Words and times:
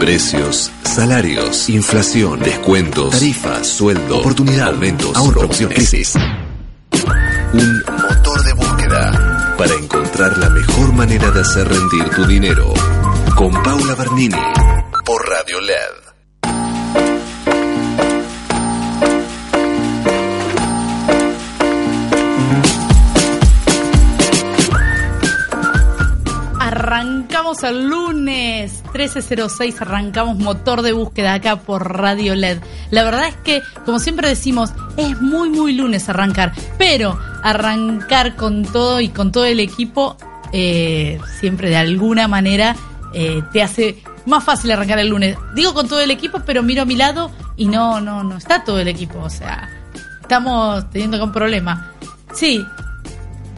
Precios, 0.00 0.70
salarios, 0.84 1.68
inflación, 1.68 2.38
descuentos, 2.40 3.10
tarifas, 3.10 3.66
sueldo, 3.66 4.20
oportunidad, 4.20 4.68
aumentos, 4.68 5.16
ahorro, 5.16 5.46
opciones, 5.46 5.76
crisis. 5.76 6.14
Un 7.52 7.82
motor 7.84 8.42
de 8.44 8.52
búsqueda 8.52 9.54
para 9.58 9.74
encontrar 9.74 10.38
la 10.38 10.50
mejor 10.50 10.92
manera 10.92 11.30
de 11.32 11.40
hacer 11.40 11.68
rendir 11.68 12.08
tu 12.10 12.24
dinero. 12.26 12.72
Con 13.36 13.52
Paula 13.62 13.94
Bernini 13.96 14.36
por 15.04 15.28
Radio 15.28 15.60
LED. 15.60 16.17
Arrancamos 27.48 27.76
el 27.78 27.88
lunes 27.88 28.82
1306, 28.92 29.80
arrancamos 29.80 30.36
motor 30.36 30.82
de 30.82 30.92
búsqueda 30.92 31.32
acá 31.32 31.56
por 31.56 31.96
Radio 31.96 32.34
LED. 32.34 32.58
La 32.90 33.04
verdad 33.04 33.28
es 33.28 33.36
que, 33.36 33.62
como 33.86 34.00
siempre 34.00 34.28
decimos, 34.28 34.74
es 34.98 35.18
muy, 35.18 35.48
muy 35.48 35.72
lunes 35.72 36.10
arrancar, 36.10 36.52
pero 36.76 37.18
arrancar 37.42 38.36
con 38.36 38.64
todo 38.64 39.00
y 39.00 39.08
con 39.08 39.32
todo 39.32 39.46
el 39.46 39.60
equipo, 39.60 40.18
eh, 40.52 41.18
siempre 41.40 41.70
de 41.70 41.78
alguna 41.78 42.28
manera 42.28 42.76
eh, 43.14 43.42
te 43.50 43.62
hace 43.62 44.02
más 44.26 44.44
fácil 44.44 44.70
arrancar 44.70 44.98
el 44.98 45.08
lunes. 45.08 45.38
Digo 45.54 45.72
con 45.72 45.88
todo 45.88 46.00
el 46.00 46.10
equipo, 46.10 46.42
pero 46.44 46.62
miro 46.62 46.82
a 46.82 46.84
mi 46.84 46.96
lado 46.96 47.30
y 47.56 47.64
no, 47.64 47.98
no, 47.98 48.24
no 48.24 48.36
está 48.36 48.62
todo 48.62 48.78
el 48.78 48.88
equipo, 48.88 49.20
o 49.20 49.30
sea, 49.30 49.70
estamos 50.20 50.90
teniendo 50.90 51.24
un 51.24 51.32
problema. 51.32 51.92
Sí, 52.34 52.62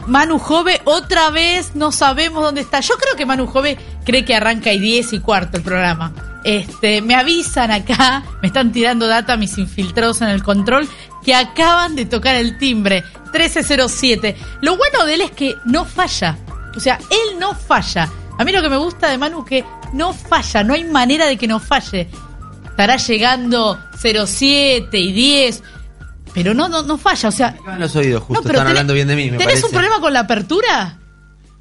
Manu 0.07 0.39
Jove, 0.39 0.81
otra 0.85 1.29
vez 1.29 1.75
no 1.75 1.91
sabemos 1.91 2.43
dónde 2.43 2.61
está. 2.61 2.79
Yo 2.79 2.95
creo 2.95 3.15
que 3.15 3.25
Manu 3.25 3.47
Jove 3.47 3.77
cree 4.03 4.25
que 4.25 4.35
arranca 4.35 4.71
y 4.73 4.79
10 4.79 5.13
y 5.13 5.19
cuarto 5.19 5.57
el 5.57 5.63
programa. 5.63 6.13
Este, 6.43 7.01
me 7.01 7.15
avisan 7.15 7.71
acá, 7.71 8.23
me 8.41 8.47
están 8.47 8.71
tirando 8.71 9.07
data 9.07 9.37
mis 9.37 9.57
infiltrados 9.57 10.21
en 10.21 10.29
el 10.29 10.43
control, 10.43 10.89
que 11.23 11.35
acaban 11.35 11.95
de 11.95 12.05
tocar 12.05 12.35
el 12.35 12.57
timbre 12.57 13.03
1307. 13.31 14.35
Lo 14.61 14.75
bueno 14.75 15.05
de 15.05 15.13
él 15.13 15.21
es 15.21 15.31
que 15.31 15.55
no 15.65 15.85
falla. 15.85 16.37
O 16.75 16.79
sea, 16.79 16.99
él 17.09 17.39
no 17.39 17.53
falla. 17.53 18.09
A 18.37 18.43
mí 18.43 18.51
lo 18.51 18.61
que 18.61 18.69
me 18.69 18.77
gusta 18.77 19.09
de 19.09 19.17
Manu 19.17 19.41
es 19.41 19.45
que 19.45 19.65
no 19.93 20.13
falla, 20.13 20.63
no 20.63 20.73
hay 20.73 20.83
manera 20.83 21.27
de 21.27 21.37
que 21.37 21.47
no 21.47 21.59
falle. 21.59 22.09
Estará 22.65 22.97
llegando 22.97 23.77
07 23.99 24.97
y 24.97 25.11
10 25.11 25.63
pero 26.33 26.53
no, 26.53 26.67
no, 26.69 26.83
no 26.83 26.97
falla, 26.97 27.29
o 27.29 27.31
sea. 27.31 27.55
Me 27.65 27.77
los 27.79 27.95
oídos, 27.95 28.23
justo 28.23 28.33
No, 28.33 28.41
pero 28.41 28.53
están 28.53 28.67
tenés- 28.67 28.69
hablando 28.71 28.93
bien 28.93 29.07
de 29.07 29.15
mí, 29.15 29.23
me 29.25 29.37
¿Tenés 29.37 29.45
parece. 29.47 29.65
un 29.65 29.71
problema 29.71 29.99
con 29.99 30.13
la 30.13 30.19
apertura? 30.21 30.97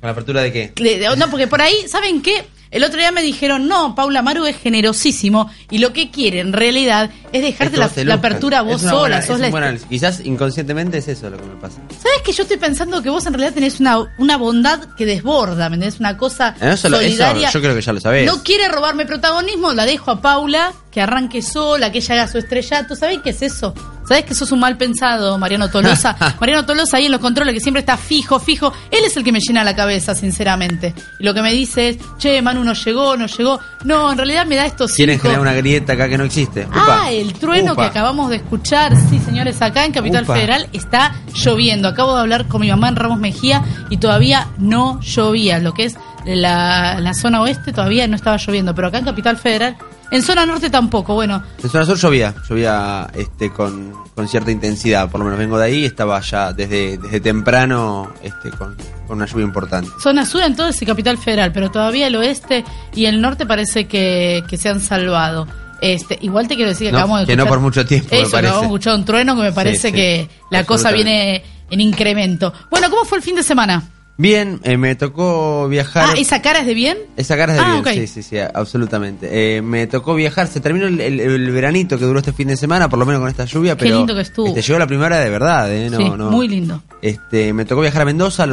¿Con 0.01 0.07
la 0.07 0.11
apertura 0.13 0.43
de 0.43 0.53
qué? 0.53 0.73
De- 0.77 1.17
No, 1.17 1.29
porque 1.29 1.47
por 1.47 1.61
ahí, 1.61 1.75
¿saben 1.89 2.23
qué? 2.23 2.47
El 2.71 2.85
otro 2.85 2.99
día 3.01 3.11
me 3.11 3.21
dijeron, 3.21 3.67
no, 3.67 3.97
Paula 3.97 4.23
Maru 4.23 4.47
es 4.47 4.57
generosísimo 4.57 5.51
y 5.71 5.79
lo 5.79 5.93
que 5.93 6.13
quiere 6.13 6.39
en 6.39 6.53
realidad 6.53 7.11
es 7.33 7.43
dejarte 7.43 7.77
la, 7.77 7.89
te 7.89 8.05
la 8.05 8.15
apertura 8.15 8.63
vos 8.63 8.81
sola. 8.81 9.21
buena- 9.21 9.23
sos 9.23 9.41
la-. 9.41 9.89
Quizás 9.89 10.21
inconscientemente 10.25 10.99
es 10.99 11.09
eso 11.09 11.29
lo 11.31 11.37
que 11.37 11.47
me 11.47 11.57
pasa. 11.57 11.81
¿Sabes 12.01 12.23
que 12.25 12.31
yo 12.33 12.45
estoy 12.45 12.59
pensando 12.59 13.03
que 13.03 13.11
vos 13.11 13.27
en 13.27 13.33
realidad 13.35 13.55
tenés 13.55 13.81
una, 13.81 13.99
una 14.19 14.37
bondad 14.37 14.81
que 14.97 15.05
desborda, 15.05 15.69
¿me 15.69 15.75
entendés? 15.75 15.99
Una 15.99 16.17
cosa 16.17 16.55
Eh, 16.61 16.73
Eso, 16.75 16.89
lo- 16.89 16.99
eso 17.01 17.09
solidaria. 17.09 17.51
yo 17.51 17.61
creo 17.61 17.75
que 17.75 17.83
ya 17.83 17.93
lo 17.93 18.01
sabés. 18.01 18.25
No 18.25 18.41
quiere 18.45 18.69
robarme 18.69 19.05
protagonismo, 19.05 19.73
la 19.73 19.85
dejo 19.85 20.13
a 20.13 20.21
Paula, 20.23 20.73
que 20.91 21.01
arranque 21.01 21.41
sola, 21.43 21.93
que 21.93 21.99
ella 21.99 22.15
haga 22.15 22.29
su 22.29 22.39
estrellato. 22.39 22.97
¿Sabés 22.97 23.21
qué 23.23 23.31
es 23.31 23.43
eso? 23.43 23.75
¿Sabés 24.07 24.25
que 24.25 24.35
sos 24.35 24.51
un 24.51 24.59
mal 24.59 24.77
pensado, 24.77 25.39
Mariano 25.39 25.71
Tolosa? 25.71 26.17
Mariano 26.41 26.67
Tolosa 26.67 26.97
ahí 26.97 27.07
en 27.07 27.13
los 27.13 27.21
controles, 27.21 27.55
que 27.55 27.61
siempre 27.61 27.81
está 27.81 27.97
fijo, 27.97 28.41
fijo. 28.41 28.73
Él 28.91 29.05
es 29.05 29.17
el 29.17 29.23
que 29.23 29.31
me 29.31 29.39
llena 29.39 29.63
la 29.63 29.77
cabeza, 29.77 30.17
sinceramente. 30.17 30.93
Y 31.21 31.25
lo 31.25 31.33
que 31.33 31.43
me 31.43 31.53
dice 31.53 31.91
es, 31.91 31.99
che, 32.19 32.43
Manu 32.43 32.65
no 32.65 32.73
llegó, 32.73 33.17
no 33.17 33.27
llegó. 33.27 33.61
No, 33.85 34.11
en 34.11 34.17
realidad 34.19 34.47
me 34.47 34.57
da 34.57 34.67
estos 34.67 34.93
Quieren 34.93 35.15
cinco... 35.15 35.29
generar 35.29 35.41
una 35.43 35.53
grieta 35.53 35.93
acá 35.93 36.09
que 36.09 36.19
no 36.19 36.25
existe. 36.25 36.67
Ah, 36.73 37.11
el 37.13 37.35
trueno 37.35 37.75
Upa. 37.75 37.83
que 37.83 37.89
acabamos 37.91 38.31
de 38.31 38.37
escuchar, 38.37 38.97
sí, 39.09 39.21
señores, 39.21 39.63
acá 39.63 39.85
en 39.85 39.93
Capital 39.93 40.25
Upa. 40.25 40.35
Federal 40.35 40.69
está 40.73 41.15
lloviendo. 41.35 41.87
Acabo 41.87 42.15
de 42.15 42.21
hablar 42.23 42.49
con 42.49 42.63
mi 42.63 42.69
mamá 42.71 42.89
en 42.89 42.97
Ramos 42.97 43.21
Mejía 43.21 43.63
y 43.91 43.99
todavía 43.99 44.49
no 44.59 45.01
llovía. 45.03 45.61
Lo 45.61 45.73
que 45.73 45.85
es 45.85 45.97
la, 46.25 46.99
la 47.01 47.15
zona 47.15 47.41
oeste 47.41 47.73
todavía 47.73 48.07
no 48.09 48.17
estaba 48.17 48.37
lloviendo, 48.39 48.75
pero 48.75 48.89
acá 48.89 48.99
en 48.99 49.05
Capital 49.05 49.37
Federal, 49.37 49.77
en 50.11 50.23
zona 50.23 50.45
norte 50.47 50.71
tampoco. 50.71 51.15
Bueno, 51.15 51.43
En 51.63 51.71
zona 51.71 51.85
sur 51.87 51.97
llovía, 51.99 52.35
llovía 52.49 53.09
este, 53.15 53.51
con, 53.51 53.93
con 54.15 54.29
cierta 54.29 54.51
intensidad, 54.51 55.09
por 55.11 55.21
lo 55.21 55.25
menos 55.25 55.39
vengo 55.39 55.59
de 55.59 55.65
ahí, 55.67 55.85
estaba 55.85 56.21
ya 56.21 56.53
desde, 56.53 56.99
desde 56.99 57.21
temprano 57.21 58.11
este, 58.23 58.51
con, 58.51 58.77
con 59.07 59.17
una 59.19 59.27
lluvia 59.27 59.45
importante. 59.45 59.91
zona 60.03 60.25
sur 60.27 60.43
entonces 60.43 60.81
y 60.83 60.87
Capital 60.87 61.19
Federal, 61.19 61.53
pero 61.53 61.71
todavía 61.71 62.07
el 62.07 62.17
oeste 62.17 62.65
y 62.95 63.07
el 63.07 63.21
norte 63.21 63.47
parece 63.47 63.87
que, 63.87 64.43
que 64.49 64.57
se 64.57 64.69
han 64.69 64.81
salvado. 64.81 65.47
Este, 65.83 66.19
igual 66.21 66.47
te 66.47 66.57
quiero 66.57 66.71
decir 66.71 66.89
que 66.89 66.93
No, 66.93 66.99
acabamos 66.99 67.21
de 67.21 67.27
que 67.27 67.37
no 67.37 67.47
por 67.47 67.61
mucho 67.61 67.87
tiempo, 67.87 68.09
me 68.11 68.19
Eso, 68.19 68.27
que 68.27 68.33
parece. 68.33 68.47
acabamos 68.49 68.61
de 68.63 68.67
escuchar 68.67 68.95
un 68.97 69.05
trueno 69.07 69.35
que 69.37 69.43
me 69.43 69.53
parece 69.53 69.89
sí, 69.89 69.95
que 69.95 70.29
la 70.51 70.65
cosa 70.65 70.93
viene 70.93 71.43
en 71.71 71.81
incremento. 71.81 72.53
Bueno, 72.71 72.91
¿cómo 72.91 73.05
fue 73.07 73.17
el 73.19 73.25
fin 73.25 73.35
de 73.37 73.43
semana? 73.43 73.83
Bien, 74.21 74.61
eh, 74.65 74.77
me 74.77 74.95
tocó 74.97 75.67
viajar. 75.69 76.11
Ah, 76.11 76.15
¿esa 76.19 76.43
cara 76.43 76.61
es 76.61 76.67
de 76.67 76.75
bien? 76.75 76.99
Esa 77.17 77.39
cara 77.39 77.55
es 77.55 77.59
de 77.59 77.65
Ah, 77.65 77.81
bien, 77.83 78.07
sí, 78.07 78.07
sí, 78.07 78.23
sí, 78.23 78.37
absolutamente. 78.39 79.57
Eh, 79.57 79.63
me 79.63 79.87
tocó 79.87 80.15
viajar, 80.15 80.47
se 80.47 80.61
terminó 80.61 80.89
el, 80.89 81.01
el- 81.01 81.21
el 81.21 81.51
veranito 81.51 81.99
que 81.99 82.05
duró 82.05 82.19
este 82.19 82.35
fin 82.35 82.49
de 82.49 82.57
semana, 82.59 82.91
por 82.91 82.99
lo 82.99 83.07
menos 83.07 83.21
con 83.21 83.31
esta 83.31 83.47
lluvia, 83.47 83.77
Qué 83.77 83.85
pero 83.87 83.97
lindo 83.97 84.15
que 84.15 84.21
estuvo. 84.21 84.47
Este, 84.47 84.61
llegó 84.61 84.79
la 84.79 84.87
primera 84.87 85.19
de 85.19 85.31
verdad, 85.31 85.73
¿eh? 85.75 85.89
No, 85.89 85.97
sí, 85.97 86.05
no. 86.11 86.31
muy 86.31 86.49
lindo. 86.49 86.83
Este, 87.01 87.55
me 87.55 87.65
tocó 87.65 87.81
viajar 87.81 88.03
a 88.03 88.05
Mendoza 88.05 88.47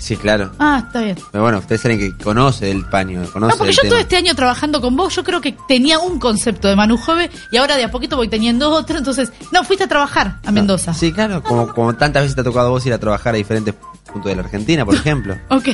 Sí, 0.00 0.16
claro. 0.16 0.50
Ah, 0.58 0.82
está 0.86 1.02
bien. 1.02 1.16
Pero 1.30 1.42
bueno, 1.44 1.58
ustedes 1.58 1.82
saben 1.82 1.98
que 1.98 2.16
conoce 2.16 2.70
el 2.70 2.86
paño, 2.86 3.22
conoce 3.32 3.52
No, 3.52 3.58
porque 3.58 3.70
el 3.70 3.76
yo 3.76 3.82
tema. 3.82 3.90
todo 3.90 3.98
este 4.00 4.16
año 4.16 4.34
trabajando 4.34 4.80
con 4.80 4.96
vos, 4.96 5.14
yo 5.14 5.22
creo 5.22 5.40
que 5.40 5.54
tenía 5.68 5.98
un 5.98 6.18
concepto 6.18 6.68
de 6.68 6.74
Manu 6.74 6.96
Jove 6.96 7.30
y 7.52 7.56
ahora 7.58 7.76
de 7.76 7.84
a 7.84 7.90
poquito 7.90 8.16
voy 8.16 8.28
teniendo 8.28 8.70
otro. 8.70 8.96
Entonces, 8.98 9.30
no, 9.52 9.62
fuiste 9.62 9.84
a 9.84 9.88
trabajar 9.88 10.38
a 10.44 10.50
Mendoza. 10.50 10.94
Sí, 10.94 11.12
claro, 11.12 11.42
como, 11.42 11.68
como 11.74 11.94
tantas 11.94 12.22
veces 12.22 12.34
te 12.34 12.40
ha 12.40 12.44
tocado 12.44 12.68
a 12.68 12.70
vos 12.70 12.84
ir 12.86 12.92
a 12.94 12.98
trabajar 12.98 13.34
a 13.34 13.36
diferentes 13.36 13.74
puntos 14.10 14.30
de 14.30 14.36
la 14.36 14.42
Argentina, 14.42 14.84
por 14.86 14.94
ejemplo. 14.96 15.36
Ok. 15.50 15.68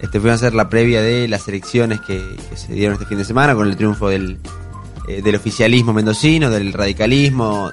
Este, 0.00 0.18
fuimos 0.20 0.30
a 0.32 0.34
hacer 0.46 0.54
la 0.54 0.68
previa 0.68 1.00
de 1.00 1.28
las 1.28 1.46
elecciones 1.46 2.00
que, 2.00 2.36
que 2.50 2.56
se 2.56 2.72
dieron 2.72 2.94
este 2.94 3.06
fin 3.06 3.18
de 3.18 3.24
semana 3.24 3.54
con 3.54 3.68
el 3.68 3.76
triunfo 3.76 4.08
del, 4.08 4.38
eh, 5.06 5.22
del 5.22 5.36
oficialismo 5.36 5.92
mendocino, 5.92 6.50
del 6.50 6.72
radicalismo, 6.72 7.70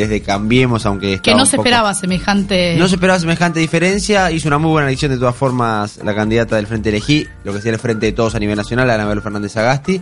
desde 0.00 0.20
Cambiemos, 0.22 0.84
aunque 0.86 1.20
Que 1.20 1.34
no 1.34 1.46
se 1.46 1.56
poco- 1.56 1.64
esperaba 1.68 1.94
semejante. 1.94 2.76
No 2.78 2.88
se 2.88 2.96
esperaba 2.96 3.18
semejante 3.18 3.60
diferencia, 3.60 4.30
hizo 4.30 4.48
una 4.48 4.58
muy 4.58 4.70
buena 4.70 4.88
elección 4.88 5.12
de 5.12 5.18
todas 5.18 5.36
formas 5.36 5.98
la 6.04 6.14
candidata 6.14 6.56
del 6.56 6.66
Frente 6.66 6.88
Elegí, 6.90 7.26
lo 7.44 7.52
que 7.52 7.58
sería 7.58 7.74
el 7.74 7.80
Frente 7.80 8.06
de 8.06 8.12
Todos 8.12 8.34
a 8.34 8.38
nivel 8.38 8.56
nacional, 8.56 8.90
Anabel 8.90 9.22
Fernández 9.22 9.56
Agasti, 9.56 10.00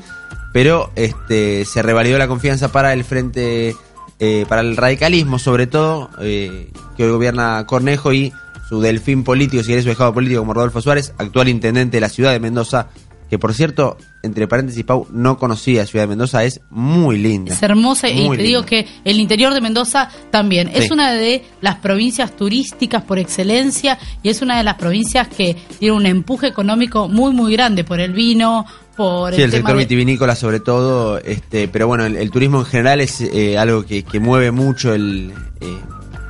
pero 0.53 0.91
este 0.97 1.65
se 1.65 1.83
revalidó 1.83 2.19
la 2.19 2.29
confianza 2.29 2.73
para 2.73 2.93
el 2.93 3.05
Frente, 3.05 3.75
eh, 4.19 4.47
para 4.49 4.63
el 4.63 4.77
radicalismo 4.77 5.39
sobre 5.39 5.67
todo, 5.67 6.11
eh, 6.21 6.71
que 6.97 7.05
hoy 7.05 7.11
gobierna 7.11 7.65
Cornejo 7.67 8.13
y 8.13 8.33
su 8.69 8.81
delfín 8.81 9.23
político, 9.25 9.63
si 9.63 9.69
querés 9.69 9.85
su 9.85 9.91
dejado 9.91 10.15
político 10.15 10.41
como 10.41 10.55
Rodolfo 10.55 10.81
Suárez, 10.81 11.13
actual 11.19 11.49
intendente 11.49 11.99
de 11.99 12.01
la 12.01 12.09
ciudad 12.09 12.33
de 12.33 12.41
Mendoza, 12.41 12.87
que 13.33 13.39
por 13.39 13.55
cierto, 13.55 13.97
entre 14.23 14.47
paréntesis, 14.47 14.85
Pau, 14.85 15.07
no 15.11 15.39
conocía 15.39 15.87
Ciudad 15.87 16.03
de 16.03 16.09
Mendoza, 16.09 16.45
es 16.45 16.61
muy 16.69 17.17
linda. 17.17 17.55
Es 17.55 17.63
hermosa 17.63 18.11
y 18.11 18.29
te 18.29 18.43
digo 18.43 18.63
que 18.67 18.87
el 19.07 19.19
interior 19.19 19.55
de 19.55 19.63
Mendoza 19.63 20.11
también. 20.31 20.69
Es 20.75 20.91
una 20.91 21.13
de 21.13 21.43
las 21.63 21.77
provincias 21.77 22.37
turísticas 22.37 23.03
por 23.05 23.19
excelencia 23.19 23.99
y 24.23 24.29
es 24.29 24.43
una 24.43 24.59
de 24.59 24.65
las 24.65 24.75
provincias 24.75 25.29
que 25.29 25.57
tiene 25.79 25.97
un 25.97 26.05
empuje 26.05 26.47
económico 26.49 27.09
muy, 27.09 27.33
muy 27.33 27.53
grande 27.55 27.85
por 27.85 28.01
el 28.01 28.13
vino, 28.13 28.67
por 28.99 29.35
Sí, 29.35 29.41
el 29.41 29.51
sector 29.51 29.77
de- 29.77 29.85
vitivinícola 29.85 30.37
sobre 30.37 30.61
todo, 30.61 31.17
este, 31.19 31.69
pero 31.69 31.87
bueno, 31.87 32.05
el, 32.05 32.17
el 32.17 32.31
turismo 32.31 32.59
en 32.59 32.67
general 32.67 33.01
es 33.01 33.23
eh, 33.23 33.57
algo 33.57 33.87
que, 33.87 34.03
que 34.03 34.21
mueve 34.21 34.51
mucho 34.51 34.93
el, 34.93 35.33
eh, 35.63 35.79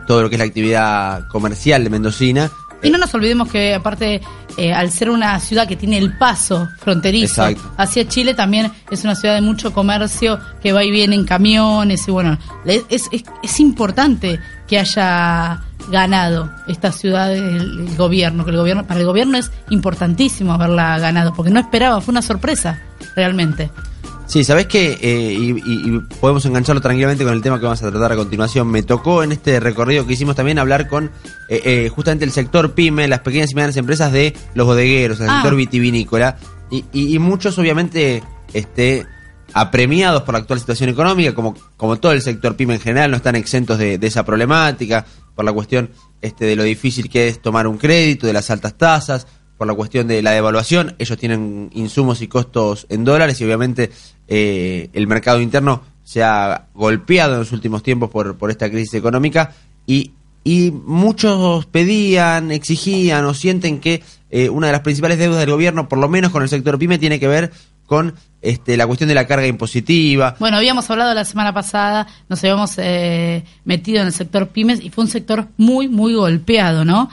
todo 0.07 0.23
lo 0.23 0.29
que 0.29 0.37
es 0.37 0.39
la 0.39 0.45
actividad 0.45 1.27
comercial 1.27 1.83
de 1.83 1.91
Mendocina 1.91 2.49
Y 2.83 2.91
no 2.91 2.99
nos 2.99 3.15
olvidemos 3.15 3.49
que 3.49 3.75
aparte, 3.75 4.21
eh, 4.57 4.73
al 4.73 4.91
ser 4.91 5.11
una 5.11 5.39
ciudad 5.41 5.69
que 5.69 5.77
tiene 5.77 5.99
el 5.99 6.17
paso 6.19 6.69
fronterizo 6.79 7.47
Exacto. 7.47 7.75
hacia 7.77 8.09
Chile, 8.09 8.35
también 8.35 8.71
es 8.91 9.05
una 9.05 9.15
ciudad 9.15 9.35
de 9.35 9.41
mucho 9.41 9.73
comercio 9.73 10.39
que 10.63 10.73
va 10.73 10.85
y 10.85 10.91
viene 10.91 11.15
en 11.15 11.25
camiones 11.25 12.07
y 12.09 12.11
bueno, 12.11 12.39
es, 12.67 13.09
es 13.11 13.61
importante 13.61 14.41
que 14.67 14.79
haya 14.79 15.63
ganado 15.91 16.51
esta 16.67 16.93
ciudad 16.93 17.35
el, 17.35 17.89
el 17.89 17.97
gobierno, 17.97 18.45
que 18.45 18.51
el 18.51 18.57
gobierno, 18.57 18.87
para 18.87 19.01
el 19.01 19.07
gobierno 19.07 19.39
es 19.39 19.51
importantísimo 19.71 20.53
haberla 20.53 20.99
ganado, 20.99 21.33
porque 21.35 21.51
no 21.51 21.61
esperaba, 21.61 22.01
fue 22.01 22.13
una 22.13 22.23
sorpresa, 22.23 22.81
realmente. 23.17 23.71
Sí, 24.33 24.45
sabes 24.45 24.67
que 24.67 24.97
y, 25.03 25.51
y- 25.51 25.95
y 25.95 25.99
podemos 26.19 26.43
engancharlo 26.47 26.81
tranquilamente 26.81 27.23
con 27.23 27.35
el 27.35 27.43
tema 27.43 27.59
que 27.59 27.65
vamos 27.67 27.83
a 27.83 27.91
tratar 27.91 28.13
a 28.13 28.17
continuación. 28.17 28.67
Me 28.69 28.83
tocó 28.83 29.23
en 29.23 29.31
este 29.33 29.61
recorrido 29.61 30.07
que 30.07 30.15
hicimos 30.15 30.35
también 30.37 30.59
hablar 30.59 30.89
con 30.89 31.11
eh, 31.51 31.61
eh, 31.65 31.89
justamente 31.95 32.25
el 32.25 32.31
sector 32.31 32.73
pyme, 32.73 33.07
las 33.09 33.21
pequeñas 33.21 33.51
y 33.51 33.55
medianas 33.55 33.77
empresas 33.77 34.11
de 34.11 34.33
los 34.55 34.67
bodegueros, 34.67 35.21
el 35.21 35.29
Ah. 35.29 35.35
sector 35.43 35.55
vitivinícola 35.55 36.39
y, 36.71 36.83
y- 36.95 37.15
y 37.15 37.19
muchos 37.19 37.59
obviamente 37.59 38.23
este 38.55 39.07
apremiados 39.53 40.23
por 40.23 40.33
la 40.33 40.39
actual 40.39 40.61
situación 40.61 40.89
económica, 40.89 41.35
como, 41.35 41.55
como 41.77 41.97
todo 41.99 42.13
el 42.13 42.23
sector 42.23 42.57
pyme 42.57 42.77
en 42.77 42.81
general, 42.81 43.11
no 43.11 43.19
están 43.19 43.37
exentos 43.37 43.77
de, 43.77 43.99
de 43.99 44.07
esa 44.07 44.25
problemática, 44.25 45.05
por 45.35 45.45
la 45.45 45.53
cuestión 45.53 45.91
este, 46.23 46.47
de 46.47 46.57
lo 46.57 46.63
difícil 46.63 47.11
que 47.11 47.29
es 47.29 47.43
tomar 47.43 47.67
un 47.67 47.77
crédito, 47.77 48.27
de 48.27 48.33
las 48.33 48.51
altas 48.51 48.79
tasas, 48.79 49.27
por 49.57 49.67
la 49.67 49.75
cuestión 49.75 50.09
de 50.09 50.23
la 50.23 50.33
devaluación, 50.33 50.95
ellos 50.99 51.17
tienen 51.19 51.71
insumos 51.73 52.21
y 52.21 52.29
costos 52.29 52.87
en 52.89 53.05
dólares 53.05 53.41
y 53.41 53.45
obviamente 53.45 53.91
eh, 54.27 54.91
el 54.93 55.07
mercado 55.07 55.41
interno 55.41 55.83
se 56.03 56.23
ha 56.23 56.67
golpeado 56.75 57.35
en 57.35 57.41
los 57.41 57.53
últimos 57.53 57.83
tiempos 57.83 58.11
por, 58.11 58.37
por 58.37 58.51
esta 58.51 58.69
crisis 58.69 58.95
económica 58.95 59.53
y, 59.87 60.13
y 60.43 60.73
muchos 60.73 61.67
pedían, 61.67 62.51
exigían 62.51 63.25
o 63.25 63.35
sienten 63.35 63.79
que 63.79 64.03
eh, 64.31 64.49
una 64.49 64.67
de 64.67 64.73
las 64.73 64.81
principales 64.81 65.19
deudas 65.19 65.39
del 65.39 65.51
gobierno, 65.51 65.89
por 65.89 65.99
lo 65.99 66.09
menos 66.09 66.33
con 66.33 66.43
el 66.43 66.49
sector 66.49 66.79
pyme, 66.79 66.99
tiene 66.99 67.21
que 67.21 67.29
ver 67.29 67.53
con 67.87 68.15
este, 68.41 68.77
la 68.77 68.87
cuestión 68.87 69.09
de 69.09 69.15
la 69.15 69.27
carga 69.27 69.47
impositiva. 69.47 70.35
Bueno, 70.41 70.57
habíamos 70.57 70.91
hablado 70.91 71.15
la 71.15 71.25
semana 71.25 71.53
pasada, 71.53 72.09
nos 72.29 72.43
habíamos 72.43 72.73
eh, 72.79 73.45
metido 73.65 74.01
en 74.01 74.07
el 74.09 74.13
sector 74.13 74.49
pymes 74.49 74.81
y 74.81 74.91
fue 74.91 75.05
un 75.05 75.11
sector 75.11 75.49
muy, 75.57 75.89
muy 75.89 76.15
golpeado, 76.15 76.85
¿no? 76.85 77.11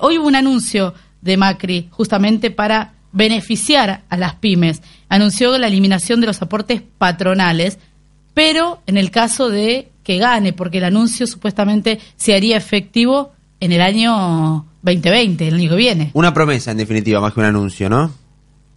Hoy 0.00 0.18
hubo 0.18 0.26
un 0.26 0.36
anuncio 0.36 0.94
de 1.22 1.36
Macri 1.36 1.88
justamente 1.90 2.50
para 2.50 2.92
beneficiar 3.12 4.02
a 4.08 4.16
las 4.16 4.34
pymes. 4.34 4.82
Anunció 5.08 5.56
la 5.58 5.68
eliminación 5.68 6.20
de 6.20 6.26
los 6.26 6.42
aportes 6.42 6.82
patronales, 6.98 7.78
pero 8.34 8.82
en 8.86 8.96
el 8.96 9.10
caso 9.10 9.48
de 9.48 9.90
que 10.02 10.18
gane, 10.18 10.52
porque 10.52 10.78
el 10.78 10.84
anuncio 10.84 11.26
supuestamente 11.26 12.00
se 12.16 12.34
haría 12.34 12.56
efectivo 12.56 13.32
en 13.60 13.72
el 13.72 13.80
año 13.80 14.66
2020, 14.82 15.48
el 15.48 15.54
año 15.54 15.70
que 15.70 15.76
viene. 15.76 16.10
Una 16.14 16.34
promesa, 16.34 16.72
en 16.72 16.78
definitiva, 16.78 17.20
más 17.20 17.32
que 17.32 17.40
un 17.40 17.46
anuncio, 17.46 17.88
¿no? 17.88 18.12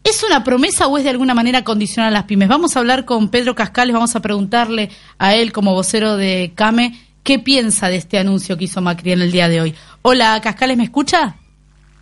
¿Es 0.04 0.24
una 0.24 0.44
promesa 0.44 0.86
o 0.86 1.00
es 1.00 1.04
de 1.04 1.10
alguna 1.10 1.34
manera 1.34 1.64
condicional 1.64 2.10
a 2.10 2.20
las 2.20 2.24
pymes? 2.26 2.48
Vamos 2.48 2.76
a 2.76 2.80
hablar 2.80 3.06
con 3.06 3.30
Pedro 3.30 3.56
Cascales, 3.56 3.94
vamos 3.94 4.16
a 4.16 4.22
preguntarle 4.22 4.92
a 5.18 5.34
él 5.34 5.52
como 5.52 5.74
vocero 5.74 6.16
de 6.16 6.52
CAME 6.54 7.00
qué 7.24 7.40
piensa 7.40 7.90
de 7.90 7.96
este 7.96 8.20
anuncio 8.20 8.56
que 8.56 8.66
hizo 8.66 8.82
Macri 8.82 9.14
en 9.14 9.22
el 9.24 9.32
día 9.32 9.50
de 9.50 9.62
hoy. 9.62 9.76
Hola, 10.04 10.40
Cascales, 10.44 10.78
¿me 10.78 10.84
escucha? 10.84 11.38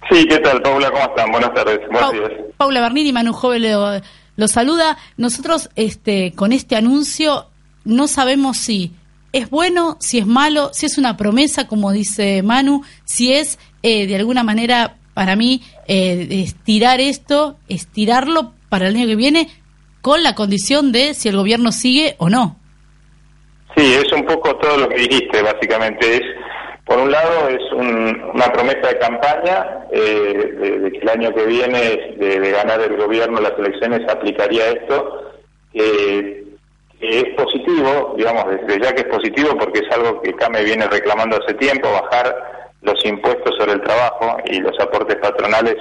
Sí, 0.10 0.26
¿qué 0.28 0.38
tal, 0.40 0.62
Paula? 0.62 0.92
¿Cómo 0.92 1.04
están? 1.04 1.32
Buenas 1.32 1.54
tardes. 1.54 1.80
Buenos 1.92 2.12
días. 2.14 2.32
Paula 2.58 2.82
Bernini, 2.82 3.14
Manu 3.14 3.34
Joven 3.34 3.64
lo, 3.64 4.02
lo 4.36 4.48
saluda. 4.48 4.98
Nosotros 5.18 5.70
este, 5.76 6.34
con 6.34 6.52
este 6.52 6.76
anuncio 6.76 7.48
no 7.86 8.08
sabemos 8.08 8.58
si 8.58 8.94
es 9.32 9.50
bueno, 9.50 9.98
si 10.00 10.20
es 10.20 10.28
malo, 10.28 10.70
si 10.74 10.86
es 10.86 10.98
una 10.98 11.18
promesa, 11.18 11.68
como 11.68 11.92
dice 11.92 12.44
Manu, 12.44 12.84
si 13.04 13.34
es 13.34 13.58
eh, 13.82 14.06
de 14.08 14.16
alguna 14.16 14.44
manera 14.44 14.96
para 15.14 15.36
mí 15.36 15.62
eh, 15.88 16.28
estirar 16.30 17.00
esto, 17.02 17.58
estirarlo 17.68 18.54
para 18.70 18.88
el 18.88 18.96
año 18.96 19.08
que 19.08 19.16
viene 19.16 19.50
con 20.02 20.24
la 20.24 20.36
condición 20.36 20.92
de 20.92 21.14
si 21.14 21.30
el 21.30 21.38
gobierno 21.38 21.72
sigue 21.72 22.16
o 22.20 22.30
no. 22.30 22.60
Sí, 23.76 23.94
es 23.94 24.12
un 24.12 24.26
poco 24.26 24.56
todo 24.58 24.78
lo 24.78 24.90
que 24.90 24.98
dijiste, 24.98 25.42
básicamente. 25.42 26.18
Es, 26.18 26.22
por 26.85 27.00
un 27.00 27.12
lado, 27.12 27.47
es 27.50 27.71
un- 27.71 28.31
una 28.33 28.51
promesa 28.51 28.88
de 28.89 29.00
campaña 29.00 29.85
eh, 29.91 30.80
de, 30.81 30.91
que 30.91 30.97
el 31.00 31.09
año 31.09 31.33
que 31.33 31.45
viene, 31.45 32.15
de, 32.18 32.51
ganar 32.51 32.81
el 32.81 32.97
gobierno 32.97 33.39
las 33.39 33.57
elecciones, 33.57 34.01
aplicaría 34.09 34.69
esto, 34.69 35.31
que, 35.71 36.44
es 37.00 37.25
positivo, 37.35 38.13
digamos, 38.18 38.45
desde 38.50 38.81
ya 38.81 38.94
que 38.94 39.01
es 39.01 39.07
positivo, 39.07 39.57
porque 39.57 39.80
es 39.80 39.91
algo 39.95 40.21
que 40.21 40.33
CAME 40.35 40.63
viene 40.63 40.88
reclamando 40.88 41.38
hace 41.38 41.53
tiempo, 41.56 41.91
bajar 41.91 42.33
los 42.81 43.03
impuestos 43.06 43.56
sobre 43.57 43.74
el 43.74 43.81
trabajo 43.81 44.38
y 44.45 44.59
los 44.62 44.77
aportes 44.80 45.18
patronales 45.18 45.75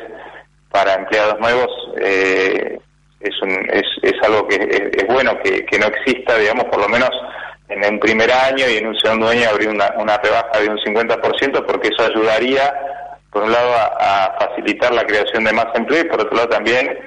para 0.71 0.95
empleados 0.95 1.39
nuevos. 1.41 1.71
eh, 2.01 2.79
es, 3.21 3.41
un- 3.43 3.69
es, 3.73 3.85
es 4.03 4.15
algo 4.25 4.49
que 4.49 4.57
es, 4.57 5.07
bueno 5.07 5.39
que 5.45 5.79
no 5.79 5.87
exista, 5.87 6.37
digamos, 6.39 6.65
por 6.65 6.81
lo 6.81 6.89
menos 6.89 7.11
en 7.73 7.95
un 7.95 8.01
primer 8.01 8.31
año 8.31 8.69
y 8.69 8.77
en 8.77 8.87
un 8.87 8.99
segundo 8.99 9.29
año 9.29 9.49
abrir 9.49 9.69
una, 9.69 10.19
rebaja 10.19 10.61
de 10.61 10.69
un 10.69 10.79
50%, 10.79 11.65
porque 11.67 11.89
eso 11.89 12.05
ayudaría, 12.05 12.75
por 13.31 13.45
un 13.45 13.53
lado, 13.53 13.75
a, 13.75 14.37
facilitar 14.39 14.93
la 14.93 15.05
creación 15.05 15.45
de 15.45 15.53
más 15.53 15.67
empleo 15.75 16.03
y 16.03 16.09
por 16.09 16.21
otro 16.21 16.37
lado 16.37 16.49
también 16.49 16.99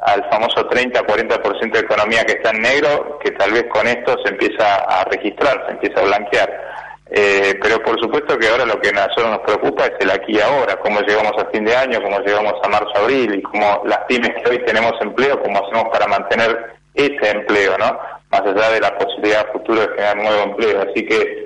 al 0.00 0.22
famoso 0.30 0.68
30-40% 0.68 1.72
de 1.72 1.80
economía 1.80 2.24
que 2.24 2.32
está 2.32 2.50
en 2.50 2.60
negro, 2.60 3.18
que 3.22 3.30
tal 3.32 3.52
vez 3.52 3.64
con 3.70 3.86
esto 3.86 4.16
se 4.22 4.30
empieza 4.32 4.76
a 4.76 5.04
registrar, 5.04 5.64
se 5.66 5.72
empieza 5.72 6.00
a 6.00 6.04
blanquear. 6.04 6.64
Eh, 7.10 7.58
pero 7.62 7.82
por 7.82 7.98
supuesto 8.00 8.36
que 8.38 8.48
ahora 8.48 8.64
lo 8.64 8.80
que 8.80 8.88
a 8.88 8.92
nosotros 8.92 9.30
nos 9.30 9.40
preocupa 9.40 9.86
es 9.86 9.92
el 10.00 10.10
aquí 10.10 10.36
y 10.36 10.40
ahora, 10.40 10.76
cómo 10.76 11.00
llegamos 11.00 11.32
a 11.38 11.48
fin 11.50 11.64
de 11.64 11.76
año, 11.76 12.02
cómo 12.02 12.18
llegamos 12.20 12.54
a 12.62 12.68
marzo-abril 12.68 13.34
y 13.36 13.42
cómo 13.42 13.82
las 13.84 13.98
pymes 14.08 14.32
que 14.42 14.50
hoy 14.50 14.58
tenemos 14.64 14.92
empleo, 15.00 15.40
cómo 15.42 15.64
hacemos 15.64 15.90
para 15.92 16.06
mantener 16.06 16.74
ese 16.94 17.30
empleo, 17.30 17.76
¿no? 17.78 17.98
Más 18.34 18.42
allá 18.56 18.70
de 18.70 18.80
la 18.80 18.98
posibilidad 18.98 19.46
futura 19.52 19.82
de 19.82 19.88
generar 19.94 20.16
nuevo 20.16 20.42
empleo. 20.50 20.82
Así 20.82 21.06
que 21.06 21.44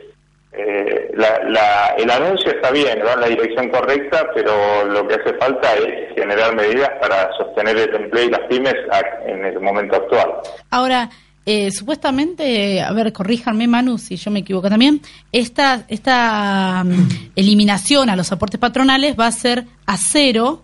eh, 0.52 1.11
la- 1.14 1.38
la- 1.44 1.94
el 1.99 2.11
anuncio 2.11 2.50
está 2.50 2.70
bien, 2.70 2.99
va 3.06 3.12
en 3.12 3.20
la 3.20 3.29
dirección 3.29 3.69
correcta, 3.69 4.26
pero 4.35 4.85
lo 4.87 5.06
que 5.06 5.14
hace 5.17 5.35
falta 5.35 5.69
es 5.76 6.14
generar 6.17 6.55
medidas 6.56 6.90
para 7.00 7.31
sostener 7.37 7.76
el 7.76 7.94
empleo 7.94 8.25
y 8.25 8.31
las 8.31 8.40
pymes 8.49 8.75
a- 8.90 9.29
en 9.31 9.44
el 9.44 9.61
momento 9.61 9.96
actual. 9.96 10.31
Ahora, 10.70 11.11
eh, 11.46 11.70
supuestamente, 11.70 12.81
a 12.82 12.91
ver, 12.93 13.12
corríjanme 13.12 13.69
Manu 13.69 13.99
si 13.99 14.17
yo 14.17 14.31
me 14.31 14.41
equivoco 14.41 14.69
también, 14.69 15.00
esta, 15.31 15.82
esta 15.88 16.82
mm, 16.84 17.08
eliminación 17.37 18.11
a 18.11 18.17
los 18.17 18.32
aportes 18.32 18.58
patronales 18.58 19.14
va 19.19 19.26
a 19.29 19.32
ser 19.32 19.64
a 19.87 19.96
cero 19.96 20.62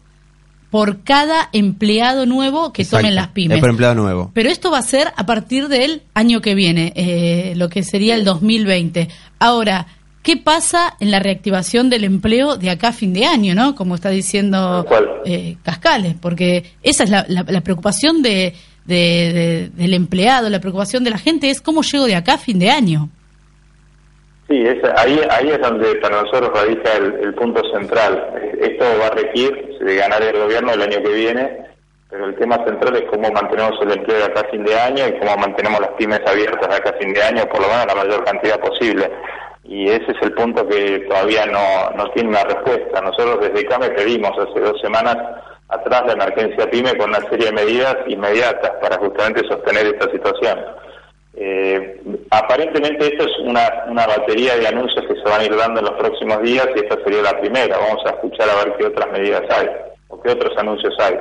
por 0.75 1.05
cada 1.05 1.51
empleado 1.53 2.27
nuevo 2.27 2.73
que 2.73 2.83
Exacto. 2.83 3.03
tomen 3.05 3.15
las 3.15 3.29
pymes. 3.29 3.59
Es 3.59 3.61
por 3.61 3.71
empleado 3.71 3.95
nuevo. 3.95 4.33
Pero 4.35 4.49
esto 4.49 4.73
va 4.73 4.79
a 4.79 4.83
ser 4.83 5.13
a 5.15 5.25
partir 5.25 5.69
del 5.69 6.03
año 6.15 6.41
que 6.41 6.57
viene, 6.57 6.93
eh, 6.97 7.53
lo 7.55 7.69
que 7.69 7.85
sería 7.85 8.17
el 8.17 8.25
2020. 8.25 9.07
Ahora, 9.39 9.87
¿qué 10.25 10.37
pasa 10.37 10.97
en 10.99 11.13
la 11.13 11.21
reactivación 11.21 11.91
del 11.91 12.03
empleo 12.03 12.57
de 12.57 12.71
acá 12.71 12.89
a 12.89 12.93
fin 12.93 13.13
de 13.13 13.25
año, 13.25 13.55
no? 13.55 13.77
Como 13.77 13.95
está 13.95 14.11
diciendo 14.11 14.85
eh, 15.25 15.59
Cascales, 15.63 16.17
porque 16.21 16.65
esa 16.83 17.05
es 17.05 17.11
la, 17.11 17.25
la- 17.29 17.45
la 17.47 17.61
preocupación 17.61 18.21
de, 18.23 18.53
de- 18.85 19.33
de- 19.33 19.71
del 19.77 19.95
empleado, 19.95 20.51
la 20.51 20.59
preocupación 20.59 21.05
de 21.05 21.11
la 21.11 21.19
gente 21.19 21.51
es 21.51 21.61
cómo 21.61 21.83
llego 21.83 22.07
de 22.07 22.17
acá 22.17 22.33
a 22.35 22.39
fin 22.39 22.59
de 22.59 22.71
año. 22.71 23.11
Sí, 24.49 24.57
es, 24.59 24.77
ahí, 24.99 25.19
ahí 25.31 25.49
es 25.51 25.61
donde 25.61 25.95
para 26.03 26.21
nosotros 26.23 26.51
radica 26.53 26.93
el, 26.99 27.15
el 27.29 27.35
punto 27.35 27.63
central. 27.73 28.21
Esto 28.61 28.85
va 29.01 29.07
a 29.07 29.11
requerir 29.11 29.74
de 29.85 29.97
ganar 29.97 30.23
el 30.23 30.39
gobierno 30.39 30.73
el 30.73 30.83
año 30.83 31.03
que 31.03 31.13
viene, 31.13 31.67
pero 32.09 32.27
el 32.27 32.37
tema 32.37 32.57
central 32.65 32.97
es 32.97 33.05
cómo 33.11 33.31
mantenemos 33.31 33.79
el 33.83 33.93
empleo 33.93 34.19
de 34.19 34.25
acá 34.25 34.41
a 34.41 34.51
fin 34.51 34.65
de 34.65 34.79
año 34.79 35.07
y 35.07 35.19
cómo 35.19 35.37
mantenemos 35.37 35.81
las 35.81 35.91
pymes 35.91 36.21
abiertas 36.27 36.69
de 36.69 36.77
acá 36.77 36.91
a 36.91 36.99
fin 36.99 37.13
de 37.13 37.23
año, 37.23 37.45
por 37.47 37.61
lo 37.61 37.69
menos 37.69 37.87
la 37.87 37.95
mayor 37.95 38.25
cantidad 38.25 38.59
posible. 38.61 39.11
Y 39.65 39.89
ese 39.89 40.13
es 40.13 40.23
el 40.23 40.33
punto 40.33 40.67
que 40.69 41.01
todavía 41.09 41.47
no, 41.47 41.91
no 41.97 42.11
tiene 42.13 42.31
una 42.31 42.45
respuesta. 42.45 43.01
Nosotros 43.01 43.41
desde 43.41 43.67
CAME 43.67 43.91
pedimos 43.91 44.33
hace 44.39 44.61
dos 44.61 44.81
semanas 44.81 45.17
atrás 45.69 46.03
la 46.07 46.13
emergencia 46.13 46.71
PYME 46.71 46.97
con 46.97 47.11
una 47.11 47.21
serie 47.29 47.47
de 47.47 47.53
medidas 47.53 47.97
inmediatas 48.07 48.73
para 48.81 48.99
justamente 48.99 49.47
sostener 49.49 49.87
esta 49.87 50.11
situación. 50.11 50.61
Eh, 51.37 52.01
aparentemente 52.31 53.07
esto 53.07 53.25
es 53.25 53.33
una, 53.45 53.69
una 53.89 54.07
batería 54.07 54.57
de 54.57 54.69
anuncios 54.69 55.05
que 55.09 55.15
se 55.15 55.23
van 55.23 55.41
a 55.41 55.45
ir 55.45 55.57
dando 55.57 55.81
en 55.81 55.87
los 55.87 55.95
próximos 55.95 56.43
días 56.43 56.69
y 56.75 56.79
esta 56.79 56.97
sería 57.03 57.23
la 57.23 57.41
primera. 57.41 57.77
Vamos 57.77 58.05
a 58.07 58.11
escuchar 58.11 58.49
a 58.49 58.65
ver 58.65 58.75
qué 58.79 58.87
otras 58.87 59.11
medidas 59.11 59.43
hay 59.51 59.67
o 60.09 60.21
qué 60.23 60.31
otros 60.31 60.53
anuncios 60.57 60.95
hay. 61.01 61.15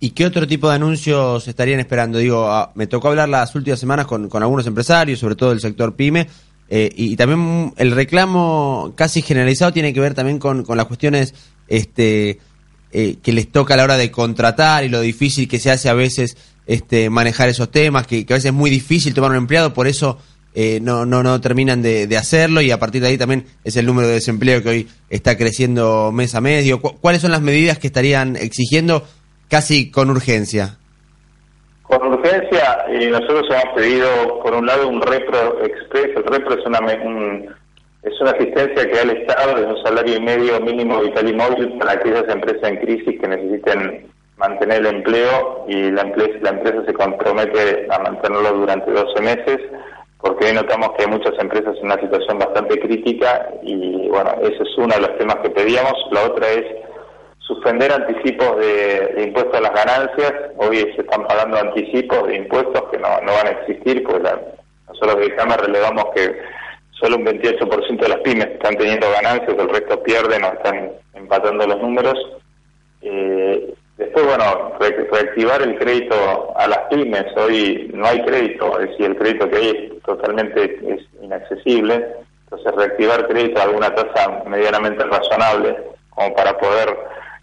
¿Y 0.00 0.10
qué 0.10 0.26
otro 0.26 0.46
tipo 0.46 0.68
de 0.68 0.76
anuncios 0.76 1.48
estarían 1.48 1.80
esperando? 1.80 2.18
Digo, 2.18 2.46
ah, 2.48 2.70
me 2.74 2.86
tocó 2.86 3.08
hablar 3.08 3.28
las 3.28 3.54
últimas 3.54 3.80
semanas 3.80 4.06
con, 4.06 4.28
con 4.28 4.42
algunos 4.42 4.66
empresarios, 4.66 5.18
sobre 5.18 5.34
todo 5.34 5.50
del 5.50 5.60
sector 5.60 5.96
pyme, 5.96 6.28
eh, 6.68 6.90
y, 6.94 7.12
y 7.12 7.16
también 7.16 7.72
el 7.76 7.92
reclamo 7.92 8.92
casi 8.94 9.22
generalizado 9.22 9.72
tiene 9.72 9.92
que 9.92 10.00
ver 10.00 10.14
también 10.14 10.38
con, 10.38 10.64
con 10.64 10.76
las 10.76 10.86
cuestiones 10.86 11.34
este, 11.66 12.38
eh, 12.92 13.16
que 13.22 13.32
les 13.32 13.50
toca 13.50 13.74
a 13.74 13.76
la 13.76 13.84
hora 13.84 13.96
de 13.96 14.10
contratar 14.10 14.84
y 14.84 14.88
lo 14.88 15.00
difícil 15.00 15.48
que 15.48 15.58
se 15.58 15.70
hace 15.70 15.88
a 15.88 15.94
veces 15.94 16.36
este, 16.68 17.08
manejar 17.08 17.48
esos 17.48 17.70
temas, 17.70 18.06
que, 18.06 18.26
a 18.28 18.34
veces 18.34 18.44
es 18.44 18.52
muy 18.52 18.70
difícil 18.70 19.14
tomar 19.14 19.30
un 19.30 19.38
empleado, 19.38 19.72
por 19.72 19.88
eso 19.88 20.18
eh, 20.54 20.80
no, 20.82 21.06
no, 21.06 21.22
no 21.22 21.40
terminan 21.40 21.80
de, 21.80 22.14
hacerlo 22.16 22.60
y 22.60 22.70
a 22.70 22.78
partir 22.78 23.00
de 23.00 23.08
ahí 23.08 23.18
también 23.18 23.46
es 23.64 23.76
el 23.76 23.86
número 23.86 24.06
de 24.06 24.14
desempleo 24.14 24.62
que 24.62 24.68
hoy 24.68 24.88
está 25.08 25.38
creciendo 25.38 26.12
mes 26.12 26.34
a 26.34 26.42
mes. 26.42 26.70
¿Cuáles 27.00 27.22
son 27.22 27.30
las 27.30 27.40
medidas 27.40 27.78
que 27.78 27.86
estarían 27.86 28.36
exigiendo 28.36 29.02
casi 29.48 29.90
con 29.90 30.10
urgencia? 30.10 30.76
Con 31.84 32.06
urgencia, 32.06 32.84
y 33.00 33.06
nosotros 33.06 33.46
hemos 33.50 33.74
pedido, 33.74 34.42
por 34.42 34.54
un 34.54 34.66
lado, 34.66 34.88
un 34.88 35.00
repro 35.00 35.64
express. 35.64 36.14
El 36.16 36.24
repro 36.24 36.58
es 36.58 36.66
una, 36.66 36.80
es 38.02 38.20
una 38.20 38.30
asistencia 38.32 38.86
que 38.86 38.94
da 38.94 39.02
el 39.04 39.16
Estado 39.16 39.58
de 39.58 39.66
un 39.68 39.82
salario 39.82 40.16
y 40.16 40.20
medio 40.20 40.60
mínimo 40.60 41.00
vital 41.00 41.30
y 41.30 41.32
móvil 41.32 41.78
para 41.78 41.92
aquellas 41.92 42.28
empresas 42.28 42.70
en 42.70 42.76
crisis 42.76 43.18
que 43.18 43.26
necesiten 43.26 44.17
mantener 44.38 44.78
el 44.78 44.86
empleo 44.86 45.64
y 45.68 45.90
la 45.90 46.02
empresa, 46.02 46.38
la 46.40 46.84
se 46.86 46.94
compromete 46.94 47.86
a 47.90 47.98
mantenerlo 47.98 48.52
durante 48.52 48.90
12 48.90 49.20
meses 49.22 49.58
porque 50.20 50.46
hoy 50.46 50.52
notamos 50.52 50.90
que 50.96 51.04
hay 51.04 51.10
muchas 51.10 51.38
empresas 51.38 51.76
en 51.78 51.86
una 51.86 52.00
situación 52.00 52.38
bastante 52.38 52.78
crítica 52.80 53.50
y 53.62 54.08
bueno, 54.08 54.32
ese 54.42 54.62
es 54.62 54.76
uno 54.76 54.94
de 54.94 55.00
los 55.00 55.16
temas 55.18 55.36
que 55.36 55.50
pedíamos. 55.50 55.94
La 56.10 56.24
otra 56.24 56.48
es 56.48 56.64
suspender 57.38 57.92
anticipos 57.92 58.58
de, 58.58 59.22
impuestos 59.24 59.54
a 59.56 59.60
las 59.60 59.72
ganancias. 59.72 60.32
Hoy 60.56 60.78
se 60.96 61.02
están 61.02 61.24
pagando 61.26 61.58
anticipos 61.58 62.26
de 62.26 62.36
impuestos 62.36 62.82
que 62.90 62.98
no, 62.98 63.08
van 63.08 63.46
a 63.46 63.50
existir, 63.60 64.02
porque 64.02 64.28
nosotros 64.88 65.20
de 65.20 65.36
Cámara 65.36 65.62
relevamos 65.64 66.06
que 66.14 66.36
solo 67.00 67.16
un 67.16 67.26
28% 67.26 68.00
de 68.00 68.08
las 68.08 68.18
pymes 68.18 68.48
están 68.48 68.76
teniendo 68.76 69.06
ganancias, 69.12 69.56
el 69.56 69.68
resto 69.68 70.02
pierden 70.02 70.42
o 70.42 70.48
están 70.48 70.92
empatando 71.14 71.64
los 71.64 71.80
números. 71.80 72.18
Después, 73.98 74.26
bueno, 74.26 74.72
reactivar 74.78 75.60
el 75.60 75.76
crédito 75.76 76.56
a 76.56 76.68
las 76.68 76.78
pymes. 76.88 77.26
Hoy 77.36 77.90
no 77.92 78.06
hay 78.06 78.22
crédito, 78.24 78.78
es 78.78 78.90
decir, 78.90 79.06
el 79.06 79.16
crédito 79.16 79.50
que 79.50 79.56
hay 79.56 79.70
es 79.70 80.02
totalmente 80.04 80.78
es 80.86 81.02
inaccesible. 81.20 82.06
Entonces, 82.44 82.72
reactivar 82.76 83.26
crédito 83.26 83.60
a 83.60 83.64
alguna 83.64 83.92
tasa 83.92 84.44
medianamente 84.46 85.04
razonable 85.04 85.76
como 86.10 86.32
para 86.34 86.56
poder 86.56 86.96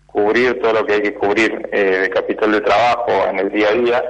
cubrir 0.08 0.62
todo 0.62 0.74
lo 0.74 0.86
que 0.86 0.94
hay 0.94 1.02
que 1.02 1.14
cubrir 1.14 1.70
eh, 1.74 2.00
de 2.04 2.10
capital 2.10 2.54
de 2.54 2.62
trabajo 2.62 3.12
en 3.30 3.40
el 3.40 3.52
día 3.52 3.68
a 3.68 3.74
día. 3.74 4.04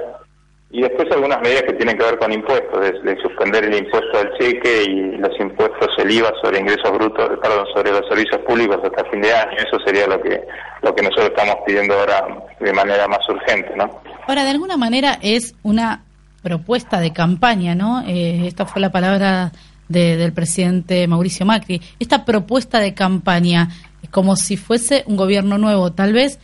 Y 0.70 0.82
después 0.82 1.08
algunas 1.12 1.40
medidas 1.40 1.62
que 1.62 1.74
tienen 1.74 1.96
que 1.96 2.04
ver 2.04 2.18
con 2.18 2.32
impuestos, 2.32 2.80
de, 2.80 3.16
suspender 3.22 3.64
el 3.64 3.74
impuesto 3.74 4.18
al 4.18 4.32
cheque 4.36 4.82
y 4.82 5.16
los 5.16 5.38
impuestos, 5.38 5.88
el 5.98 6.10
IVA 6.10 6.32
sobre 6.42 6.58
ingresos 6.58 6.92
brutos, 6.92 7.38
perdón, 7.40 7.66
sobre 7.72 7.92
los 7.92 8.06
servicios 8.08 8.40
públicos 8.40 8.78
hasta 8.82 9.08
fin 9.10 9.20
de 9.20 9.32
año. 9.32 9.56
Eso 9.58 9.78
sería 9.84 10.06
lo 10.08 10.20
que 10.20 10.42
lo 10.82 10.94
que 10.94 11.02
nosotros 11.02 11.30
estamos 11.30 11.56
pidiendo 11.64 11.94
ahora 11.94 12.26
de 12.60 12.72
manera 12.72 13.06
más 13.08 13.26
urgente, 13.28 13.74
¿no? 13.76 14.02
Ahora, 14.26 14.44
de 14.44 14.50
alguna 14.50 14.76
manera 14.76 15.18
es 15.22 15.54
una 15.62 16.02
propuesta 16.42 17.00
de 17.00 17.12
campaña, 17.12 17.74
¿no? 17.74 18.02
Eh, 18.06 18.46
esta 18.46 18.66
fue 18.66 18.80
la 18.80 18.90
palabra 18.90 19.52
del 19.88 20.32
presidente 20.32 21.06
Mauricio 21.06 21.46
Macri. 21.46 21.80
Esta 22.00 22.24
propuesta 22.24 22.80
de 22.80 22.92
campaña 22.92 23.68
como 24.10 24.36
si 24.36 24.56
fuese 24.56 25.04
un 25.06 25.16
gobierno 25.16 25.58
nuevo. 25.58 25.92
Tal 25.92 26.12
vez 26.12 26.38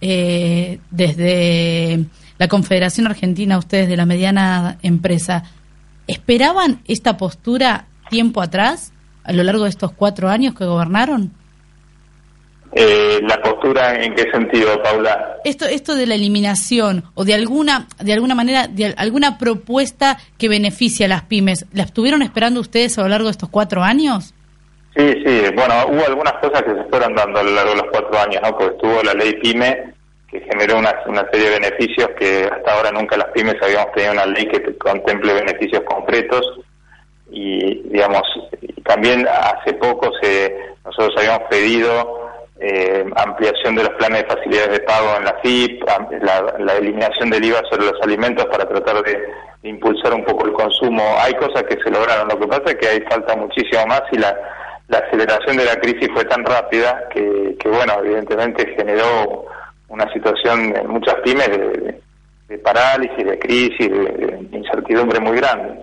eh, 0.00 0.78
desde 0.90 2.04
la 2.38 2.48
Confederación 2.48 3.06
Argentina, 3.06 3.58
ustedes 3.58 3.88
de 3.88 3.96
la 3.96 4.06
mediana 4.06 4.78
empresa, 4.82 5.44
¿esperaban 6.06 6.80
esta 6.86 7.16
postura 7.16 7.86
tiempo 8.10 8.40
atrás, 8.40 8.92
a 9.24 9.32
lo 9.32 9.42
largo 9.42 9.64
de 9.64 9.70
estos 9.70 9.92
cuatro 9.92 10.28
años 10.28 10.54
que 10.54 10.64
gobernaron? 10.64 11.32
Eh, 12.72 13.20
la 13.26 13.40
postura 13.40 14.02
en 14.02 14.14
qué 14.14 14.30
sentido, 14.30 14.80
Paula? 14.82 15.38
Esto, 15.44 15.64
esto 15.64 15.94
de 15.94 16.06
la 16.06 16.14
eliminación 16.14 17.04
o 17.14 17.24
de 17.24 17.34
alguna, 17.34 17.88
de 17.98 18.12
alguna 18.12 18.34
manera, 18.34 18.68
de 18.68 18.94
alguna 18.96 19.38
propuesta 19.38 20.18
que 20.36 20.48
beneficie 20.48 21.06
a 21.06 21.08
las 21.08 21.22
pymes, 21.22 21.66
¿la 21.72 21.84
estuvieron 21.84 22.22
esperando 22.22 22.60
ustedes 22.60 22.98
a 22.98 23.02
lo 23.02 23.08
largo 23.08 23.26
de 23.26 23.32
estos 23.32 23.48
cuatro 23.48 23.82
años? 23.82 24.34
Sí, 24.94 25.12
sí, 25.24 25.42
bueno, 25.54 25.74
hubo 25.90 26.06
algunas 26.06 26.34
cosas 26.34 26.62
que 26.62 26.74
se 26.74 26.84
fueron 26.90 27.14
dando 27.14 27.40
a 27.40 27.42
lo 27.42 27.50
largo 27.52 27.70
de 27.70 27.76
los 27.76 27.86
cuatro 27.90 28.18
años, 28.20 28.42
¿no? 28.42 28.50
Porque 28.50 28.74
estuvo 28.74 29.02
la 29.02 29.14
ley 29.14 29.32
PYME, 29.40 29.94
que 30.28 30.40
generó 30.40 30.78
una, 30.78 30.94
una 31.06 31.26
serie 31.30 31.50
de 31.50 31.58
beneficios 31.58 32.10
que 32.18 32.48
hasta 32.50 32.72
ahora 32.72 32.90
nunca 32.90 33.16
las 33.16 33.28
pymes 33.28 33.56
habíamos 33.62 33.92
tenido 33.92 34.12
una 34.12 34.26
ley 34.26 34.46
que 34.46 34.76
contemple 34.76 35.34
beneficios 35.34 35.82
concretos 35.84 36.60
y, 37.30 37.82
digamos, 37.88 38.22
también 38.84 39.26
hace 39.28 39.74
poco 39.74 40.10
se 40.20 40.54
nosotros 40.84 41.14
habíamos 41.18 41.48
pedido 41.48 42.30
eh, 42.60 43.04
ampliación 43.16 43.74
de 43.74 43.84
los 43.84 43.92
planes 43.94 44.22
de 44.22 44.28
facilidades 44.28 44.70
de 44.72 44.80
pago 44.80 45.16
en 45.18 45.24
la 45.24 45.34
FIP, 45.42 45.82
la, 46.22 46.76
eliminación 46.76 47.30
del 47.30 47.44
IVA 47.44 47.62
sobre 47.70 47.86
los 47.86 48.02
alimentos 48.02 48.46
para 48.46 48.68
tratar 48.68 49.02
de, 49.02 49.12
de 49.62 49.68
impulsar 49.68 50.14
un 50.14 50.24
poco 50.24 50.46
el 50.46 50.52
consumo. 50.52 51.02
Hay 51.20 51.34
cosas 51.34 51.62
que 51.64 51.76
se 51.82 51.90
lograron, 51.90 52.28
lo 52.28 52.38
que 52.38 52.46
pasa 52.48 52.62
es 52.66 52.74
que 52.76 52.88
hay 52.88 53.00
falta 53.02 53.36
muchísimo 53.36 53.86
más 53.86 54.02
y 54.12 54.18
la 54.18 54.34
la 54.88 54.98
aceleración 54.98 55.56
de 55.56 55.64
la 55.66 55.76
crisis 55.76 56.08
fue 56.14 56.24
tan 56.24 56.44
rápida 56.44 57.08
que, 57.10 57.56
bueno, 57.64 57.94
evidentemente 58.02 58.74
generó 58.74 59.46
una 59.88 60.10
situación 60.12 60.74
en 60.76 60.88
muchas 60.88 61.14
pymes 61.24 61.48
de, 62.48 62.58
parálisis, 62.58 63.24
de 63.24 63.38
crisis, 63.38 63.88
de, 63.88 64.48
incertidumbre 64.52 65.20
muy 65.20 65.36
grande. 65.36 65.74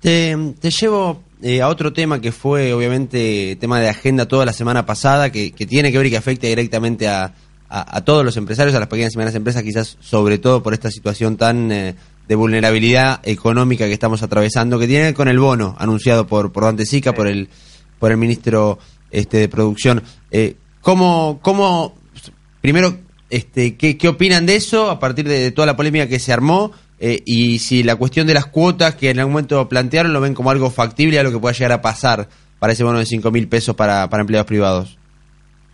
Te, 0.00 0.36
llevo 0.80 1.22
eh, 1.42 1.62
a 1.62 1.68
otro 1.68 1.92
tema 1.92 2.20
que 2.20 2.32
fue 2.32 2.72
obviamente 2.72 3.56
tema 3.58 3.80
de 3.80 3.88
agenda 3.88 4.28
toda 4.28 4.44
la 4.44 4.52
semana 4.52 4.84
pasada, 4.84 5.30
que, 5.30 5.50
tiene 5.50 5.90
que 5.90 5.98
ver 5.98 6.06
y 6.06 6.10
que 6.10 6.16
afecta 6.16 6.46
directamente 6.46 7.08
a, 7.08 7.32
a, 7.68 8.00
todos 8.02 8.24
los 8.24 8.36
empresarios, 8.36 8.74
a 8.74 8.80
las 8.80 8.88
pequeñas 8.88 9.14
y 9.14 9.18
medianas 9.18 9.34
empresas, 9.34 9.62
quizás 9.62 9.96
sobre 10.00 10.38
todo 10.38 10.62
por 10.62 10.74
esta 10.74 10.90
situación 10.90 11.36
tan 11.36 11.72
eh, 11.72 11.94
de 12.28 12.34
vulnerabilidad 12.34 13.20
económica 13.24 13.86
que 13.86 13.92
estamos 13.92 14.22
atravesando, 14.22 14.78
que 14.78 14.86
tiene 14.86 15.14
con 15.14 15.28
el 15.28 15.38
bono 15.38 15.74
anunciado 15.78 16.26
por, 16.26 16.52
por 16.52 16.64
Dante 16.64 16.84
Sica, 16.86 17.12
por 17.12 17.26
el 17.26 17.48
por 17.98 18.10
el 18.10 18.18
ministro 18.18 18.78
este, 19.10 19.38
de 19.38 19.48
Producción. 19.48 20.02
Eh, 20.30 20.56
¿cómo, 20.82 21.38
¿Cómo, 21.40 21.94
primero, 22.64 22.94
este, 23.28 23.76
¿qué, 23.76 23.98
qué 23.98 24.08
opinan 24.08 24.46
de 24.46 24.56
eso 24.56 24.88
a 24.88 24.98
partir 24.98 25.28
de, 25.28 25.50
toda 25.50 25.66
la 25.66 25.76
polémica 25.76 26.08
que 26.08 26.18
se 26.18 26.32
armó? 26.32 26.72
Eh, 26.98 27.20
y 27.26 27.58
si 27.58 27.82
la 27.82 27.96
cuestión 27.96 28.26
de 28.26 28.32
las 28.32 28.46
cuotas 28.46 28.94
que 28.94 29.10
en 29.10 29.18
algún 29.18 29.34
momento 29.34 29.68
plantearon 29.68 30.14
lo 30.14 30.20
ven 30.22 30.32
como 30.32 30.50
algo 30.50 30.70
factible 30.70 31.18
a 31.18 31.22
lo 31.22 31.30
que 31.30 31.38
pueda 31.38 31.52
llegar 31.52 31.72
a 31.72 31.82
pasar 31.82 32.26
para 32.58 32.72
ese 32.72 32.82
bono 32.82 32.98
de 32.98 33.04
5 33.04 33.30
mil 33.30 33.48
pesos 33.48 33.76
para, 33.76 34.08
para 34.08 34.22
empleados 34.22 34.46
privados. 34.46 34.98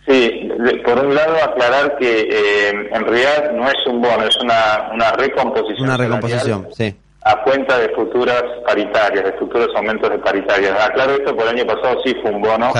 Sí, 0.05 0.49
por 0.83 1.05
un 1.05 1.15
lado 1.15 1.33
aclarar 1.41 1.95
que 1.97 2.23
eh, 2.23 2.89
en 2.91 3.05
realidad 3.05 3.53
no 3.55 3.69
es 3.69 3.87
un 3.87 4.01
bono, 4.01 4.25
es 4.25 4.35
una, 4.43 4.89
una 4.93 5.13
recomposición. 5.13 5.85
Una 5.85 5.95
recomposición, 5.95 6.67
sí 6.75 6.93
a 7.23 7.43
cuenta 7.43 7.77
de 7.77 7.87
futuras 7.89 8.43
paritarias, 8.65 9.23
de 9.23 9.33
futuros 9.33 9.67
aumentos 9.75 10.09
de 10.09 10.17
paritarias. 10.17 10.71
Aclaro 10.83 11.13
esto, 11.13 11.35
por 11.35 11.43
el 11.43 11.55
año 11.55 11.67
pasado 11.67 12.01
sí 12.03 12.15
fue 12.19 12.31
un 12.31 12.41
bono 12.41 12.73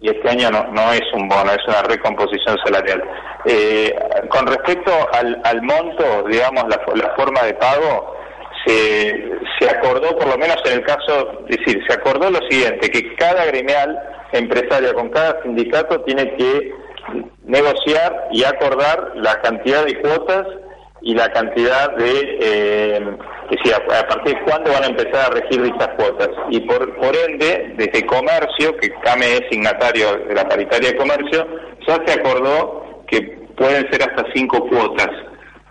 y 0.00 0.08
este 0.08 0.28
año 0.28 0.50
no, 0.50 0.64
no 0.68 0.92
es 0.92 1.02
un 1.12 1.28
bono, 1.28 1.50
es 1.50 1.66
una 1.66 1.82
recomposición 1.82 2.56
salarial. 2.64 3.02
Eh, 3.44 3.94
con 4.28 4.46
respecto 4.46 4.92
al, 5.12 5.62
monto, 5.62 6.24
digamos, 6.28 6.64
la, 6.68 6.80
la 6.94 7.14
forma 7.16 7.42
de 7.42 7.54
pago, 7.54 8.16
se, 8.64 9.30
se 9.58 9.70
acordó, 9.70 10.16
por 10.16 10.28
lo 10.28 10.38
menos 10.38 10.56
en 10.66 10.78
el 10.78 10.84
caso, 10.84 11.42
es 11.48 11.58
decir, 11.58 11.82
se 11.86 11.94
acordó 11.94 12.30
lo 12.30 12.40
siguiente, 12.48 12.90
que 12.90 13.14
cada 13.16 13.44
gremial 13.46 13.98
empresaria 14.32 14.92
con 14.94 15.08
cada 15.10 15.42
sindicato 15.42 16.00
tiene 16.02 16.36
que 16.36 16.72
negociar 17.44 18.28
y 18.32 18.44
acordar 18.44 19.12
la 19.14 19.40
cantidad 19.40 19.84
de 19.84 20.00
cuotas 20.00 20.46
y 21.02 21.14
la 21.14 21.28
cantidad 21.30 21.94
de, 21.96 22.38
eh, 22.40 23.00
decía, 23.50 23.76
a 23.76 24.06
partir 24.06 24.34
de 24.34 24.42
cuándo 24.42 24.72
van 24.72 24.84
a 24.84 24.88
empezar 24.88 25.30
a 25.30 25.34
regir 25.34 25.62
dichas 25.62 25.90
cuotas. 25.96 26.30
Y 26.50 26.60
por, 26.60 26.96
por 26.96 27.14
ende, 27.16 27.74
desde 27.76 28.06
comercio, 28.06 28.76
que 28.78 28.90
CAME 29.02 29.34
es 29.34 29.42
signatario 29.50 30.16
de 30.26 30.34
la 30.34 30.48
paritaria 30.48 30.90
de 30.90 30.96
comercio, 30.96 31.46
ya 31.86 31.98
se 32.04 32.20
acordó 32.20 33.04
que 33.06 33.20
pueden 33.56 33.90
ser 33.90 34.02
hasta 34.02 34.24
cinco 34.34 34.66
cuotas 34.68 35.10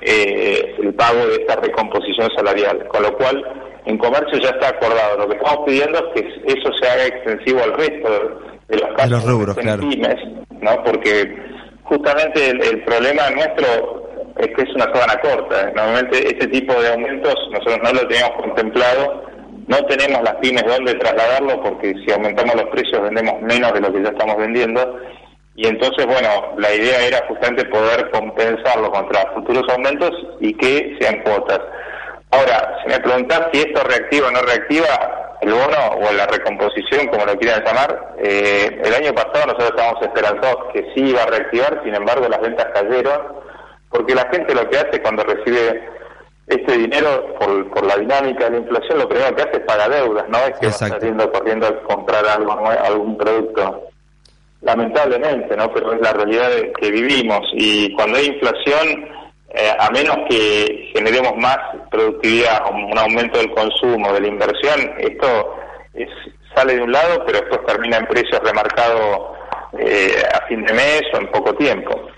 eh, 0.01 0.75
el 0.81 0.93
pago 0.93 1.25
de 1.27 1.35
esta 1.35 1.55
recomposición 1.55 2.29
salarial, 2.35 2.87
con 2.87 3.03
lo 3.03 3.17
cual 3.17 3.43
en 3.85 3.97
comercio 3.97 4.39
ya 4.39 4.49
está 4.49 4.69
acordado. 4.69 5.17
Lo 5.17 5.29
que 5.29 5.37
estamos 5.37 5.65
pidiendo 5.65 5.97
es 5.97 6.21
que 6.21 6.53
eso 6.53 6.71
se 6.79 6.87
haga 6.87 7.05
extensivo 7.05 7.63
al 7.63 7.73
resto 7.73 8.09
de 8.67 8.77
los 8.77 8.89
casos 8.95 9.09
de 9.09 9.15
los 9.15 9.25
rubros, 9.25 9.57
claro. 9.57 9.83
¿no? 10.61 10.83
Porque 10.83 11.35
justamente 11.83 12.49
el 12.49 12.83
problema 12.83 13.29
nuestro 13.29 14.06
es 14.39 14.47
que 14.47 14.61
es 14.63 14.75
una 14.75 14.85
sábana 14.85 15.19
corta. 15.21 15.71
Normalmente 15.75 16.35
ese 16.35 16.47
tipo 16.47 16.73
de 16.81 16.89
aumentos 16.89 17.35
nosotros 17.51 17.79
no 17.83 17.93
lo 17.93 18.07
teníamos 18.07 18.37
contemplado, 18.41 19.23
no 19.67 19.77
tenemos 19.85 20.21
las 20.23 20.35
pymes 20.35 20.63
dónde 20.65 20.93
trasladarlo 20.95 21.61
porque 21.61 21.93
si 22.05 22.11
aumentamos 22.11 22.55
los 22.55 22.69
precios 22.69 23.01
vendemos 23.01 23.41
menos 23.41 23.73
de 23.73 23.81
lo 23.81 23.91
que 23.91 24.03
ya 24.03 24.09
estamos 24.09 24.37
vendiendo 24.37 24.99
y 25.57 25.65
entonces, 25.65 26.05
bueno, 26.05 26.53
la 26.59 26.71
idea 26.71 27.07
era 27.07 27.25
justamente 27.27 27.65
poder 27.65 28.11
compensarlo 28.11 28.91
contra 28.91 29.31
futuros 29.33 29.63
aumentos 29.69 30.11
y 30.39 30.53
que 30.53 30.95
sean 31.01 31.23
cuotas. 31.23 31.59
Ahora, 32.29 32.77
si 32.83 32.91
me 32.91 32.99
preguntás 32.99 33.47
si 33.51 33.61
esto 33.61 33.83
reactiva 33.83 34.27
o 34.27 34.31
no 34.31 34.41
reactiva 34.43 35.37
el 35.41 35.51
bono 35.51 36.07
o 36.07 36.13
la 36.13 36.27
recomposición, 36.27 37.07
como 37.07 37.25
lo 37.25 37.35
quieran 37.39 37.63
llamar, 37.65 38.13
eh, 38.19 38.81
el 38.83 38.93
año 38.93 39.13
pasado 39.13 39.47
nosotros 39.47 39.71
estábamos 39.71 40.01
esperanzados 40.03 40.57
que 40.73 40.81
sí 40.93 41.09
iba 41.09 41.23
a 41.23 41.25
reactivar, 41.25 41.81
sin 41.83 41.95
embargo 41.95 42.29
las 42.29 42.41
ventas 42.41 42.67
cayeron 42.75 43.36
porque 43.89 44.15
la 44.15 44.27
gente 44.29 44.53
lo 44.53 44.69
que 44.69 44.77
hace 44.77 45.01
cuando 45.01 45.23
recibe 45.23 45.89
este 46.47 46.77
dinero, 46.77 47.35
por, 47.39 47.69
por 47.71 47.85
la 47.85 47.97
dinámica 47.97 48.45
de 48.45 48.51
la 48.51 48.57
inflación, 48.57 48.99
lo 48.99 49.09
primero 49.09 49.35
que 49.35 49.41
hace 49.41 49.57
es 49.57 49.63
pagar 49.65 49.89
deudas, 49.89 50.29
no 50.29 50.37
es 50.37 50.57
que 50.59 50.67
va 50.67 50.71
saliendo 50.71 51.31
corriendo 51.31 51.67
a 51.67 51.83
comprar 51.83 52.25
algo, 52.25 52.53
algún 52.67 53.17
producto. 53.17 53.83
Lamentablemente, 54.61 55.55
¿no? 55.55 55.71
Pero 55.71 55.93
es 55.93 56.01
la 56.01 56.13
realidad 56.13 56.49
que 56.79 56.89
vivimos 56.89 57.41
y 57.53 57.93
cuando 57.93 58.17
hay 58.17 58.27
inflación, 58.27 59.09
eh, 59.49 59.71
a 59.77 59.89
menos 59.91 60.17
que 60.29 60.91
generemos 60.93 61.35
más 61.37 61.57
productividad, 61.91 62.63
un 62.71 62.97
aumento 62.97 63.39
del 63.39 63.51
consumo, 63.51 64.11
de 64.13 64.21
la 64.21 64.27
inversión, 64.27 64.93
esto 64.99 65.55
sale 66.55 66.75
de 66.75 66.81
un 66.81 66.91
lado, 66.91 67.23
pero 67.25 67.39
después 67.39 67.65
termina 67.65 67.97
en 67.97 68.07
precios 68.07 68.39
remarcados 68.41 69.37
eh, 69.79 70.23
a 70.33 70.47
fin 70.47 70.65
de 70.65 70.73
mes 70.73 71.01
o 71.13 71.17
en 71.17 71.27
poco 71.27 71.53
tiempo. 71.55 72.09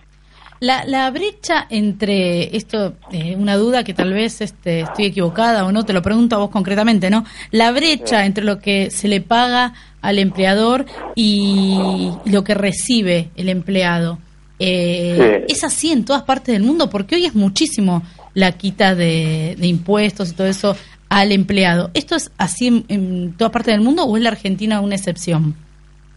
La, 0.61 0.83
la 0.85 1.09
brecha 1.09 1.67
entre 1.69 2.55
esto, 2.55 2.95
eh, 3.11 3.35
una 3.37 3.55
duda 3.55 3.85
que 3.85 3.93
tal 3.93 4.11
vez 4.11 4.41
este, 4.41 4.81
estoy 4.81 5.05
equivocada 5.05 5.65
o 5.65 5.71
no, 5.71 5.85
te 5.85 5.93
lo 5.93 6.01
pregunto 6.01 6.35
a 6.35 6.39
vos 6.39 6.49
concretamente, 6.49 7.09
¿no? 7.09 7.25
La 7.51 7.71
brecha 7.71 8.25
entre 8.25 8.43
lo 8.43 8.59
que 8.59 8.91
se 8.91 9.07
le 9.07 9.21
paga 9.21 9.73
al 10.01 10.19
empleador 10.19 10.85
y 11.15 12.11
lo 12.25 12.43
que 12.43 12.55
recibe 12.55 13.29
el 13.37 13.47
empleado. 13.47 14.19
Eh, 14.59 15.45
¿Es 15.47 15.63
así 15.63 15.91
en 15.91 16.03
todas 16.03 16.23
partes 16.23 16.53
del 16.53 16.63
mundo? 16.63 16.89
Porque 16.89 17.15
hoy 17.15 17.25
es 17.25 17.35
muchísimo 17.35 18.03
la 18.33 18.51
quita 18.51 18.95
de, 18.95 19.55
impuestos 19.61 20.31
y 20.31 20.33
todo 20.33 20.47
eso 20.47 20.75
al 21.07 21.31
empleado. 21.31 21.89
¿Esto 21.93 22.15
es 22.17 22.31
así 22.37 22.67
en, 22.67 22.85
en 22.89 23.33
todas 23.33 23.53
partes 23.53 23.73
del 23.73 23.81
mundo 23.81 24.03
o 24.03 24.17
es 24.17 24.23
la 24.23 24.29
Argentina 24.29 24.81
una 24.81 24.95
excepción? 24.95 25.55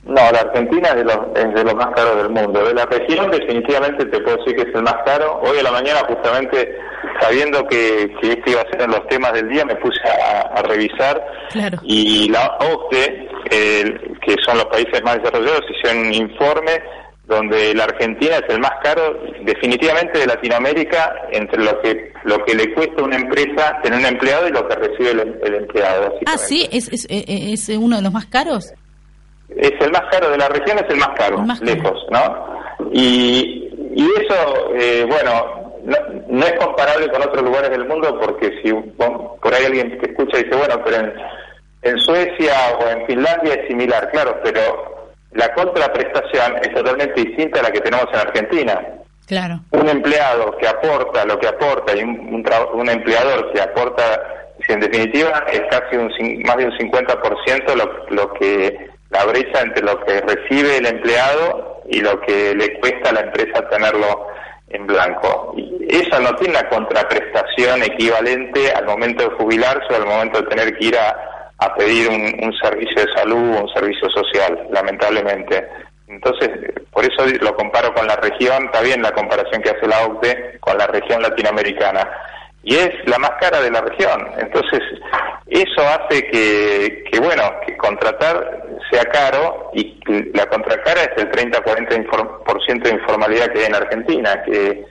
No, 0.04 0.14
la 0.14 0.40
Argentina 0.40 0.88
es 0.88 0.96
de, 0.96 1.04
los, 1.04 1.18
es 1.36 1.54
de 1.54 1.64
los 1.64 1.74
más 1.74 1.86
caros 1.94 2.16
del 2.16 2.30
mundo. 2.30 2.64
De 2.64 2.74
la 2.74 2.86
región 2.86 3.30
definitivamente 3.30 4.04
te 4.06 4.20
puedo 4.20 4.36
decir 4.38 4.56
que 4.56 4.68
es 4.68 4.74
el 4.74 4.82
más 4.82 4.96
caro. 5.06 5.40
Hoy 5.44 5.58
a 5.58 5.62
la 5.62 5.70
mañana 5.70 6.00
justamente 6.08 6.76
sabiendo 7.20 7.64
que, 7.68 8.12
que 8.20 8.32
este 8.32 8.50
iba 8.50 8.62
a 8.62 8.70
ser 8.70 8.82
en 8.82 8.90
los 8.90 9.06
temas 9.06 9.32
del 9.32 9.48
día 9.48 9.64
me 9.64 9.76
puse 9.76 10.00
a, 10.08 10.60
revisar 10.62 11.24
y 11.82 12.28
la 12.28 12.58
OCDE, 12.60 13.28
que 13.50 14.36
son 14.44 14.58
los 14.58 14.66
países 14.66 15.02
más 15.02 15.16
desarrollados, 15.18 15.62
hicieron 15.70 16.06
un 16.06 16.14
informe 16.14 16.82
donde 17.26 17.74
la 17.74 17.84
Argentina 17.84 18.36
es 18.36 18.54
el 18.54 18.60
más 18.60 18.72
caro 18.82 19.18
definitivamente 19.44 20.18
de 20.18 20.26
Latinoamérica 20.26 21.14
entre 21.30 21.62
lo 21.62 21.80
que 21.80 22.12
lo 22.24 22.44
que 22.44 22.54
le 22.54 22.72
cuesta 22.74 23.02
a 23.02 23.04
una 23.04 23.16
empresa 23.16 23.78
tener 23.82 23.98
un 23.98 24.06
empleado 24.06 24.48
y 24.48 24.52
lo 24.52 24.66
que 24.68 24.74
recibe 24.76 25.10
el, 25.10 25.54
empleado. 25.54 26.14
Ah, 26.26 26.38
sí, 26.38 26.68
¿Es, 26.70 26.88
es, 26.92 27.06
es 27.08 27.68
uno 27.76 27.96
de 27.96 28.02
los 28.02 28.12
más 28.12 28.26
caros 28.26 28.72
es 29.56 29.72
el 29.80 29.90
más 29.92 30.02
caro 30.10 30.30
de 30.30 30.38
la 30.38 30.48
región, 30.48 30.78
es 30.78 30.88
el 30.88 30.96
más 30.96 31.10
caro, 31.16 31.44
lejos, 31.60 32.06
¿no? 32.10 32.90
Y, 32.92 33.68
y 33.94 34.08
eso, 34.20 34.74
eh, 34.74 35.06
bueno, 35.08 35.62
no, 36.28 36.46
es 36.46 36.52
comparable 36.54 37.08
con 37.10 37.22
otros 37.22 37.42
lugares 37.42 37.70
del 37.70 37.86
mundo 37.86 38.18
porque 38.20 38.60
si 38.62 38.72
por 38.72 39.54
ahí 39.54 39.64
alguien 39.64 39.98
que 39.98 40.10
escucha 40.10 40.38
dice, 40.38 40.56
bueno, 40.56 40.80
pero 40.84 40.96
en, 40.98 41.12
en 41.82 41.98
Suecia 41.98 42.54
o 42.80 42.88
en 42.88 43.06
Finlandia 43.06 43.54
es 43.54 43.68
similar, 43.68 44.10
claro, 44.10 44.40
pero 44.44 45.10
la 45.32 45.52
contraprestación 45.54 46.56
es 46.62 46.74
totalmente 46.74 47.20
distinta 47.20 47.60
a 47.60 47.64
la 47.64 47.70
que 47.70 47.80
tenemos 47.80 48.06
en 48.12 48.20
Argentina. 48.20 48.80
Claro. 49.26 49.60
Un 49.70 49.88
empleado 49.88 50.56
que 50.58 50.68
aporta 50.68 51.24
lo 51.24 51.38
que 51.38 51.48
aporta 51.48 51.96
y 51.96 52.02
un, 52.02 52.44
un, 52.74 52.88
empleador 52.88 53.52
que 53.52 53.60
aporta, 53.60 54.02
si 54.66 54.72
en 54.72 54.80
definitiva 54.80 55.44
es 55.50 55.62
casi 55.70 55.96
un, 55.96 56.10
más 56.44 56.56
de 56.56 56.66
un 56.66 56.72
50% 56.72 57.74
lo, 57.74 58.14
lo 58.14 58.32
que 58.34 58.90
la 59.12 59.24
brecha 59.26 59.60
entre 59.60 59.82
lo 59.82 60.02
que 60.04 60.20
recibe 60.20 60.78
el 60.78 60.86
empleado 60.86 61.82
y 61.88 62.00
lo 62.00 62.20
que 62.22 62.54
le 62.54 62.80
cuesta 62.80 63.10
a 63.10 63.12
la 63.12 63.20
empresa 63.20 63.68
tenerlo 63.68 64.28
en 64.70 64.86
blanco. 64.86 65.54
Y 65.56 65.86
eso 65.94 66.18
no 66.20 66.34
tiene 66.36 66.58
una 66.58 66.68
contraprestación 66.68 67.82
equivalente 67.82 68.72
al 68.72 68.86
momento 68.86 69.24
de 69.24 69.36
jubilarse 69.36 69.86
o 69.90 69.96
al 69.96 70.06
momento 70.06 70.40
de 70.40 70.48
tener 70.48 70.76
que 70.78 70.86
ir 70.86 70.96
a, 70.96 71.28
pedir 71.76 72.08
un, 72.08 72.52
servicio 72.60 73.04
de 73.04 73.12
salud 73.12 73.56
o 73.56 73.62
un 73.62 73.68
servicio 73.72 74.08
social, 74.10 74.66
lamentablemente. 74.70 75.68
Entonces, 76.08 76.50
por 76.90 77.04
eso 77.04 77.24
lo 77.40 77.54
comparo 77.54 77.94
con 77.94 78.06
la 78.06 78.16
región, 78.16 78.64
está 78.64 78.80
bien 78.80 79.02
la 79.02 79.12
comparación 79.12 79.62
que 79.62 79.70
hace 79.70 79.86
la 79.86 80.06
OCDE 80.06 80.58
con 80.60 80.76
la 80.76 80.86
región 80.86 81.22
latinoamericana 81.22 82.08
y 82.62 82.76
es 82.76 82.90
la 83.06 83.18
más 83.18 83.32
cara 83.40 83.60
de 83.60 83.70
la 83.70 83.80
región. 83.80 84.28
Entonces, 84.38 84.80
eso 85.48 85.82
hace 85.82 86.26
que, 86.28 87.04
que 87.10 87.20
bueno, 87.20 87.42
que 87.66 87.76
contratar 87.76 88.62
sea 88.90 89.04
caro 89.04 89.70
y 89.74 89.98
la 90.34 90.46
contracara 90.46 91.02
es 91.02 91.22
el 91.22 91.30
30-40% 91.30 92.82
de 92.82 92.90
informalidad 92.90 93.46
que 93.52 93.60
hay 93.60 93.66
en 93.66 93.74
Argentina, 93.74 94.42
que, 94.44 94.84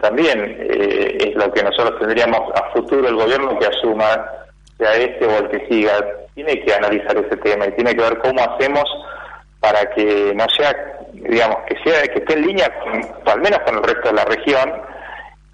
también 0.00 0.38
eh, 0.60 1.18
es 1.20 1.34
lo 1.34 1.52
que 1.52 1.64
nosotros 1.64 1.98
tendríamos 1.98 2.40
a 2.54 2.70
futuro 2.70 3.08
el 3.08 3.16
gobierno 3.16 3.58
que 3.58 3.66
asuma, 3.66 4.24
sea 4.78 4.94
este 4.94 5.26
o 5.26 5.38
el 5.38 5.48
que 5.48 5.66
siga, 5.66 5.92
tiene 6.34 6.62
que 6.62 6.72
analizar 6.72 7.16
ese 7.16 7.36
tema 7.38 7.66
y 7.66 7.72
tiene 7.72 7.96
que 7.96 8.02
ver 8.02 8.18
cómo 8.18 8.40
hacemos 8.40 8.84
para 9.58 9.80
que 9.90 10.32
no 10.36 10.48
sea, 10.48 10.72
digamos, 11.12 11.56
que 11.66 11.76
sea 11.82 12.02
que 12.02 12.20
esté 12.20 12.34
en 12.34 12.46
línea, 12.46 12.72
al 13.26 13.40
menos 13.40 13.58
con 13.60 13.78
el 13.78 13.82
resto 13.82 14.10
de 14.10 14.14
la 14.14 14.24
región, 14.24 14.72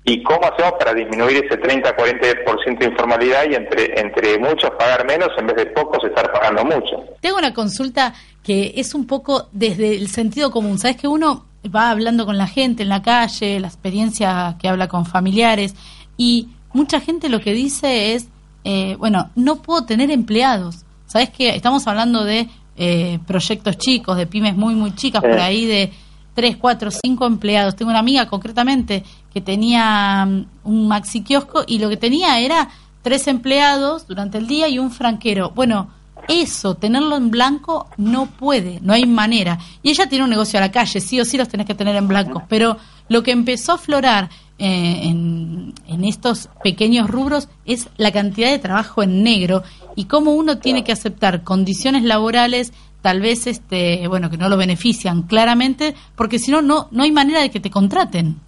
y 0.09 0.23
cómo 0.23 0.41
hacemos 0.45 0.75
para 0.79 0.95
disminuir 0.95 1.45
ese 1.45 1.61
30-40% 1.61 2.79
de 2.79 2.87
informalidad 2.87 3.43
y 3.51 3.57
entre, 3.57 4.01
entre 4.01 4.39
muchos 4.39 4.71
pagar 4.79 5.05
menos 5.05 5.29
en 5.37 5.49
vez 5.49 5.57
de 5.57 5.67
pocos 5.67 5.99
estar 6.05 6.31
pagando 6.33 6.65
mucho. 6.65 7.05
Tengo 7.21 7.39
una 7.39 7.53
consulta 7.53 8.15
que 8.45 8.73
es 8.77 8.95
un 8.95 9.09
poco 9.09 9.49
desde 9.51 9.97
el 9.97 10.09
sentido 10.09 10.53
común. 10.53 10.79
Sabes 10.79 10.97
que 10.97 11.09
uno 11.09 11.47
va 11.75 11.91
hablando 11.91 12.25
con 12.25 12.39
la 12.39 12.47
gente 12.47 12.85
en 12.85 12.89
la 12.89 13.03
calle, 13.03 13.59
la 13.59 13.67
experiencia 13.67 14.57
que 14.61 14.69
habla 14.69 14.87
con 14.87 15.07
familiares 15.07 15.75
y 16.17 16.51
mucha 16.73 17.01
gente 17.01 17.29
lo 17.29 17.41
que 17.41 17.53
dice 17.53 18.15
es, 18.15 18.29
eh, 18.63 18.95
bueno, 19.01 19.31
no 19.35 19.57
puedo 19.57 19.87
tener 19.87 20.13
empleados. 20.13 20.85
Sabes 21.07 21.31
que 21.31 21.57
estamos 21.57 21.85
hablando 21.89 22.23
de 22.23 22.49
eh, 22.77 23.19
proyectos 23.27 23.77
chicos, 23.77 24.17
de 24.17 24.29
pymes 24.29 24.57
muy, 24.57 24.77
muy 24.77 24.95
chicas, 24.95 25.21
por 25.21 25.41
ahí 25.41 25.67
de 25.67 25.91
3, 26.35 26.59
4, 26.59 26.91
5 26.93 27.27
empleados. 27.27 27.75
Tengo 27.75 27.91
una 27.91 27.99
amiga 27.99 28.27
concretamente 28.27 29.03
que 29.37 29.43
tenía 29.43 30.25
mm, 30.25 30.47
un 30.65 30.89
maxi 30.89 31.23
kiosco 31.23 31.63
y 31.67 31.79
lo 31.79 31.91
que 31.91 31.99
tenía 31.99 32.41
era 32.41 32.71
tres 33.03 33.27
empleados 33.27 34.07
durante 34.07 34.39
el 34.39 34.47
día 34.47 34.67
y 34.67 34.79
un 34.79 34.91
franquero. 34.91 35.53
Bueno, 35.55 35.91
eso, 36.27 36.75
tenerlo 36.75 37.19
en 37.19 37.31
blanco, 37.31 37.87
no 37.99 38.25
puede, 38.25 38.81
no 38.81 38.95
hay 38.95 39.05
manera. 39.05 39.59
Y 39.83 39.91
ella 39.91 40.09
tiene 40.09 40.25
un 40.25 40.31
negocio 40.31 40.59
a 40.59 40.63
la 40.63 40.73
calle, 40.73 41.03
sí 41.03 41.21
o 41.21 41.27
sí 41.27 41.37
los 41.37 41.49
tenés 41.49 41.67
que 41.67 41.75
tener 41.75 41.95
en 41.97 42.09
blanco. 42.09 42.45
Pero 42.49 42.79
lo 43.11 43.23
que 43.23 43.33
empezó 43.33 43.73
a 43.73 43.75
aflorar 43.75 44.31
eh, 44.59 45.03
en, 45.05 45.75
estos 46.03 46.49
pequeños 46.65 47.11
rubros 47.11 47.51
es 47.67 47.91
la 47.99 48.13
cantidad 48.13 48.51
de 48.51 48.59
trabajo 48.59 49.03
en 49.03 49.23
negro 49.23 49.65
y 49.97 50.07
cómo 50.07 50.33
uno 50.33 50.57
tiene 50.57 50.83
que 50.83 50.93
aceptar 50.93 51.43
condiciones 51.43 52.05
laborales 52.05 52.73
tal 53.03 53.21
vez 53.21 53.47
este 53.47 54.09
bueno 54.09 54.31
que 54.31 54.39
no 54.39 54.49
lo 54.49 54.57
benefician 54.57 55.23
claramente 55.23 55.95
porque 56.15 56.39
si 56.39 56.51
no 56.51 56.63
no 56.63 56.89
no 56.91 57.03
hay 57.03 57.13
manera 57.13 57.41
de 57.41 57.51
que 57.51 57.61
te 57.61 57.71
contraten 57.71 58.41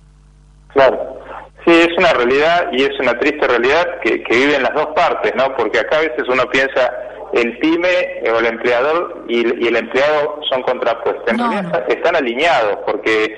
claro 0.79 1.19
sí 1.67 1.73
es 1.73 1.99
una 1.99 2.13
realidad 2.13 2.69
y 2.73 2.85
es 2.85 3.01
una 3.01 3.19
triste 3.19 3.47
realidad 3.47 3.99
que, 4.01 4.23
que 4.23 4.37
viven 4.37 4.63
las 4.63 4.75
dos 4.75 4.89
partes 4.95 5.35
no 5.35 5.55
porque 5.57 5.81
acá 5.81 5.99
a 5.99 6.03
veces 6.03 6.25
uno 6.29 6.45
piensa 6.51 6.93
el 7.33 7.59
pyme 7.59 8.23
o 8.33 8.39
el 8.39 8.47
empleador 8.47 9.25
y, 9.29 9.41
el 9.67 9.77
empleado 9.77 10.41
son 10.49 10.63
contrapuestos 10.63 11.25
en 11.27 11.39
realidad 11.39 11.85
están 11.89 12.17
alineados 12.17 12.79
porque 12.87 13.37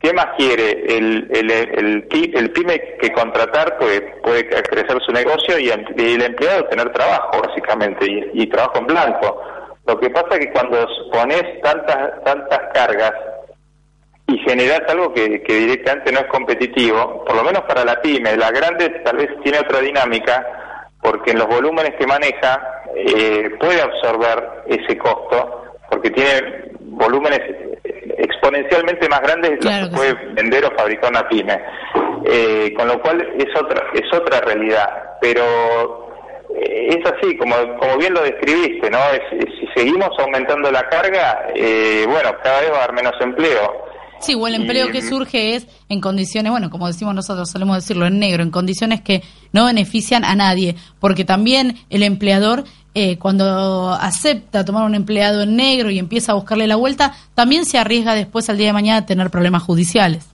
¿Qué 0.00 0.14
más 0.14 0.28
quiere? 0.38 0.70
El, 0.70 1.28
el, 1.30 1.50
el, 1.50 2.08
el, 2.08 2.50
pyme 2.52 2.80
que 3.02 3.12
contratar 3.12 3.76
puede, 3.76 4.00
puede 4.22 4.48
crecer 4.48 4.98
su 5.04 5.12
negocio 5.12 5.58
y 5.58 5.68
el, 5.68 6.22
empleado 6.22 6.64
tener 6.68 6.90
trabajo, 6.90 7.42
básicamente, 7.46 8.06
y, 8.06 8.42
y 8.42 8.46
trabajo 8.46 8.78
en 8.78 8.86
blanco. 8.86 9.42
Lo 9.86 10.00
que 10.00 10.08
pasa 10.08 10.28
es 10.30 10.38
que 10.38 10.52
cuando 10.52 10.86
pones 11.12 11.42
tantas, 11.62 12.24
tantas 12.24 12.60
cargas 12.72 13.12
y 14.30 14.38
generas 14.38 14.82
algo 14.88 15.12
que, 15.12 15.42
directamente 15.46 16.12
no 16.12 16.20
es 16.20 16.26
competitivo, 16.26 17.24
por 17.24 17.34
lo 17.34 17.42
menos 17.42 17.62
para 17.62 17.84
la 17.84 18.00
pyme, 18.00 18.36
la 18.36 18.50
grande 18.50 18.88
tal 19.04 19.16
vez 19.16 19.28
tiene 19.42 19.58
otra 19.58 19.80
dinámica, 19.80 20.46
porque 21.02 21.32
en 21.32 21.38
los 21.38 21.48
volúmenes 21.48 21.94
que 21.98 22.06
maneja 22.06 22.82
eh, 22.94 23.50
puede 23.58 23.80
absorber 23.80 24.64
ese 24.66 24.96
costo, 24.98 25.74
porque 25.90 26.10
tiene 26.10 26.70
volúmenes 26.80 27.40
exponencialmente 28.18 29.08
más 29.08 29.20
grandes 29.20 29.58
de 29.58 29.64
los 29.64 29.88
que 29.88 29.96
puede 29.96 30.14
vender 30.34 30.64
o 30.64 30.76
fabricar 30.76 31.10
una 31.10 31.28
pyme. 31.28 31.58
Eh, 32.24 32.74
con 32.76 32.86
lo 32.86 33.00
cual 33.00 33.20
es 33.38 33.60
otra, 33.60 33.86
es 33.94 34.12
otra 34.12 34.40
realidad. 34.40 35.16
Pero 35.20 36.10
eh, 36.54 36.98
es 36.98 37.12
así, 37.12 37.36
como, 37.36 37.54
como 37.78 37.96
bien 37.96 38.14
lo 38.14 38.22
describiste, 38.22 38.90
¿no? 38.90 38.98
si 39.30 39.66
seguimos 39.74 40.10
aumentando 40.18 40.70
la 40.70 40.88
carga, 40.88 41.46
eh, 41.54 42.04
bueno, 42.06 42.30
cada 42.42 42.60
vez 42.60 42.72
va 42.72 42.80
a 42.80 42.84
haber 42.84 42.94
menos 42.94 43.14
empleo. 43.20 43.89
Sí, 44.20 44.34
o 44.34 44.46
el 44.46 44.54
empleo 44.54 44.90
que 44.90 45.00
surge 45.00 45.54
es 45.54 45.66
en 45.88 46.00
condiciones, 46.00 46.52
bueno, 46.52 46.68
como 46.68 46.86
decimos 46.86 47.14
nosotros, 47.14 47.50
solemos 47.50 47.76
decirlo 47.76 48.06
en 48.06 48.18
negro, 48.18 48.42
en 48.42 48.50
condiciones 48.50 49.00
que 49.00 49.22
no 49.52 49.64
benefician 49.64 50.24
a 50.24 50.34
nadie, 50.34 50.76
porque 51.00 51.24
también 51.24 51.78
el 51.88 52.02
empleador, 52.02 52.64
eh, 52.94 53.16
cuando 53.16 53.90
acepta 53.92 54.64
tomar 54.64 54.84
un 54.84 54.94
empleado 54.94 55.42
en 55.42 55.56
negro 55.56 55.90
y 55.90 55.98
empieza 55.98 56.32
a 56.32 56.34
buscarle 56.34 56.66
la 56.66 56.76
vuelta, 56.76 57.14
también 57.34 57.64
se 57.64 57.78
arriesga 57.78 58.14
después 58.14 58.50
al 58.50 58.58
día 58.58 58.68
de 58.68 58.72
mañana 58.74 58.98
a 58.98 59.06
tener 59.06 59.30
problemas 59.30 59.62
judiciales. 59.62 60.28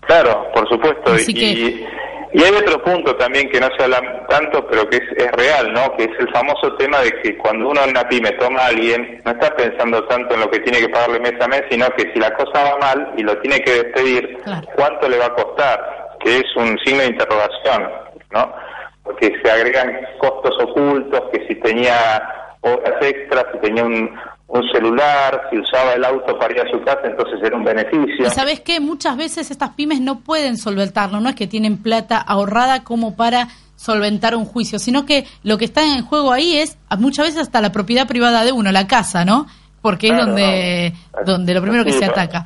Claro, 0.00 0.46
por 0.52 0.68
supuesto. 0.68 1.30
y, 1.30 1.84
Y 2.32 2.42
hay 2.44 2.52
otro 2.52 2.82
punto 2.84 3.16
también 3.16 3.50
que 3.50 3.58
no 3.58 3.68
se 3.76 3.82
habla 3.82 4.00
tanto, 4.28 4.64
pero 4.68 4.88
que 4.88 4.98
es, 4.98 5.32
real, 5.32 5.72
¿no? 5.72 5.96
Que 5.96 6.04
es 6.04 6.10
el 6.18 6.30
famoso 6.30 6.76
tema 6.76 7.00
de 7.00 7.10
que 7.22 7.36
cuando 7.38 7.68
uno 7.68 7.82
en 7.82 7.90
una 7.90 8.08
pyme 8.08 8.30
toma 8.32 8.60
a 8.60 8.66
alguien, 8.66 9.20
no 9.24 9.32
está 9.32 9.54
pensando 9.56 10.04
tanto 10.04 10.34
en 10.34 10.40
lo 10.40 10.50
que 10.50 10.60
tiene 10.60 10.78
que 10.78 10.88
pagarle 10.88 11.18
mes 11.18 11.40
a 11.40 11.48
mes, 11.48 11.62
sino 11.70 11.88
que 11.96 12.10
si 12.12 12.20
la 12.20 12.32
cosa 12.34 12.62
va 12.62 12.78
mal 12.78 13.12
y 13.16 13.22
lo 13.22 13.36
tiene 13.38 13.60
que 13.60 13.82
despedir, 13.82 14.38
¿cuánto 14.76 15.08
le 15.08 15.18
va 15.18 15.26
a 15.26 15.34
costar? 15.34 16.16
Que 16.20 16.38
es 16.38 16.56
un 16.56 16.78
signo 16.84 17.02
de 17.02 17.08
interrogación, 17.08 17.90
¿no? 18.30 18.54
Porque 19.02 19.32
se 19.42 19.50
agregan 19.50 20.00
costos 20.18 20.56
ocultos, 20.62 21.22
que 21.32 21.46
si 21.48 21.56
tenía 21.56 22.54
horas 22.60 22.94
extras, 23.00 23.46
si 23.52 23.58
tenía 23.58 23.84
un, 23.84 24.16
un 24.52 24.68
celular, 24.72 25.42
si 25.48 25.58
usaba 25.58 25.92
el 25.92 26.04
auto 26.04 26.36
para 26.36 26.52
ir 26.52 26.60
a 26.60 26.70
su 26.70 26.80
casa, 26.82 27.02
entonces 27.04 27.38
era 27.42 27.56
un 27.56 27.64
beneficio. 27.64 28.26
Y 28.26 28.30
sabes 28.30 28.60
qué, 28.60 28.80
muchas 28.80 29.16
veces 29.16 29.50
estas 29.50 29.70
pymes 29.70 30.00
no 30.00 30.20
pueden 30.20 30.56
solventarlo, 30.56 31.20
no 31.20 31.28
es 31.28 31.36
que 31.36 31.46
tienen 31.46 31.78
plata 31.78 32.18
ahorrada 32.18 32.82
como 32.82 33.14
para 33.14 33.48
solventar 33.76 34.34
un 34.34 34.44
juicio, 34.44 34.78
sino 34.78 35.06
que 35.06 35.24
lo 35.44 35.56
que 35.56 35.64
está 35.64 35.84
en 35.84 36.04
juego 36.04 36.32
ahí 36.32 36.56
es 36.56 36.78
muchas 36.98 37.26
veces 37.26 37.42
hasta 37.42 37.60
la 37.60 37.70
propiedad 37.70 38.08
privada 38.08 38.44
de 38.44 38.52
uno, 38.52 38.72
la 38.72 38.88
casa, 38.88 39.24
¿no? 39.24 39.46
Porque 39.80 40.08
es 40.08 40.16
donde, 40.16 40.92
donde 41.24 41.54
lo 41.54 41.62
primero 41.62 41.84
que 41.84 41.92
se 41.92 42.04
ataca. 42.04 42.44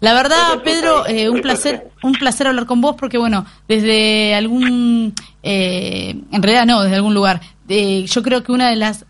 La 0.00 0.14
verdad, 0.14 0.62
Pedro, 0.64 1.06
eh, 1.06 1.28
un 1.28 1.42
placer, 1.42 1.90
un 2.02 2.12
placer 2.12 2.46
hablar 2.46 2.64
con 2.64 2.80
vos 2.80 2.96
porque 2.98 3.18
bueno, 3.18 3.44
desde 3.68 4.34
algún, 4.34 5.14
eh, 5.42 6.14
en 6.32 6.42
realidad 6.42 6.64
no, 6.64 6.82
desde 6.82 6.96
algún 6.96 7.12
lugar. 7.12 7.40
Eh, 7.68 8.06
yo 8.06 8.22
creo 8.22 8.42
que 8.42 8.50
una 8.50 8.70
de 8.70 8.76
las 8.76 9.04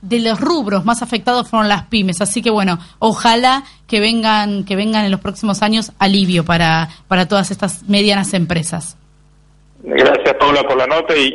de 0.00 0.20
los 0.20 0.40
rubros 0.40 0.84
más 0.84 1.02
afectados 1.02 1.48
fueron 1.48 1.68
las 1.68 1.84
pymes, 1.84 2.20
así 2.20 2.42
que 2.42 2.50
bueno, 2.50 2.78
ojalá 2.98 3.64
que 3.86 4.00
vengan 4.00 4.64
que 4.64 4.76
vengan 4.76 5.04
en 5.04 5.10
los 5.10 5.20
próximos 5.20 5.62
años 5.62 5.92
alivio 5.98 6.44
para 6.44 6.88
para 7.08 7.26
todas 7.26 7.50
estas 7.50 7.88
medianas 7.88 8.34
empresas. 8.34 8.96
Gracias 9.80 10.34
Paula 10.38 10.62
por 10.62 10.76
la 10.76 10.86
nota 10.86 11.16
y, 11.16 11.32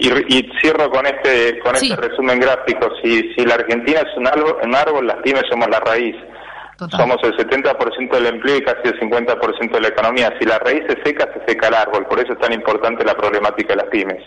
cierro 0.61 0.89
con 0.89 1.05
este 1.05 1.59
con 1.59 1.75
este 1.75 1.95
resumen 1.95 2.39
gráfico. 2.39 2.89
Si, 3.01 3.33
si 3.33 3.45
la 3.45 3.55
Argentina 3.55 4.01
es 4.01 4.17
un 4.17 4.27
árbol, 4.27 4.57
un 4.63 4.75
árbol, 4.75 5.07
las 5.07 5.17
pymes 5.23 5.43
somos 5.49 5.67
la 5.69 5.79
raíz. 5.79 6.15
Somos 6.89 7.17
el 7.23 7.37
70% 7.37 8.11
del 8.11 8.25
empleo 8.25 8.57
y 8.57 8.61
casi 8.61 8.89
el 8.89 8.99
50% 8.99 9.71
de 9.71 9.79
la 9.79 9.87
economía. 9.87 10.33
Si 10.37 10.45
la 10.45 10.59
raíz 10.59 10.83
se 10.89 11.01
seca, 11.01 11.29
se 11.33 11.45
seca 11.47 11.69
el 11.69 11.75
árbol. 11.75 12.05
Por 12.07 12.19
eso 12.19 12.33
es 12.33 12.39
tan 12.39 12.51
importante 12.51 13.05
la 13.05 13.15
problemática 13.15 13.69
de 13.69 13.75
las 13.77 13.89
pymes. 13.89 14.23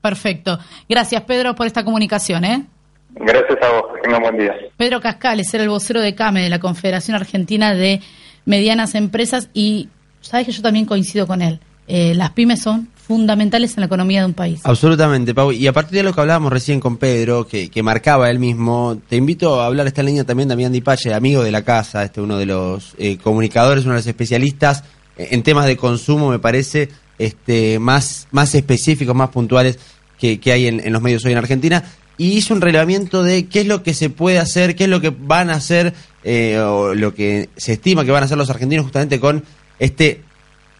Perfecto. 0.00 0.58
Gracias 0.88 1.22
Pedro 1.22 1.54
por 1.54 1.66
esta 1.66 1.84
comunicación. 1.84 2.44
¿eh? 2.44 2.66
Gracias 3.14 3.58
a 3.62 3.72
vos, 3.72 3.84
que 3.94 4.02
tengan 4.02 4.22
buen 4.22 4.38
día. 4.38 4.54
Pedro 4.76 5.00
Cascales 5.00 5.52
era 5.52 5.64
el 5.64 5.70
vocero 5.70 6.00
de 6.00 6.14
CAME, 6.14 6.42
de 6.42 6.48
la 6.48 6.60
Confederación 6.60 7.16
Argentina 7.16 7.74
de 7.74 8.00
Medianas 8.44 8.94
Empresas, 8.94 9.48
y 9.52 9.88
sabes 10.20 10.46
que 10.46 10.52
yo 10.52 10.62
también 10.62 10.86
coincido 10.86 11.26
con 11.26 11.42
él. 11.42 11.60
Eh, 11.86 12.14
las 12.14 12.30
pymes 12.30 12.62
son 12.62 12.88
fundamentales 12.94 13.76
en 13.76 13.80
la 13.80 13.86
economía 13.86 14.20
de 14.20 14.26
un 14.26 14.34
país. 14.34 14.60
Absolutamente, 14.62 15.34
Pau. 15.34 15.50
Y 15.50 15.66
a 15.66 15.72
partir 15.72 15.96
de 15.96 16.02
lo 16.04 16.12
que 16.14 16.20
hablábamos 16.20 16.52
recién 16.52 16.78
con 16.78 16.96
Pedro, 16.98 17.46
que, 17.46 17.82
marcaba 17.82 18.30
él 18.30 18.38
mismo, 18.38 19.00
te 19.08 19.16
invito 19.16 19.60
a 19.60 19.66
hablar 19.66 19.88
esta 19.88 20.02
línea 20.02 20.24
también 20.24 20.48
de 20.48 20.52
Damián 20.52 20.72
Dipache, 20.72 21.12
amigo 21.12 21.42
de 21.42 21.50
la 21.50 21.62
casa, 21.62 22.04
este 22.04 22.20
uno 22.20 22.38
de 22.38 22.46
los 22.46 22.94
eh, 22.98 23.18
comunicadores, 23.18 23.84
uno 23.84 23.94
de 23.94 23.98
los 23.98 24.06
especialistas 24.06 24.84
en 25.16 25.42
temas 25.42 25.66
de 25.66 25.76
consumo, 25.76 26.30
me 26.30 26.38
parece, 26.38 26.88
este 27.18 27.78
más, 27.78 28.28
más 28.30 28.54
específicos, 28.54 29.14
más 29.14 29.30
puntuales 29.30 29.78
que, 30.18 30.40
hay 30.52 30.66
en, 30.66 30.80
en, 30.80 30.92
los 30.92 31.02
medios 31.02 31.24
hoy 31.24 31.32
en 31.32 31.38
Argentina 31.38 31.82
y 32.20 32.36
hizo 32.36 32.52
un 32.52 32.60
relevamiento 32.60 33.22
de 33.22 33.46
qué 33.46 33.60
es 33.60 33.66
lo 33.66 33.82
que 33.82 33.94
se 33.94 34.10
puede 34.10 34.38
hacer, 34.38 34.76
qué 34.76 34.84
es 34.84 34.90
lo 34.90 35.00
que 35.00 35.08
van 35.08 35.48
a 35.48 35.54
hacer, 35.54 35.94
eh, 36.22 36.58
o 36.58 36.94
lo 36.94 37.14
que 37.14 37.48
se 37.56 37.72
estima 37.72 38.04
que 38.04 38.10
van 38.10 38.22
a 38.22 38.26
hacer 38.26 38.36
los 38.36 38.50
argentinos 38.50 38.84
justamente 38.84 39.18
con 39.18 39.42
este, 39.78 40.20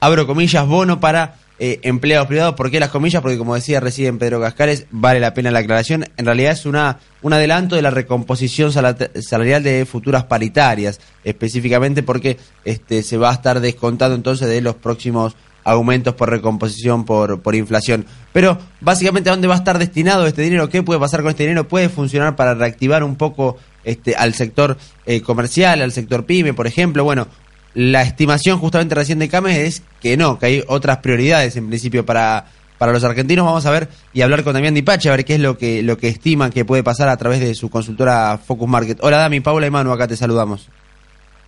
abro 0.00 0.26
comillas, 0.26 0.66
bono 0.66 1.00
para 1.00 1.36
eh, 1.58 1.80
empleados 1.82 2.28
privados. 2.28 2.56
¿Por 2.56 2.70
qué 2.70 2.78
las 2.78 2.90
comillas? 2.90 3.22
Porque 3.22 3.38
como 3.38 3.54
decía 3.54 3.80
recién 3.80 4.18
Pedro 4.18 4.38
Cascales, 4.38 4.84
vale 4.90 5.18
la 5.18 5.32
pena 5.32 5.50
la 5.50 5.60
aclaración. 5.60 6.04
En 6.18 6.26
realidad 6.26 6.52
es 6.52 6.66
una 6.66 6.98
un 7.22 7.32
adelanto 7.32 7.74
de 7.74 7.80
la 7.80 7.90
recomposición 7.90 8.70
salarial 8.70 9.62
de 9.62 9.86
futuras 9.86 10.24
paritarias, 10.24 11.00
específicamente 11.24 12.02
porque 12.02 12.36
este 12.66 13.02
se 13.02 13.16
va 13.16 13.30
a 13.30 13.34
estar 13.34 13.60
descontando 13.60 14.14
entonces 14.14 14.46
de 14.46 14.60
los 14.60 14.74
próximos 14.74 15.36
aumentos 15.64 16.14
por 16.14 16.30
recomposición 16.30 17.04
por, 17.04 17.40
por 17.42 17.54
inflación. 17.54 18.06
Pero 18.32 18.58
básicamente 18.80 19.30
a 19.30 19.32
dónde 19.32 19.48
va 19.48 19.54
a 19.54 19.58
estar 19.58 19.78
destinado 19.78 20.26
este 20.26 20.42
dinero, 20.42 20.68
qué 20.68 20.82
puede 20.82 21.00
pasar 21.00 21.22
con 21.22 21.30
este 21.30 21.44
dinero, 21.44 21.68
puede 21.68 21.88
funcionar 21.88 22.36
para 22.36 22.54
reactivar 22.54 23.04
un 23.04 23.16
poco 23.16 23.56
este, 23.84 24.14
al 24.16 24.34
sector 24.34 24.76
eh, 25.06 25.20
comercial, 25.20 25.82
al 25.82 25.92
sector 25.92 26.26
pyme, 26.26 26.54
por 26.54 26.66
ejemplo. 26.66 27.04
Bueno, 27.04 27.26
la 27.74 28.02
estimación 28.02 28.58
justamente 28.58 28.94
recién 28.94 29.18
de 29.18 29.28
Cames 29.28 29.56
es 29.58 29.82
que 30.00 30.16
no, 30.16 30.38
que 30.38 30.46
hay 30.46 30.64
otras 30.66 30.98
prioridades 30.98 31.56
en 31.56 31.68
principio 31.68 32.04
para, 32.04 32.46
para 32.78 32.92
los 32.92 33.04
argentinos. 33.04 33.44
Vamos 33.44 33.66
a 33.66 33.70
ver 33.70 33.88
y 34.12 34.22
hablar 34.22 34.42
con 34.42 34.54
Damián 34.54 34.74
Dipache 34.74 35.08
a 35.08 35.12
ver 35.12 35.24
qué 35.24 35.34
es 35.34 35.40
lo 35.40 35.56
que, 35.56 35.82
lo 35.82 35.96
que 35.96 36.08
estiman 36.08 36.50
que 36.50 36.64
puede 36.64 36.82
pasar 36.82 37.08
a 37.08 37.16
través 37.16 37.40
de 37.40 37.54
su 37.54 37.70
consultora 37.70 38.38
Focus 38.38 38.68
Market. 38.68 38.98
Hola 39.02 39.18
Dami, 39.18 39.40
Paula 39.40 39.66
y 39.66 39.70
Manu, 39.70 39.92
acá 39.92 40.08
te 40.08 40.16
saludamos. 40.16 40.68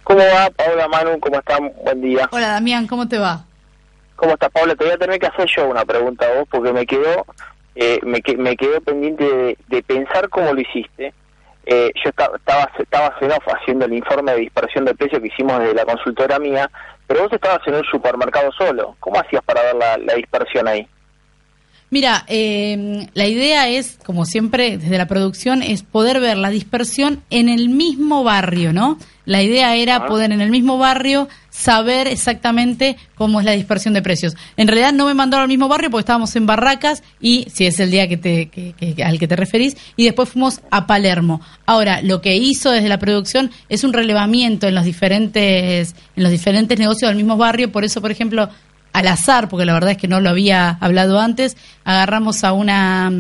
¿Cómo 0.05 0.21
va, 0.21 0.51
Paula, 0.51 0.89
Manu? 0.89 1.19
¿Cómo 1.21 1.39
están? 1.39 1.73
Buen 1.85 2.01
día. 2.01 2.29
Hola 2.33 2.49
Damián, 2.49 2.87
¿cómo 2.87 3.09
te 3.09 3.19
va? 3.19 3.47
¿Cómo 4.23 4.35
estás, 4.35 4.53
Pablo? 4.53 4.77
Te 4.77 4.85
voy 4.85 4.93
a 4.93 4.99
tener 4.99 5.19
que 5.19 5.27
hacer 5.27 5.49
yo 5.49 5.67
una 5.67 5.85
pregunta 5.85 6.25
a 6.25 6.39
vos 6.39 6.49
porque 6.49 6.73
me 6.73 6.87
quedó, 6.87 7.27
eh, 7.75 7.99
me, 8.05 8.23
me 8.39 8.57
quedó 8.57 8.81
pendiente 8.81 9.57
de, 9.67 9.83
pensar 9.83 10.29
cómo 10.29 10.53
lo 10.53 10.61
hiciste. 10.61 11.13
Eh, 11.67 11.91
yo 12.05 12.11
estaba, 12.11 12.71
estaba 12.79 13.17
haciendo 13.17 13.85
el 13.85 13.95
informe 13.95 14.31
de 14.31 14.39
dispersión 14.43 14.85
de 14.85 14.95
precios 14.95 15.21
que 15.21 15.27
hicimos 15.27 15.59
desde 15.59 15.75
la 15.75 15.85
consultora 15.85 16.39
mía, 16.39 16.71
pero 17.09 17.23
vos 17.23 17.33
estabas 17.33 17.67
en 17.67 17.75
un 17.75 17.85
supermercado 17.91 18.53
solo. 18.53 18.95
¿Cómo 19.01 19.19
hacías 19.19 19.43
para 19.43 19.61
ver 19.65 19.75
la, 19.75 20.15
dispersión 20.15 20.69
ahí? 20.69 20.87
Mira, 21.91 22.23
eh, 22.29 23.09
la 23.15 23.27
idea 23.27 23.69
es, 23.71 23.99
como 24.07 24.25
siempre, 24.25 24.79
desde 24.79 24.99
la 24.99 25.09
producción, 25.09 25.63
es 25.63 25.83
poder 25.83 26.21
ver 26.21 26.37
la 26.37 26.51
dispersión 26.51 27.25
en 27.31 27.49
el 27.49 27.71
mismo 27.71 28.23
barrio, 28.23 28.73
¿no? 28.73 28.99
La 29.25 29.43
idea 29.43 29.75
era 29.75 29.97
ah. 29.97 30.07
poder 30.07 30.31
en 30.31 30.41
el 30.41 30.51
mismo 30.51 30.79
barrio 30.79 31.29
saber 31.53 32.09
exactamente 32.09 32.97
cómo 33.15 33.39
es 33.39 33.47
la 33.47 33.53
dispersión 33.53 33.95
de 33.95 34.03
precios. 34.03 34.35
En 34.57 34.69
realidad 34.69 34.93
no 34.93 35.07
me 35.07 35.15
mandaron 35.15 35.43
al 35.43 35.49
mismo 35.49 35.69
barrio 35.69 35.91
porque 35.91 36.01
estábamos 36.01 36.35
en 36.35 36.47
Barracas 36.47 37.03
y 37.21 37.47
si 37.53 37.67
es 37.67 37.79
el 37.79 37.91
día 37.91 38.09
que 38.09 38.17
te, 38.17 39.05
al 39.05 39.19
que 39.19 39.29
te 39.29 39.37
referís 39.37 39.77
y 39.95 40.05
después 40.05 40.31
fuimos 40.31 40.63
a 40.71 40.87
Palermo. 40.87 41.43
Ahora, 41.67 42.01
lo 42.03 42.23
que 42.23 42.37
hizo 42.37 42.71
desde 42.71 42.89
la 42.89 42.99
producción 42.99 43.51
es 43.69 43.85
un 43.85 43.93
relevamiento 43.93 44.67
en 44.67 44.75
los 44.75 44.85
diferentes 44.85 45.95
en 46.17 46.23
los 46.23 46.33
diferentes 46.33 46.79
negocios 46.79 47.11
del 47.11 47.17
mismo 47.17 47.37
barrio, 47.37 47.71
por 47.71 47.85
eso, 47.85 48.01
por 48.01 48.11
ejemplo, 48.11 48.49
al 48.95 49.07
azar, 49.07 49.49
porque 49.49 49.67
la 49.67 49.75
verdad 49.75 49.93
es 49.93 49.99
que 49.99 50.09
no 50.09 50.21
lo 50.21 50.31
había 50.31 50.71
hablado 50.81 51.21
antes, 51.21 51.57
agarramos 51.85 52.45
a 52.45 52.53
una 52.53 53.13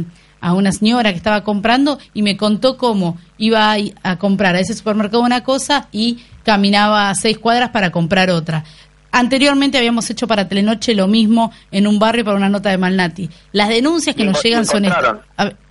a 0.43 0.53
una 0.53 0.73
señora 0.73 1.13
que 1.13 1.17
estaba 1.17 1.45
comprando 1.45 1.99
y 2.13 2.23
me 2.23 2.37
contó 2.37 2.77
cómo 2.77 3.17
iba 3.39 3.75
a, 4.03 4.19
comprar 4.19 4.57
a 4.57 4.61
ese 4.61 4.75
supermercado 4.75 5.23
una 5.23 5.45
cosa 5.45 5.89
y 5.93 6.19
caminaba 6.45 7.15
seis 7.15 7.39
cuadras 7.39 7.71
para 7.71 7.91
comprar 7.91 8.29
otra. 8.29 8.65
Anteriormente 9.13 9.79
habíamos 9.79 10.11
hecho 10.11 10.27
para 10.27 10.49
Telenoche 10.49 10.95
lo 10.95 11.07
mismo 11.07 11.53
en 11.71 11.87
un 11.87 11.99
barrio 11.99 12.25
para 12.25 12.37
una 12.37 12.49
nota 12.49 12.71
de 12.71 12.79
Malnati. 12.79 13.31
Las 13.53 13.69
denuncias 13.69 14.17
que 14.17 14.25
nos 14.25 14.43
llegan 14.43 14.67
son 14.67 14.85
estas. 14.85 15.21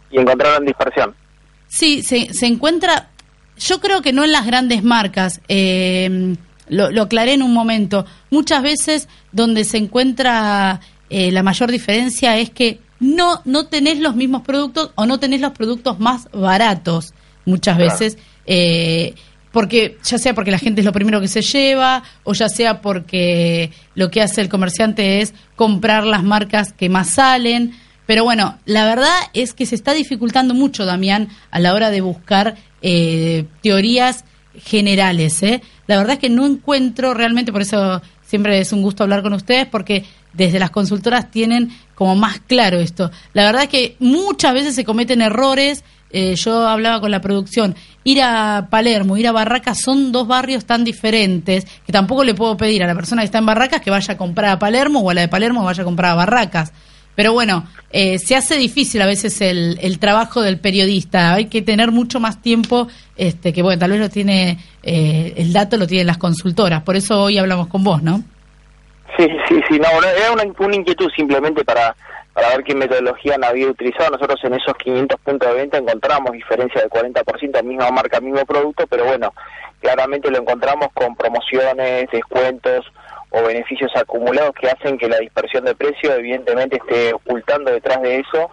Y 0.10 0.20
encontraron 0.20 0.66
dispersión. 0.66 1.14
Sí, 1.68 2.02
se, 2.02 2.34
se 2.34 2.46
encuentra, 2.46 3.10
yo 3.58 3.82
creo 3.82 4.02
que 4.02 4.14
no 4.14 4.24
en 4.24 4.32
las 4.32 4.46
grandes 4.46 4.84
marcas, 4.84 5.42
eh, 5.50 6.36
lo, 6.70 6.92
lo, 6.92 7.02
aclaré 7.04 7.34
en 7.34 7.44
un 7.44 7.54
momento, 7.54 8.06
muchas 8.30 8.64
veces 8.64 9.10
donde 9.32 9.66
se 9.66 9.78
encuentra 9.78 10.80
eh, 11.10 11.30
la 11.32 11.44
mayor 11.44 11.72
diferencia 11.72 12.38
es 12.38 12.50
que 12.50 12.80
no, 13.02 13.42
no 13.46 13.66
tenés 13.66 14.00
los 14.00 14.16
mismos 14.16 14.44
productos 14.44 14.92
o 14.96 15.06
no 15.06 15.20
tenés 15.20 15.42
los 15.42 15.52
productos 15.52 16.00
más 16.00 16.30
baratos 16.32 17.14
muchas 17.46 17.78
veces. 17.78 18.18
Eh, 18.46 19.16
porque 19.52 19.98
ya 20.04 20.18
sea 20.18 20.34
porque 20.34 20.52
la 20.52 20.60
gente 20.60 20.80
es 20.80 20.86
lo 20.86 20.94
primero 20.94 21.20
que 21.20 21.28
se 21.28 21.42
lleva 21.42 22.04
o 22.24 22.34
ya 22.34 22.48
sea 22.48 22.80
porque 22.80 23.72
lo 23.96 24.10
que 24.10 24.22
hace 24.22 24.40
el 24.40 24.48
comerciante 24.48 25.20
es 25.20 25.34
comprar 25.56 26.06
las 26.06 26.24
marcas 26.24 26.72
que 26.72 26.88
más 26.88 27.10
salen. 27.10 27.74
Pero 28.06 28.24
bueno, 28.24 28.58
la 28.66 28.86
verdad 28.86 29.18
es 29.34 29.54
que 29.54 29.66
se 29.66 29.76
está 29.76 29.94
dificultando 29.94 30.54
mucho, 30.54 30.86
Damián, 30.86 31.30
a 31.50 31.60
la 31.60 31.74
hora 31.74 31.90
de 31.90 32.02
buscar 32.02 32.56
eh, 32.82 33.46
teorías 33.62 34.26
generales. 34.64 35.42
¿eh? 35.44 35.62
La 35.88 35.98
verdad 35.98 36.14
es 36.14 36.20
que 36.20 36.30
no 36.30 36.46
encuentro 36.46 37.14
realmente, 37.14 37.52
por 37.52 37.62
eso 37.62 38.02
siempre 38.24 38.60
es 38.60 38.72
un 38.72 38.82
gusto 38.82 39.04
hablar 39.04 39.24
con 39.24 39.34
ustedes, 39.34 39.66
porque 39.66 40.06
desde 40.34 40.60
las 40.60 40.70
consultoras 40.70 41.32
tienen 41.32 41.72
como 41.96 42.16
más 42.16 42.40
claro 42.40 42.80
esto. 42.80 43.12
La 43.34 43.46
verdad 43.46 43.64
es 43.64 43.70
que 43.70 43.96
muchas 44.00 44.54
veces 44.54 44.76
se 44.76 44.86
cometen 44.86 45.22
errores. 45.22 45.84
Eh, 46.14 46.36
yo 46.36 46.68
hablaba 46.68 47.00
con 47.00 47.10
la 47.10 47.22
producción, 47.22 47.74
ir 48.04 48.22
a 48.22 48.68
Palermo, 48.70 49.16
ir 49.16 49.28
a 49.30 49.32
Barracas 49.32 49.80
son 49.80 50.12
dos 50.12 50.28
barrios 50.28 50.66
tan 50.66 50.84
diferentes 50.84 51.66
que 51.86 51.94
tampoco 51.94 52.26
le 52.26 52.34
puedo 52.34 52.58
pedir 52.58 52.84
a 52.84 52.88
la 52.88 52.96
persona 52.96 53.22
que 53.22 53.28
está 53.28 53.38
en 53.38 53.46
Barracas 53.46 53.80
que 53.80 53.92
vaya 53.92 54.16
a 54.16 54.18
comprar 54.18 54.52
a 54.52 54.60
Palermo 54.60 55.00
o 55.00 55.10
a 55.10 55.14
la 55.14 55.22
de 55.22 55.30
Palermo 55.30 55.64
vaya 55.64 55.84
a 55.84 55.86
comprar 55.86 56.12
a 56.12 56.16
Barracas. 56.16 56.74
Pero 57.16 57.34
bueno, 57.34 57.66
eh, 57.92 58.20
se 58.20 58.36
hace 58.36 58.58
difícil 58.58 59.02
a 59.02 59.06
veces 59.06 59.42
el, 59.42 60.00
trabajo 60.00 60.42
del 60.42 60.60
periodista. 60.60 61.34
Hay 61.34 61.46
que 61.46 61.62
tener 61.62 61.92
mucho 61.92 62.20
más 62.20 62.42
tiempo, 62.42 62.88
este, 63.18 63.54
que 63.54 63.62
bueno, 63.62 63.80
tal 63.80 63.92
vez 63.92 64.00
lo 64.00 64.10
tiene, 64.10 64.58
eh, 64.82 65.34
el 65.38 65.52
dato 65.52 65.78
lo 65.78 65.88
tienen 65.88 66.08
las 66.08 66.18
consultoras. 66.18 66.84
Por 66.84 66.96
eso 66.96 67.22
hoy 67.22 67.38
hablamos 67.38 67.68
con 67.68 67.84
vos, 67.84 68.02
¿no? 68.02 68.24
Sí, 69.18 69.28
sí, 69.48 69.62
sí, 69.70 69.80
no, 69.80 69.88
era 70.04 70.32
una, 70.32 70.44
una 70.60 70.76
inquietud 70.76 71.10
simplemente 71.16 71.64
para 71.66 71.96
para 72.34 72.50
ver 72.50 72.64
qué 72.64 72.76
metodología 72.76 73.38
había 73.44 73.68
utilizado. 73.68 74.12
Nosotros 74.12 74.40
en 74.44 74.54
esos 74.54 74.74
500 74.76 75.20
puntos 75.22 75.50
de 75.50 75.56
venta 75.56 75.78
encontramos 75.78 76.32
diferencia 76.32 76.82
del 76.82 76.90
40%, 76.90 77.64
misma 77.64 77.92
marca, 77.92 78.22
mismo 78.22 78.46
producto, 78.46 78.88
pero 78.88 79.06
bueno, 79.06 79.34
claramente 79.80 80.32
lo 80.32 80.38
encontramos 80.38 80.88
con 80.94 81.16
promociones, 81.16 82.10
descuentos 82.12 82.86
o 83.32 83.44
beneficios 83.44 83.92
acumulados 83.96 84.54
que 84.56 84.70
hacen 84.70 84.98
que 84.98 85.08
la 85.08 85.18
dispersión 85.18 85.66
de 85.66 85.76
precios 85.76 86.14
evidentemente 86.18 86.78
esté 86.78 87.14
ocultando 87.14 87.72
detrás 87.72 88.02
de 88.02 88.20
eso 88.20 88.50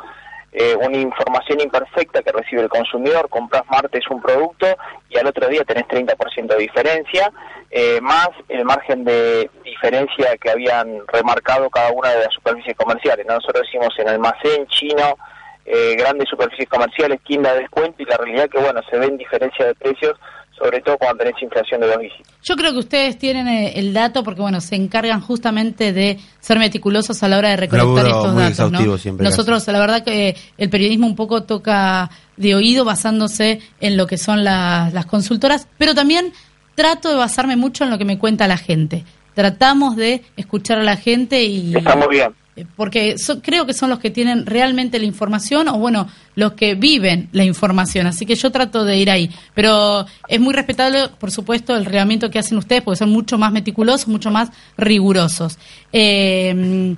eh, 0.60 0.74
una 0.74 0.96
información 0.96 1.60
imperfecta 1.60 2.20
que 2.20 2.32
recibe 2.32 2.62
el 2.62 2.68
consumidor, 2.68 3.28
compras 3.28 3.62
martes 3.70 4.02
un 4.10 4.20
producto 4.20 4.66
y 5.08 5.16
al 5.16 5.28
otro 5.28 5.46
día 5.46 5.62
tenés 5.62 5.84
30% 5.84 6.48
de 6.48 6.58
diferencia, 6.58 7.32
eh, 7.70 8.00
más 8.00 8.30
el 8.48 8.64
margen 8.64 9.04
de 9.04 9.48
diferencia 9.62 10.36
que 10.36 10.50
habían 10.50 11.06
remarcado 11.06 11.70
cada 11.70 11.92
una 11.92 12.10
de 12.10 12.24
las 12.24 12.34
superficies 12.34 12.76
comerciales. 12.76 13.24
Nosotros 13.24 13.68
decimos 13.70 13.94
en 13.98 14.08
almacén, 14.08 14.66
chino, 14.66 15.16
eh, 15.64 15.94
grandes 15.96 16.28
superficies 16.28 16.68
comerciales, 16.68 17.20
tienda 17.22 17.52
de 17.52 17.60
descuento 17.60 18.02
y 18.02 18.06
la 18.06 18.16
realidad 18.16 18.50
que, 18.50 18.58
bueno, 18.58 18.80
se 18.90 18.98
ven 18.98 19.16
diferencia 19.16 19.64
de 19.64 19.76
precios 19.76 20.18
sobre 20.58 20.80
todo 20.80 20.98
cuando 20.98 21.24
tenés 21.24 21.40
inflación 21.42 21.80
de 21.80 21.86
dos 21.86 22.00
dígitos. 22.00 22.32
Yo 22.42 22.56
creo 22.56 22.72
que 22.72 22.78
ustedes 22.78 23.18
tienen 23.18 23.48
eh, 23.48 23.72
el 23.76 23.92
dato 23.92 24.22
porque, 24.22 24.40
bueno, 24.40 24.60
se 24.60 24.76
encargan 24.76 25.20
justamente 25.20 25.92
de 25.92 26.18
ser 26.40 26.58
meticulosos 26.58 27.22
a 27.22 27.28
la 27.28 27.38
hora 27.38 27.50
de 27.50 27.56
recolectar 27.56 28.06
estos 28.06 28.34
datos. 28.34 28.72
¿no? 28.72 29.22
Nosotros, 29.22 29.66
la 29.68 29.78
verdad 29.78 30.04
que 30.04 30.36
el 30.56 30.70
periodismo 30.70 31.06
un 31.06 31.16
poco 31.16 31.44
toca 31.44 32.10
de 32.36 32.54
oído 32.54 32.84
basándose 32.84 33.60
en 33.80 33.96
lo 33.96 34.06
que 34.06 34.18
son 34.18 34.44
las, 34.44 34.92
las 34.92 35.06
consultoras, 35.06 35.68
pero 35.78 35.94
también 35.94 36.32
trato 36.74 37.08
de 37.08 37.16
basarme 37.16 37.56
mucho 37.56 37.84
en 37.84 37.90
lo 37.90 37.98
que 37.98 38.04
me 38.04 38.18
cuenta 38.18 38.48
la 38.48 38.56
gente. 38.56 39.04
Tratamos 39.34 39.96
de 39.96 40.22
escuchar 40.36 40.78
a 40.78 40.82
la 40.82 40.96
gente 40.96 41.42
y... 41.44 41.76
Está 41.76 41.96
muy 41.96 42.08
bien 42.08 42.34
eh, 42.58 42.66
porque 42.76 43.16
creo 43.42 43.66
que 43.66 43.74
son 43.74 43.90
los 43.90 43.98
que 43.98 44.10
tienen 44.10 44.46
realmente 44.46 44.98
la 44.98 45.04
información 45.04 45.68
o 45.68 45.78
bueno, 45.78 46.08
los 46.34 46.52
que 46.52 46.74
viven 46.74 47.28
la 47.32 47.44
información, 47.44 48.06
así 48.06 48.26
que 48.26 48.34
yo 48.34 48.50
trato 48.50 48.84
de 48.84 48.96
ir 48.96 49.10
ahí, 49.10 49.30
pero 49.54 50.06
es 50.28 50.40
muy 50.40 50.54
respetable, 50.54 51.08
por 51.18 51.30
supuesto, 51.30 51.76
el 51.76 51.84
reglamento 51.84 52.30
que 52.30 52.38
hacen 52.38 52.58
ustedes, 52.58 52.82
porque 52.82 52.98
son 52.98 53.10
mucho 53.10 53.38
más 53.38 53.52
meticulosos, 53.52 54.08
mucho 54.08 54.30
más 54.30 54.50
rigurosos. 54.76 55.58
Eh, 55.92 56.94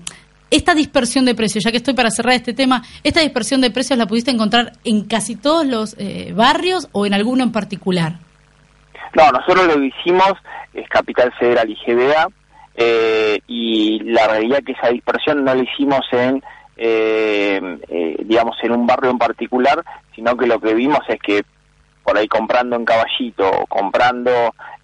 esta 0.50 0.74
dispersión 0.74 1.24
de 1.24 1.34
precios, 1.34 1.64
ya 1.64 1.70
que 1.70 1.76
estoy 1.76 1.94
para 1.94 2.10
cerrar 2.10 2.34
este 2.34 2.52
tema, 2.52 2.82
¿esta 3.04 3.20
dispersión 3.20 3.60
de 3.60 3.70
precios 3.70 3.98
la 3.98 4.06
pudiste 4.06 4.30
encontrar 4.30 4.72
en 4.84 5.04
casi 5.04 5.36
todos 5.36 5.64
los 5.64 5.94
eh, 5.98 6.32
barrios 6.34 6.88
o 6.92 7.06
en 7.06 7.14
alguno 7.14 7.44
en 7.44 7.52
particular? 7.52 8.14
No, 9.14 9.30
nosotros 9.30 9.66
lo 9.66 9.80
que 9.80 9.86
hicimos 9.86 10.32
es 10.74 10.88
Capital 10.88 11.32
Federal 11.38 11.68
y 11.70 11.76
GBA, 11.86 12.28
eh, 12.74 13.40
y 13.46 14.00
la 14.04 14.28
realidad 14.28 14.62
que 14.64 14.72
esa 14.72 14.88
dispersión 14.88 15.44
no 15.44 15.54
la 15.54 15.62
hicimos 15.62 16.06
en, 16.12 16.42
eh, 16.76 17.78
eh, 17.88 18.16
digamos, 18.24 18.56
en 18.62 18.72
un 18.72 18.86
barrio 18.86 19.10
en 19.10 19.18
particular, 19.18 19.84
sino 20.14 20.36
que 20.36 20.46
lo 20.46 20.60
que 20.60 20.74
vimos 20.74 21.00
es 21.08 21.20
que 21.20 21.42
por 22.02 22.16
ahí 22.16 22.26
comprando 22.28 22.76
en 22.76 22.84
Caballito, 22.84 23.66
comprando 23.68 24.30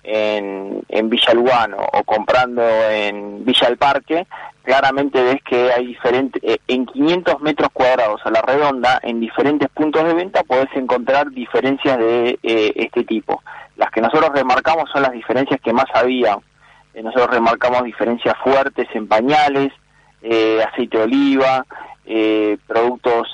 en, 0.03 0.83
en 0.89 1.09
Villa 1.09 1.33
Lugano, 1.33 1.79
o 1.93 2.05
comprando 2.05 2.63
en 2.91 3.45
Villa 3.45 3.69
del 3.69 3.79
Parque, 3.79 4.27
claramente 4.63 5.23
ves 5.23 5.43
que 5.43 5.73
hay 5.73 5.87
diferentes, 5.87 6.43
en 6.69 6.87
500 6.87 7.41
metros 7.41 7.71
cuadrados 7.73 8.21
a 8.25 8.31
la 8.31 8.43
redonda, 8.43 9.01
en 9.03 9.21
diferentes 9.21 9.69
puntos 9.71 10.05
de 10.05 10.15
venta, 10.15 10.43
podés 10.43 10.69
encontrar 10.75 11.31
diferencias 11.31 11.99
de 11.99 12.39
este 12.43 13.05
tipo. 13.05 13.43
Las 13.77 13.91
que 13.91 14.01
nosotros 14.01 14.31
remarcamos 14.35 14.91
son 14.91 15.03
las 15.03 15.13
diferencias 15.13 15.61
que 15.61 15.73
más 15.73 15.87
había 15.95 16.39
eh, 16.97 17.03
nosotros 17.03 17.29
remarcamos 17.31 17.85
diferencias 17.85 18.35
fuertes 18.43 18.89
en 18.95 19.07
pañales, 19.07 19.71
eh, 20.23 20.63
aceite 20.67 20.97
de 20.97 21.05
oliva, 21.05 21.67
eh, 22.07 22.57
productos 22.67 23.29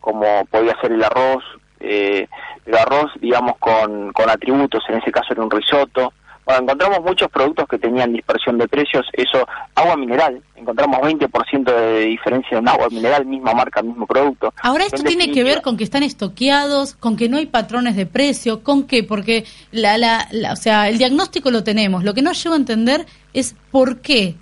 como 0.00 0.46
podía 0.46 0.80
ser 0.80 0.92
el 0.92 1.04
arroz, 1.04 1.44
el 1.78 2.74
arroz, 2.74 3.12
digamos, 3.20 3.58
con, 3.58 4.12
con 4.12 4.30
atributos, 4.30 4.82
en 4.88 4.96
ese 4.96 5.12
caso 5.12 5.34
era 5.34 5.42
un 5.42 5.50
risotto, 5.50 6.14
bueno, 6.50 6.64
encontramos 6.64 7.00
muchos 7.02 7.30
productos 7.30 7.68
que 7.68 7.78
tenían 7.78 8.12
dispersión 8.12 8.58
de 8.58 8.66
precios, 8.68 9.06
eso, 9.12 9.46
agua 9.74 9.96
mineral, 9.96 10.42
encontramos 10.56 11.00
20% 11.00 11.64
de 11.64 12.00
diferencia 12.00 12.58
en 12.58 12.68
agua 12.68 12.88
mineral, 12.90 13.24
misma 13.24 13.54
marca, 13.54 13.82
mismo 13.82 14.06
producto. 14.06 14.52
Ahora 14.62 14.84
esto 14.84 15.02
tiene 15.02 15.30
que 15.30 15.44
ver 15.44 15.62
con 15.62 15.76
que 15.76 15.84
están 15.84 16.02
estoqueados, 16.02 16.94
con 16.94 17.16
que 17.16 17.28
no 17.28 17.38
hay 17.38 17.46
patrones 17.46 17.96
de 17.96 18.06
precio, 18.06 18.62
con 18.62 18.86
qué, 18.86 19.04
porque 19.04 19.44
la, 19.70 19.96
la, 19.98 20.26
o 20.52 20.56
sea, 20.56 20.88
el 20.88 20.98
diagnóstico 20.98 21.50
lo 21.50 21.62
tenemos, 21.62 22.04
lo 22.04 22.14
que 22.14 22.22
no 22.22 22.32
llego 22.32 22.54
a 22.54 22.58
entender 22.58 23.06
es 23.32 23.54
por 23.70 24.00
qué. 24.00 24.34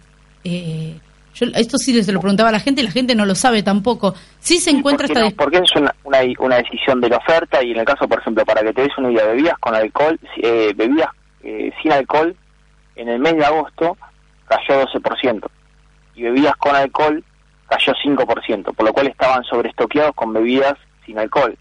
Eh, 0.44 0.98
yo, 1.34 1.46
esto 1.54 1.78
sí 1.78 2.02
se 2.02 2.12
lo 2.12 2.20
preguntaba 2.20 2.48
a 2.48 2.52
la 2.52 2.60
gente 2.60 2.80
y 2.80 2.84
la 2.84 2.90
gente 2.90 3.14
no 3.14 3.24
lo 3.24 3.34
sabe 3.34 3.62
tampoco. 3.62 4.14
Sí 4.40 4.58
se 4.58 4.70
encuentra 4.70 5.06
esta... 5.06 5.30
porque 5.36 5.58
es 5.58 5.76
una, 5.76 5.94
una, 6.04 6.56
decisión 6.56 7.00
de 7.00 7.10
la 7.10 7.18
oferta 7.18 7.62
y 7.62 7.72
en 7.72 7.78
el 7.78 7.84
caso, 7.84 8.08
por 8.08 8.18
ejemplo, 8.18 8.44
para 8.44 8.62
que 8.62 8.72
te 8.72 8.82
des 8.82 8.98
una 8.98 9.12
idea, 9.12 9.26
bebidas 9.26 9.58
con 9.58 9.74
alcohol, 9.74 10.18
eh, 10.42 10.72
bebidas 10.74 11.10
eh, 11.48 11.72
sin 11.82 11.92
alcohol 11.92 12.36
en 12.96 13.08
el 13.08 13.18
mes 13.18 13.36
de 13.36 13.44
agosto 13.44 13.96
cayó 14.46 14.84
12% 14.86 15.46
y 16.14 16.22
bebidas 16.22 16.56
con 16.56 16.74
alcohol 16.74 17.22
cayó 17.68 17.92
5%, 17.92 18.74
por 18.74 18.86
lo 18.86 18.92
cual 18.92 19.08
estaban 19.08 19.44
sobreestoqueados 19.44 20.14
con 20.14 20.32
bebidas 20.32 20.74
sin 21.04 21.18
alcohol. 21.18 21.56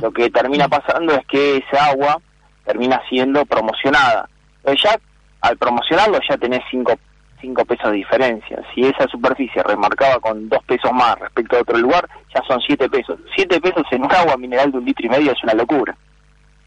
Lo 0.00 0.10
que 0.10 0.30
termina 0.30 0.68
pasando 0.68 1.14
es 1.14 1.26
que 1.26 1.58
esa 1.58 1.86
agua 1.86 2.20
termina 2.64 3.00
siendo 3.08 3.44
promocionada. 3.44 4.28
Pero 4.62 4.76
ya 4.76 4.98
al 5.40 5.56
promocionarlo 5.56 6.18
ya 6.28 6.36
tenés 6.36 6.62
5 6.70 6.98
cinco 7.40 7.64
pesos 7.64 7.90
de 7.90 7.98
diferencia. 7.98 8.60
Si 8.74 8.82
esa 8.82 9.06
superficie 9.06 9.62
remarcaba 9.62 10.18
con 10.18 10.48
2 10.48 10.64
pesos 10.64 10.92
más 10.92 11.16
respecto 11.18 11.56
a 11.56 11.60
otro 11.60 11.78
lugar, 11.78 12.08
ya 12.34 12.42
son 12.46 12.60
7 12.60 12.88
pesos. 12.88 13.18
7 13.36 13.60
pesos 13.60 13.84
en 13.92 14.04
un 14.04 14.12
agua 14.12 14.36
mineral 14.36 14.72
de 14.72 14.78
un 14.78 14.84
litro 14.84 15.06
y 15.06 15.08
medio 15.08 15.32
es 15.32 15.42
una 15.44 15.54
locura. 15.54 15.96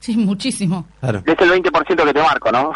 Sí, 0.05 0.17
muchísimo. 0.17 0.87
Claro. 0.99 1.21
Es 1.25 1.35
el 1.39 1.51
20% 1.51 2.05
que 2.05 2.13
te 2.13 2.21
marco, 2.23 2.51
¿no? 2.51 2.73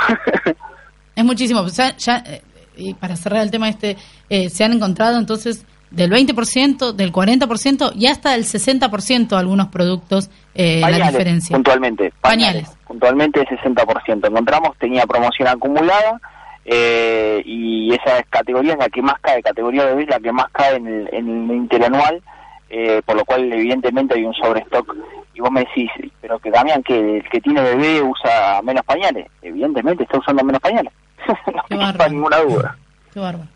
es 1.16 1.26
muchísimo. 1.26 1.66
ya, 1.68 2.18
eh, 2.20 2.42
y 2.78 2.94
para 2.94 3.16
cerrar 3.16 3.42
el 3.42 3.50
tema 3.50 3.68
este, 3.68 3.98
eh, 4.30 4.50
se 4.50 4.64
han 4.64 4.74
encontrado 4.74 5.18
entonces 5.18 5.66
del 5.90 6.12
20%, 6.12 6.92
del 6.92 7.12
40% 7.12 7.94
y 7.96 8.08
hasta 8.08 8.32
del 8.32 8.44
60% 8.44 9.38
algunos 9.38 9.68
productos 9.68 10.30
eh, 10.54 10.82
la 10.82 11.10
diferencia. 11.10 11.56
Puntualmente. 11.56 12.14
Pañales. 12.22 12.70
Puntualmente 12.86 13.40
el 13.40 13.48
60%. 13.48 14.28
Encontramos, 14.28 14.78
tenía 14.78 15.06
promoción 15.06 15.48
acumulada 15.48 16.20
eh, 16.66 17.42
y 17.46 17.94
esa 17.94 18.24
categoría 18.24 18.74
es 18.74 18.80
la 18.80 18.90
que 18.90 19.02
más 19.02 19.20
cae, 19.22 19.42
categoría 19.42 19.86
de 19.86 20.06
la 20.06 20.20
que 20.20 20.32
más 20.32 20.48
cae 20.52 20.76
en 20.78 20.88
el, 20.88 21.10
en 21.14 21.50
el 21.50 21.56
interanual, 21.56 22.22
eh, 22.70 23.02
por 23.06 23.16
lo 23.16 23.24
cual 23.24 23.52
evidentemente 23.54 24.16
hay 24.16 24.26
un 24.26 24.34
sobrestock 24.34 24.96
y 25.36 25.42
vos 25.42 25.52
me 25.52 25.62
decís, 25.62 25.90
pero 26.22 26.40
que 26.40 26.50
Damián, 26.50 26.82
que 26.82 27.18
el 27.18 27.30
que 27.30 27.42
tiene 27.42 27.62
bebé 27.62 28.02
usa 28.02 28.62
menos 28.64 28.84
pañales. 28.86 29.28
Evidentemente 29.42 30.04
está 30.04 30.18
usando 30.18 30.44
menos 30.44 30.62
pañales. 30.62 30.94
no 31.70 31.86
hay 31.86 32.10
ninguna 32.10 32.40
duda. 32.40 32.78
Qué 33.14 33.20
bárbaro. 33.20 33.50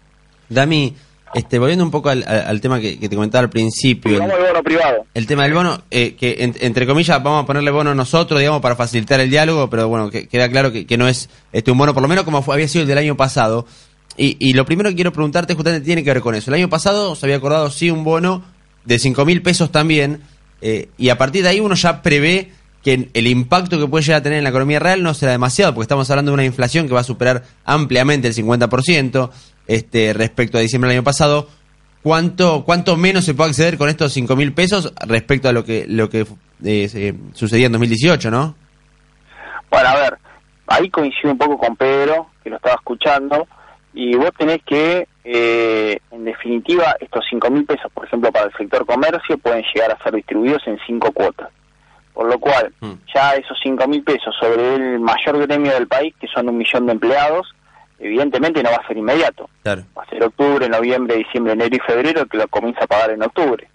Dami, 0.49 0.93
este, 1.33 1.57
volviendo 1.57 1.85
un 1.85 1.91
poco 1.91 2.09
al, 2.09 2.61
tema 2.61 2.79
que, 2.79 2.97
te 2.97 3.15
comentaba 3.15 3.43
al 3.43 3.49
principio. 3.49 4.17
El, 4.17 4.29
el, 4.29 4.47
bono 4.47 4.63
privado. 4.63 5.05
El 5.13 5.25
tema 5.25 5.43
del 5.43 5.53
bono, 5.53 5.81
eh, 5.89 6.15
que 6.15 6.53
entre 6.59 6.85
comillas 6.85 7.23
vamos 7.23 7.43
a 7.43 7.45
ponerle 7.45 7.71
bono 7.71 7.95
nosotros, 7.95 8.39
digamos, 8.39 8.61
para 8.61 8.75
facilitar 8.75 9.19
el 9.19 9.29
diálogo, 9.29 9.69
pero 9.69 9.87
bueno, 9.87 10.09
que, 10.09 10.27
queda 10.27 10.49
claro 10.49 10.71
que, 10.71 10.97
no 10.97 11.07
es 11.07 11.29
este 11.53 11.71
un 11.71 11.77
bono, 11.77 11.93
por 11.93 12.01
lo 12.01 12.09
menos 12.09 12.25
como 12.25 12.43
había 12.51 12.67
sido 12.67 12.81
el 12.81 12.87
del 12.87 12.97
año 12.97 13.15
pasado. 13.15 13.65
Y, 14.17 14.35
y 14.39 14.53
lo 14.53 14.65
primero 14.65 14.89
que 14.89 14.95
quiero 14.95 15.13
preguntarte 15.13 15.53
justamente 15.53 15.85
tiene 15.85 16.03
que 16.03 16.11
ver 16.11 16.21
con 16.21 16.35
eso. 16.35 16.51
El 16.51 16.55
año 16.55 16.67
pasado 16.67 17.15
se 17.15 17.25
había 17.25 17.37
acordado, 17.37 17.69
sí, 17.69 17.89
un 17.89 18.03
bono 18.03 18.43
de 18.85 18.97
5 18.97 19.23
mil 19.23 19.41
pesos 19.41 19.71
también, 19.71 20.23
eh, 20.61 20.89
y 20.97 21.09
a 21.09 21.17
partir 21.17 21.43
de 21.43 21.49
ahí 21.49 21.59
uno 21.59 21.75
ya 21.75 22.01
prevé 22.01 22.51
que 22.83 23.09
el 23.13 23.27
impacto 23.27 23.79
que 23.79 23.87
puede 23.87 24.03
llegar 24.03 24.21
a 24.21 24.23
tener 24.23 24.37
en 24.37 24.43
la 24.43 24.51
economía 24.51 24.79
real 24.79 25.03
no 25.03 25.13
será 25.13 25.33
demasiado, 25.33 25.73
porque 25.73 25.83
estamos 25.83 26.09
hablando 26.09 26.31
de 26.31 26.35
una 26.35 26.45
inflación 26.45 26.87
que 26.87 26.93
va 26.93 27.01
a 27.01 27.03
superar 27.03 27.43
ampliamente 27.65 28.27
el 28.27 28.33
50% 28.33 29.29
este, 29.67 30.13
respecto 30.13 30.57
a 30.57 30.61
diciembre 30.61 30.89
del 30.89 30.99
año 30.99 31.03
pasado. 31.03 31.47
¿Cuánto, 32.01 32.63
¿Cuánto 32.63 32.95
menos 32.95 33.25
se 33.25 33.33
puede 33.33 33.49
acceder 33.49 33.77
con 33.77 33.89
estos 33.89 34.13
5 34.13 34.35
mil 34.37 34.53
pesos 34.53 34.93
respecto 35.05 35.49
a 35.49 35.51
lo 35.51 35.65
que, 35.65 35.85
lo 35.87 36.09
que 36.09 36.25
eh, 36.63 37.13
sucedía 37.33 37.65
en 37.65 37.73
2018, 37.73 38.31
no? 38.31 38.55
Bueno, 39.69 39.89
a 39.89 39.95
ver, 39.95 40.17
ahí 40.67 40.89
coincido 40.89 41.31
un 41.31 41.37
poco 41.37 41.57
con 41.57 41.75
Pedro, 41.75 42.29
que 42.41 42.49
lo 42.49 42.55
estaba 42.55 42.75
escuchando, 42.75 43.47
y 43.93 44.15
vos 44.15 44.31
tenés 44.37 44.59
que, 44.65 45.07
eh, 45.25 45.68
definitiva, 46.39 46.95
estos 46.99 47.25
5 47.29 47.49
mil 47.51 47.65
pesos, 47.65 47.91
por 47.93 48.05
ejemplo, 48.05 48.31
para 48.31 48.45
el 48.45 48.53
sector 48.53 48.85
comercio, 48.85 49.37
pueden 49.37 49.63
llegar 49.73 49.91
a 49.91 50.03
ser 50.03 50.15
distribuidos 50.15 50.65
en 50.67 50.79
cinco 50.87 51.11
cuotas. 51.11 51.49
Por 52.13 52.27
lo 52.27 52.39
cual, 52.39 52.73
mm. 52.79 52.93
ya 53.13 53.35
esos 53.35 53.57
5 53.61 53.87
mil 53.87 54.03
pesos 54.03 54.35
sobre 54.39 54.75
el 54.75 54.99
mayor 54.99 55.45
gremio 55.45 55.73
del 55.73 55.87
país, 55.87 56.13
que 56.19 56.27
son 56.27 56.49
un 56.49 56.57
millón 56.57 56.85
de 56.85 56.93
empleados, 56.93 57.53
evidentemente 57.99 58.63
no 58.63 58.71
va 58.71 58.77
a 58.77 58.87
ser 58.87 58.97
inmediato. 58.97 59.49
Va 59.97 60.03
a 60.03 60.09
ser 60.09 60.23
octubre, 60.23 60.67
noviembre, 60.69 61.17
diciembre, 61.17 61.53
enero 61.53 61.75
y 61.75 61.79
febrero 61.79 62.25
que 62.25 62.37
lo 62.37 62.47
comienza 62.47 62.85
a 62.85 62.87
pagar 62.87 63.11
en 63.11 63.23
octubre. 63.23 63.67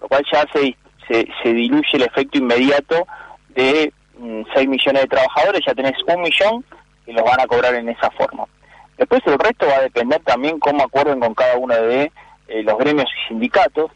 Lo 0.00 0.08
cual 0.08 0.24
ya 0.30 0.44
se, 0.52 0.76
se, 1.08 1.52
diluye 1.52 1.88
el 1.94 2.02
efecto 2.02 2.38
inmediato 2.38 3.06
de 3.50 3.92
6 4.54 4.66
mm, 4.66 4.70
millones 4.70 5.02
de 5.02 5.08
trabajadores, 5.08 5.62
ya 5.66 5.74
tenés 5.74 5.94
un 6.06 6.22
millón 6.22 6.64
que 7.04 7.12
los 7.12 7.24
van 7.24 7.40
a 7.40 7.46
cobrar 7.46 7.74
en 7.74 7.88
esa 7.88 8.10
forma. 8.10 8.44
Después 8.98 9.22
el 9.26 9.38
resto 9.38 9.66
va 9.66 9.76
a 9.76 9.82
depender 9.82 10.20
también 10.24 10.58
cómo 10.58 10.82
acuerden 10.82 11.20
con 11.20 11.32
cada 11.32 11.56
uno 11.56 11.74
de 11.74 12.10
eh, 12.48 12.62
los 12.64 12.76
gremios 12.78 13.06
y 13.06 13.28
sindicatos. 13.28 13.92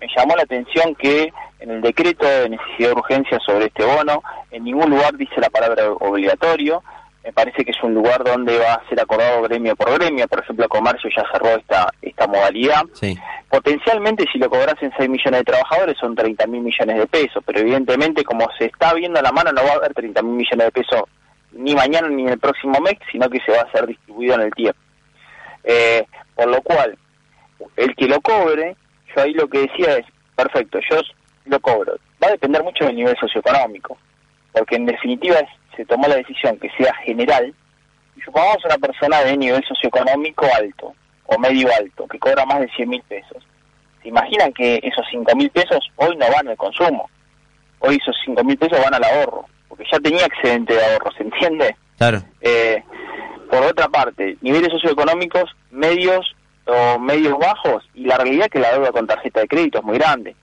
Me 0.00 0.06
llamó 0.16 0.36
la 0.36 0.42
atención 0.42 0.94
que 0.94 1.32
en 1.58 1.70
el 1.70 1.80
decreto 1.80 2.24
de 2.24 2.50
necesidad 2.50 2.90
de 2.90 2.94
urgencia 2.94 3.38
sobre 3.44 3.66
este 3.66 3.84
bono, 3.84 4.22
en 4.50 4.64
ningún 4.64 4.90
lugar 4.90 5.16
dice 5.16 5.40
la 5.40 5.50
palabra 5.50 5.90
obligatorio. 5.92 6.82
Me 7.24 7.32
parece 7.32 7.64
que 7.64 7.70
es 7.70 7.82
un 7.82 7.94
lugar 7.94 8.22
donde 8.22 8.58
va 8.58 8.74
a 8.74 8.88
ser 8.88 9.00
acordado 9.00 9.42
gremio 9.42 9.74
por 9.74 9.90
gremio. 9.94 10.28
Por 10.28 10.40
ejemplo, 10.40 10.68
Comercio 10.68 11.08
ya 11.16 11.24
cerró 11.32 11.56
esta, 11.56 11.90
esta 12.02 12.26
modalidad. 12.26 12.82
Sí. 12.92 13.18
Potencialmente, 13.48 14.26
si 14.30 14.38
lo 14.38 14.50
cobras 14.50 14.74
en 14.82 14.92
6 14.94 15.08
millones 15.08 15.40
de 15.40 15.44
trabajadores, 15.44 15.96
son 15.98 16.14
30 16.14 16.46
mil 16.48 16.60
millones 16.60 16.98
de 16.98 17.06
pesos. 17.06 17.42
Pero 17.46 17.60
evidentemente, 17.60 18.24
como 18.24 18.46
se 18.58 18.66
está 18.66 18.92
viendo 18.92 19.18
a 19.18 19.22
la 19.22 19.32
mano, 19.32 19.52
no 19.52 19.64
va 19.64 19.70
a 19.70 19.76
haber 19.76 19.94
30 19.94 20.22
mil 20.22 20.34
millones 20.34 20.66
de 20.66 20.72
pesos 20.72 21.04
ni 21.54 21.74
mañana 21.74 22.08
ni 22.08 22.22
en 22.22 22.30
el 22.30 22.38
próximo 22.38 22.78
mes, 22.80 22.94
sino 23.10 23.28
que 23.28 23.40
se 23.40 23.52
va 23.52 23.62
a 23.62 23.72
ser 23.72 23.86
distribuido 23.86 24.34
en 24.34 24.40
el 24.42 24.52
tiempo. 24.52 24.78
Eh, 25.64 26.04
por 26.34 26.48
lo 26.48 26.60
cual, 26.62 26.98
el 27.76 27.94
que 27.96 28.06
lo 28.06 28.20
cobre, 28.20 28.76
yo 29.14 29.22
ahí 29.22 29.32
lo 29.32 29.48
que 29.48 29.60
decía 29.60 29.98
es, 29.98 30.06
perfecto, 30.34 30.78
yo 30.90 31.00
lo 31.46 31.60
cobro. 31.60 31.94
Va 32.22 32.28
a 32.28 32.32
depender 32.32 32.62
mucho 32.62 32.84
del 32.84 32.96
nivel 32.96 33.16
socioeconómico, 33.18 33.96
porque 34.52 34.76
en 34.76 34.86
definitiva 34.86 35.36
se 35.76 35.84
tomó 35.84 36.06
la 36.08 36.16
decisión 36.16 36.58
que 36.58 36.70
sea 36.76 36.94
general, 36.96 37.54
supongamos 38.24 38.64
una 38.64 38.78
persona 38.78 39.20
de 39.22 39.36
nivel 39.36 39.64
socioeconómico 39.64 40.46
alto, 40.56 40.94
o 41.26 41.38
medio 41.38 41.68
alto, 41.78 42.06
que 42.08 42.18
cobra 42.18 42.44
más 42.44 42.60
de 42.60 42.68
100 42.68 42.88
mil 42.88 43.02
pesos. 43.02 43.44
¿Se 44.02 44.08
imaginan 44.08 44.52
que 44.52 44.80
esos 44.82 45.06
5 45.10 45.34
mil 45.34 45.50
pesos 45.50 45.80
hoy 45.96 46.16
no 46.16 46.26
van 46.30 46.48
al 46.48 46.56
consumo? 46.56 47.08
Hoy 47.80 47.98
esos 48.00 48.16
5 48.24 48.44
mil 48.44 48.58
pesos 48.58 48.78
van 48.82 48.94
al 48.94 49.04
ahorro, 49.04 49.46
porque 49.74 49.90
ya 49.90 49.98
tenía 49.98 50.26
excedente 50.26 50.74
de 50.74 50.84
ahorro, 50.84 51.10
¿se 51.16 51.24
entiende? 51.24 51.76
Claro. 51.98 52.22
Eh, 52.40 52.82
por 53.50 53.62
otra 53.64 53.88
parte, 53.88 54.36
niveles 54.40 54.70
socioeconómicos 54.70 55.50
medios 55.72 56.34
o 56.64 56.98
medios 56.98 57.36
bajos, 57.38 57.84
y 57.94 58.04
la 58.04 58.16
realidad 58.16 58.46
es 58.46 58.52
que 58.52 58.60
la 58.60 58.72
deuda 58.72 58.92
con 58.92 59.06
tarjeta 59.06 59.40
de 59.40 59.48
crédito 59.48 59.78
es 59.78 59.84
muy 59.84 59.98
grande. 59.98 60.36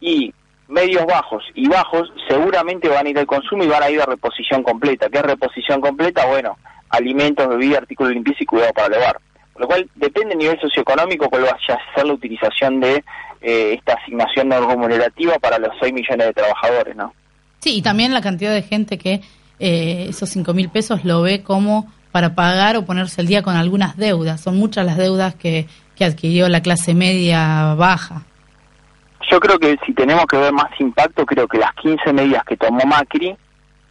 Y 0.00 0.32
medios 0.68 1.04
bajos 1.04 1.44
y 1.54 1.68
bajos 1.68 2.12
seguramente 2.28 2.88
van 2.88 3.06
a 3.06 3.10
ir 3.10 3.18
al 3.18 3.26
consumo 3.26 3.64
y 3.64 3.66
van 3.66 3.82
a 3.82 3.90
ir 3.90 4.00
a 4.00 4.06
reposición 4.06 4.62
completa. 4.62 5.08
¿Qué 5.10 5.18
es 5.18 5.24
reposición 5.24 5.80
completa? 5.80 6.24
Bueno, 6.26 6.56
alimentos, 6.88 7.48
bebidas, 7.48 7.82
artículos 7.82 8.12
limpieza 8.12 8.42
y 8.42 8.46
cuidado 8.46 8.72
para 8.72 8.86
el 8.86 8.94
hogar. 8.94 9.18
Por 9.52 9.62
lo 9.62 9.66
cual, 9.66 9.90
depende 9.96 10.30
del 10.30 10.38
nivel 10.38 10.60
socioeconómico 10.60 11.28
cuál 11.28 11.42
vaya 11.42 11.74
a 11.74 11.94
ser 11.94 12.06
la 12.06 12.14
utilización 12.14 12.80
de 12.80 13.04
eh, 13.42 13.74
esta 13.74 13.94
asignación 13.94 14.48
no 14.48 14.66
remunerativa 14.66 15.38
para 15.38 15.58
los 15.58 15.70
6 15.80 15.92
millones 15.92 16.28
de 16.28 16.32
trabajadores, 16.32 16.96
¿no? 16.96 17.12
Sí, 17.60 17.76
y 17.76 17.82
también 17.82 18.12
la 18.12 18.20
cantidad 18.20 18.52
de 18.52 18.62
gente 18.62 18.98
que 18.98 19.20
eh, 19.58 20.06
esos 20.08 20.28
5 20.30 20.54
mil 20.54 20.70
pesos 20.70 21.04
lo 21.04 21.22
ve 21.22 21.42
como 21.42 21.92
para 22.10 22.34
pagar 22.34 22.76
o 22.76 22.84
ponerse 22.84 23.20
al 23.20 23.26
día 23.26 23.42
con 23.42 23.54
algunas 23.54 23.96
deudas. 23.96 24.40
Son 24.40 24.56
muchas 24.56 24.84
las 24.86 24.96
deudas 24.96 25.34
que, 25.34 25.66
que 25.94 26.04
adquirió 26.04 26.48
la 26.48 26.62
clase 26.62 26.94
media 26.94 27.74
baja. 27.74 28.22
Yo 29.30 29.38
creo 29.38 29.58
que 29.58 29.78
si 29.86 29.92
tenemos 29.92 30.24
que 30.26 30.38
ver 30.38 30.52
más 30.52 30.70
impacto, 30.80 31.24
creo 31.24 31.46
que 31.46 31.58
las 31.58 31.72
15 31.74 32.12
medidas 32.12 32.42
que 32.44 32.56
tomó 32.56 32.80
Macri 32.84 33.36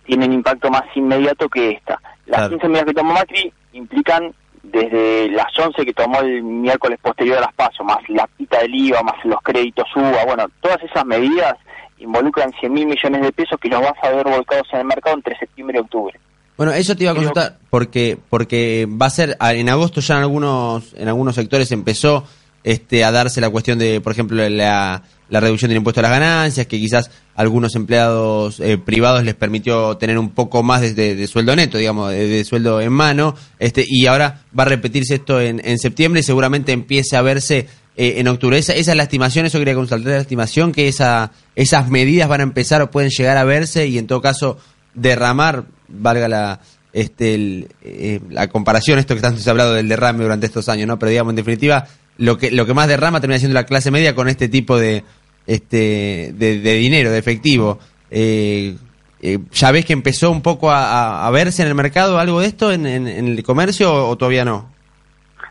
tienen 0.05 0.33
impacto 0.33 0.69
más 0.69 0.83
inmediato 0.95 1.47
que 1.47 1.71
esta. 1.71 2.01
Las 2.25 2.39
Claro. 2.39 2.49
15 2.49 2.67
medidas 2.67 2.85
que 2.85 2.93
tomó 2.93 3.13
Macri 3.13 3.53
implican 3.73 4.33
desde 4.63 5.29
las 5.29 5.57
11 5.57 5.85
que 5.85 5.93
tomó 5.93 6.19
el 6.19 6.43
miércoles 6.43 6.99
posterior 7.01 7.37
a 7.37 7.41
las 7.41 7.53
pasos, 7.53 7.85
más 7.85 7.97
la 8.09 8.27
quita 8.37 8.59
del 8.59 8.75
IVA, 8.75 9.01
más 9.03 9.23
los 9.23 9.41
créditos 9.41 9.87
UBA, 9.95 10.25
bueno, 10.25 10.45
todas 10.61 10.81
esas 10.83 11.05
medidas 11.05 11.55
involucran 11.99 12.51
100 12.59 12.73
mil 12.73 12.85
millones 12.87 13.21
de 13.21 13.31
pesos 13.31 13.59
que 13.61 13.69
los 13.69 13.81
vas 13.81 13.93
a 14.01 14.09
ver 14.09 14.25
volcados 14.25 14.67
en 14.73 14.79
el 14.79 14.85
mercado 14.85 15.15
entre 15.15 15.37
septiembre 15.37 15.77
y 15.77 15.81
octubre. 15.81 16.19
Bueno, 16.57 16.73
eso 16.73 16.95
te 16.95 17.03
iba 17.03 17.11
a 17.11 17.15
consultar 17.15 17.57
porque 17.69 18.17
porque 18.29 18.85
va 18.89 19.05
a 19.05 19.09
ser 19.09 19.37
a- 19.39 19.53
en 19.53 19.69
agosto 19.69 20.01
ya 20.01 20.15
en 20.17 20.21
algunos 20.23 20.93
en 20.97 21.07
algunos 21.07 21.35
sectores 21.35 21.71
empezó 21.71 22.25
este 22.65 23.05
a 23.05 23.11
darse 23.11 23.39
la 23.39 23.49
cuestión 23.49 23.79
de, 23.79 24.01
por 24.01 24.11
ejemplo, 24.11 24.47
la, 24.49 25.01
la 25.29 25.39
reducción 25.39 25.69
del 25.69 25.77
impuesto 25.77 26.01
a 26.01 26.03
las 26.03 26.11
ganancias, 26.11 26.67
que 26.67 26.77
quizás 26.77 27.09
algunos 27.35 27.73
empleados 27.75 28.59
eh, 28.59 28.77
privados 28.77 29.23
les 29.23 29.35
permitió 29.35 29.95
tener 29.95 30.17
un 30.19 30.31
poco 30.31 30.61
más 30.61 30.81
de, 30.81 30.93
de- 30.93 31.15
de 31.15 31.27
sueldo 31.27 31.55
neto, 31.55 31.77
digamos, 31.77 32.11
de, 32.11 32.27
de 32.27 32.43
sueldo 32.43 32.81
en 32.81 32.91
mano, 32.91 33.33
este 33.59 33.85
y 33.87 34.07
ahora 34.07 34.41
va 34.57 34.63
a 34.63 34.67
repetirse 34.67 35.15
esto 35.15 35.39
en, 35.39 35.61
en 35.63 35.77
septiembre 35.77 36.19
y 36.19 36.23
seguramente 36.23 36.73
empiece 36.73 37.15
a 37.15 37.21
verse 37.21 37.67
eh, 37.99 38.13
en 38.19 38.27
octubre. 38.29 38.57
Esa, 38.57 38.73
esa 38.73 38.91
es 38.91 38.97
la 38.97 39.03
estimación, 39.03 39.45
eso 39.45 39.59
quería 39.59 39.75
consultar, 39.75 40.13
la 40.13 40.21
estimación 40.21 40.71
que 40.71 40.87
esa, 40.87 41.31
esas 41.55 41.89
medidas 41.89 42.29
van 42.29 42.39
a 42.39 42.43
empezar 42.43 42.81
o 42.81 42.89
pueden 42.89 43.09
llegar 43.09 43.35
a 43.37 43.43
verse 43.43 43.87
y 43.87 43.97
en 43.97 44.07
todo 44.07 44.21
caso 44.21 44.57
derramar, 44.93 45.65
valga 45.89 46.27
la 46.29 46.59
este 46.93 47.67
eh, 47.83 48.19
la 48.29 48.47
comparación, 48.47 48.97
esto 48.99 49.15
que 49.15 49.21
tanto 49.21 49.39
se 49.41 49.49
ha 49.49 49.51
hablado 49.51 49.73
del 49.73 49.87
derrame 49.89 50.23
durante 50.23 50.45
estos 50.47 50.69
años, 50.69 50.87
¿no? 50.87 50.97
Pero 50.97 51.09
digamos, 51.11 51.31
en 51.33 51.35
definitiva, 51.35 51.87
lo 52.17 52.37
que, 52.37 52.51
lo 52.51 52.65
que 52.65 52.73
más 52.73 52.87
derrama 52.87 53.19
termina 53.21 53.37
siendo 53.37 53.53
la 53.53 53.65
clase 53.65 53.91
media 53.91 54.15
con 54.15 54.27
este 54.29 54.47
tipo 54.47 54.79
de, 54.79 55.03
este, 55.45 56.33
de, 56.37 56.75
dinero, 56.75 57.11
de 57.11 57.17
efectivo. 57.17 57.79
Eh, 58.09 58.75
eh, 59.21 59.39
¿Ya 59.53 59.71
ves 59.71 59.85
que 59.85 59.93
empezó 59.93 60.31
un 60.31 60.41
poco 60.41 60.71
a, 60.71 61.27
a- 61.27 61.29
verse 61.31 61.61
en 61.61 61.67
el 61.67 61.75
mercado 61.75 62.17
algo 62.17 62.39
de 62.39 62.47
esto 62.47 62.71
en, 62.71 62.85
el 62.87 63.43
comercio 63.43 64.07
o 64.07 64.17
todavía 64.17 64.45
no? 64.45 64.71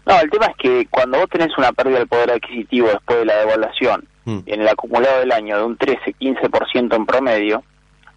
No, 0.09 0.21
el 0.21 0.31
tema 0.31 0.47
es 0.47 0.57
que 0.57 0.87
cuando 0.91 1.19
vos 1.19 1.29
tenés 1.29 1.57
una 1.59 1.71
pérdida 1.73 1.99
del 1.99 2.09
poder 2.09 2.33
adquisitivo 2.33 2.89
después 2.89 3.19
de 3.19 3.25
la 3.27 3.37
devaluación, 3.37 4.09
Mm. 4.29 4.41
en 4.45 4.61
el 4.61 4.69
acumulado 4.69 5.21
del 5.21 5.33
año 5.33 5.57
de 5.57 5.65
un 5.65 5.79
13-15% 5.79 6.95
en 6.95 7.07
promedio, 7.07 7.65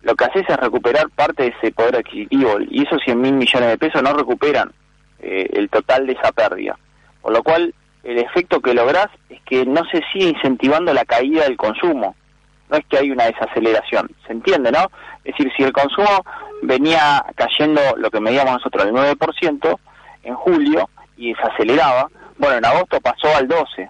lo 0.02 0.14
que 0.16 0.26
haces 0.26 0.44
es 0.50 0.58
recuperar 0.58 1.10
parte 1.10 1.44
de 1.44 1.54
ese 1.58 1.72
poder 1.72 1.96
adquisitivo 1.96 2.58
y 2.70 2.84
esos 2.86 3.02
100 3.06 3.22
mil 3.22 3.34
millones 3.34 3.70
de 3.70 3.78
pesos 3.78 4.04
no 4.04 4.12
recuperan 4.12 4.74
eh, 5.20 5.48
el 5.54 5.70
total 5.70 6.06
de 6.08 6.14
esa 6.14 6.34
pérdida. 6.34 6.78
Por 7.22 7.32
lo 7.32 7.42
cual, 7.44 7.74
el 8.04 8.18
efecto 8.18 8.60
que 8.60 8.74
lográs 8.74 9.08
es 9.30 9.40
que 9.44 9.66
no 9.66 9.86
se 9.86 10.02
sigue 10.12 10.32
incentivando 10.32 10.94
la 10.94 11.06
caída 11.06 11.44
del 11.44 11.56
consumo. 11.56 12.14
No 12.70 12.78
es 12.78 12.86
que 12.88 12.98
hay 12.98 13.12
una 13.12 13.26
desaceleración, 13.28 14.10
¿se 14.28 14.34
entiende, 14.34 14.70
no? 14.70 14.92
Es 15.24 15.38
decir, 15.38 15.50
si 15.56 15.64
el 15.64 15.72
consumo 15.72 16.26
venía 16.62 17.24
cayendo 17.36 17.80
lo 17.96 18.12
que 18.12 18.20
medíamos 18.20 18.56
nosotros, 18.56 18.86
el 18.86 18.92
9% 18.92 19.80
en 20.24 20.36
julio 20.36 20.90
y 21.18 21.34
desaceleraba, 21.34 22.08
bueno, 22.38 22.58
en 22.58 22.66
agosto 22.66 23.00
pasó 23.02 23.36
al 23.36 23.48
12%. 23.48 23.90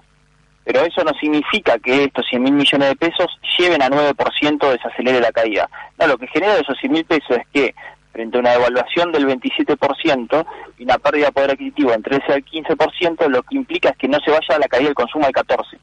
Pero 0.63 0.81
eso 0.81 1.03
no 1.03 1.11
significa 1.19 1.79
que 1.79 2.03
estos 2.03 2.25
100 2.29 2.43
mil 2.43 2.53
millones 2.53 2.89
de 2.89 2.95
pesos 2.95 3.27
lleven 3.57 3.81
a 3.81 3.89
9% 3.89 4.71
desacelere 4.71 5.19
la 5.19 5.31
caída. 5.31 5.67
No, 5.97 6.07
lo 6.07 6.17
que 6.17 6.27
genera 6.27 6.55
esos 6.55 6.77
100 6.77 6.91
mil 6.91 7.05
pesos 7.05 7.37
es 7.37 7.47
que 7.51 7.75
frente 8.11 8.37
a 8.37 8.41
una 8.41 8.51
devaluación 8.51 9.11
del 9.11 9.25
27% 9.27 10.45
y 10.77 10.83
una 10.83 10.97
pérdida 10.97 11.27
de 11.27 11.31
poder 11.31 11.51
adquisitivo 11.51 11.93
entre 11.93 12.19
13 12.19 12.33
al 12.33 12.45
15%, 12.45 13.27
lo 13.27 13.43
que 13.43 13.55
implica 13.55 13.89
es 13.89 13.97
que 13.97 14.07
no 14.07 14.19
se 14.19 14.31
vaya 14.31 14.55
a 14.55 14.59
la 14.59 14.67
caída 14.67 14.87
del 14.87 14.95
consumo 14.95 15.25
al 15.25 15.33
14%. 15.33 15.79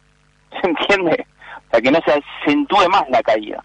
¿Se 0.61 0.69
entiende? 0.69 1.27
O 1.67 1.71
sea, 1.71 1.81
que 1.81 1.91
no 1.91 2.01
se 2.05 2.23
acentúe 2.45 2.89
más 2.89 3.05
la 3.11 3.23
caída. 3.23 3.65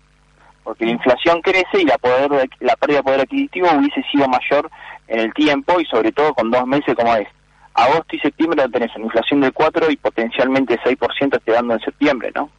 Porque 0.64 0.86
la 0.86 0.92
inflación 0.92 1.42
crece 1.42 1.82
y 1.82 1.86
la, 1.86 1.98
poder, 1.98 2.50
la 2.60 2.76
pérdida 2.78 2.98
de 3.00 3.04
poder 3.04 3.22
adquisitivo 3.22 3.68
hubiese 3.74 4.02
sido 4.12 4.28
mayor 4.28 4.70
en 5.08 5.20
el 5.20 5.34
tiempo 5.34 5.80
y 5.80 5.86
sobre 5.86 6.12
todo 6.12 6.34
con 6.34 6.50
dos 6.50 6.66
meses 6.66 6.96
como 6.96 7.16
es. 7.16 7.28
Agosto 7.74 8.16
y 8.16 8.20
septiembre 8.20 8.64
tenés 8.72 8.96
una 8.96 9.06
inflación 9.06 9.42
del 9.42 9.54
4 9.54 9.92
y 9.92 9.98
potencialmente 9.98 10.80
6% 10.80 11.38
esté 11.38 11.52
dando 11.52 11.74
en 11.74 11.80
septiembre, 11.80 12.32
¿no? 12.36 12.50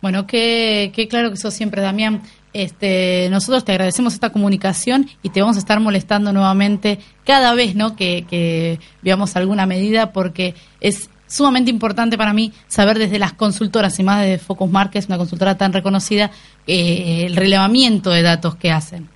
Bueno, 0.00 0.26
qué, 0.26 0.92
qué 0.94 1.08
claro 1.08 1.30
que 1.30 1.36
sos 1.36 1.54
siempre, 1.54 1.80
Damián. 1.80 2.22
Este, 2.52 3.28
nosotros 3.30 3.64
te 3.64 3.72
agradecemos 3.72 4.14
esta 4.14 4.30
comunicación 4.30 5.06
y 5.22 5.30
te 5.30 5.40
vamos 5.40 5.56
a 5.56 5.58
estar 5.58 5.80
molestando 5.80 6.32
nuevamente 6.32 6.98
cada 7.24 7.54
vez, 7.54 7.74
¿no? 7.74 7.96
Que, 7.96 8.26
que 8.28 8.78
veamos 9.02 9.34
alguna 9.36 9.66
medida 9.66 10.12
porque 10.12 10.54
es 10.80 11.10
sumamente 11.26 11.70
importante 11.70 12.16
para 12.16 12.32
mí 12.32 12.52
saber 12.68 12.98
desde 12.98 13.18
las 13.18 13.32
consultoras 13.32 13.98
y 13.98 14.02
más 14.02 14.24
de 14.24 14.38
Focus 14.38 14.70
Markets, 14.70 15.06
una 15.06 15.18
consultora 15.18 15.56
tan 15.56 15.72
reconocida, 15.72 16.30
eh, 16.66 17.24
el 17.26 17.36
relevamiento 17.36 18.10
de 18.10 18.22
datos 18.22 18.56
que 18.56 18.70
hacen. 18.70 19.08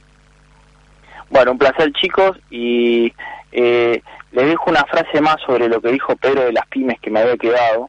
Bueno, 1.31 1.53
un 1.53 1.59
placer 1.59 1.93
chicos 1.93 2.37
y 2.51 3.13
eh, 3.53 4.03
les 4.33 4.47
dejo 4.47 4.71
una 4.71 4.85
frase 4.85 5.21
más 5.21 5.37
sobre 5.47 5.69
lo 5.69 5.81
que 5.81 5.93
dijo 5.93 6.17
Pedro 6.17 6.43
de 6.43 6.53
las 6.53 6.67
pymes 6.67 7.01
que 7.01 7.11
me 7.11 7.21
había 7.21 7.37
quedado. 7.37 7.89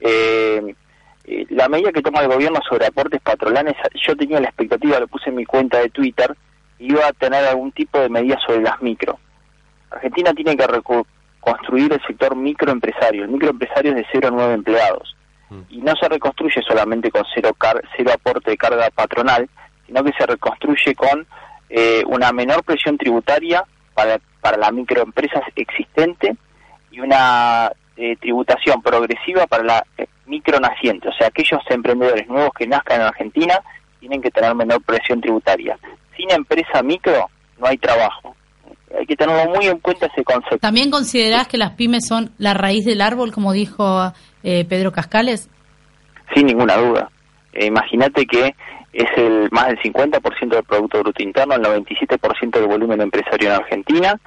Eh, 0.00 0.74
eh, 1.24 1.46
la 1.50 1.68
medida 1.68 1.92
que 1.92 2.02
toma 2.02 2.20
el 2.20 2.28
gobierno 2.28 2.60
sobre 2.68 2.86
aportes 2.86 3.20
patronales, 3.20 3.74
yo 3.94 4.16
tenía 4.16 4.40
la 4.40 4.48
expectativa, 4.48 5.00
lo 5.00 5.08
puse 5.08 5.30
en 5.30 5.36
mi 5.36 5.44
cuenta 5.44 5.78
de 5.78 5.90
Twitter, 5.90 6.36
iba 6.78 7.06
a 7.06 7.12
tener 7.12 7.44
algún 7.44 7.72
tipo 7.72 7.98
de 7.98 8.08
medida 8.08 8.38
sobre 8.44 8.62
las 8.62 8.80
micro. 8.82 9.18
Argentina 9.90 10.34
tiene 10.34 10.56
que 10.56 10.66
reconstruir 10.66 11.92
el 11.92 12.02
sector 12.06 12.34
microempresario. 12.36 13.24
El 13.24 13.30
microempresario 13.30 13.92
es 13.92 13.96
de 13.98 14.06
0 14.12 14.28
a 14.28 14.30
9 14.30 14.54
empleados. 14.54 15.16
Y 15.70 15.78
no 15.78 15.94
se 15.94 16.08
reconstruye 16.08 16.60
solamente 16.62 17.08
con 17.12 17.22
cero, 17.32 17.54
car 17.56 17.80
cero 17.96 18.10
aporte 18.12 18.50
de 18.50 18.56
carga 18.56 18.90
patronal, 18.90 19.48
sino 19.86 20.02
que 20.02 20.12
se 20.18 20.26
reconstruye 20.26 20.96
con 20.96 21.24
eh, 21.68 22.02
una 22.08 22.32
menor 22.32 22.64
presión 22.64 22.98
tributaria 22.98 23.64
para, 23.96 24.20
para 24.40 24.58
la 24.58 24.70
microempresa 24.70 25.40
existente 25.56 26.36
y 26.92 27.00
una 27.00 27.72
eh, 27.96 28.16
tributación 28.20 28.82
progresiva 28.82 29.46
para 29.46 29.64
la 29.64 29.86
eh, 29.96 30.06
micronaciente. 30.26 31.08
O 31.08 31.12
sea, 31.12 31.28
aquellos 31.28 31.60
emprendedores 31.70 32.28
nuevos 32.28 32.50
que 32.56 32.66
nazcan 32.66 33.00
en 33.00 33.06
Argentina 33.06 33.60
tienen 33.98 34.20
que 34.20 34.30
tener 34.30 34.54
menor 34.54 34.82
presión 34.82 35.20
tributaria. 35.20 35.78
Sin 36.16 36.30
empresa 36.30 36.82
micro 36.82 37.30
no 37.58 37.66
hay 37.66 37.78
trabajo. 37.78 38.36
hay 38.96 39.06
que 39.06 39.16
tenerlo 39.16 39.50
muy 39.54 39.66
en 39.66 39.78
cuenta 39.78 40.06
ese 40.06 40.22
concepto. 40.22 40.58
¿También 40.58 40.90
considerás 40.90 41.48
que 41.48 41.56
las 41.56 41.72
pymes 41.72 42.06
son 42.06 42.32
la 42.36 42.52
raíz 42.52 42.84
del 42.84 43.00
árbol, 43.00 43.32
como 43.32 43.52
dijo 43.52 44.12
eh, 44.42 44.66
Pedro 44.68 44.92
Cascales? 44.92 45.48
Sin 46.34 46.46
ninguna 46.46 46.76
duda. 46.76 47.10
Eh, 47.54 47.66
Imagínate 47.66 48.26
que 48.26 48.54
es 48.96 49.08
el 49.16 49.48
más 49.50 49.66
del 49.68 49.78
50% 49.80 50.48
del 50.48 50.64
Producto 50.64 51.00
Bruto 51.00 51.22
Interno, 51.22 51.54
el 51.54 51.62
97% 51.62 52.50
del 52.50 52.66
volumen 52.66 53.00
empresario 53.00 53.48
en 53.48 53.54
Argentina 53.54 54.18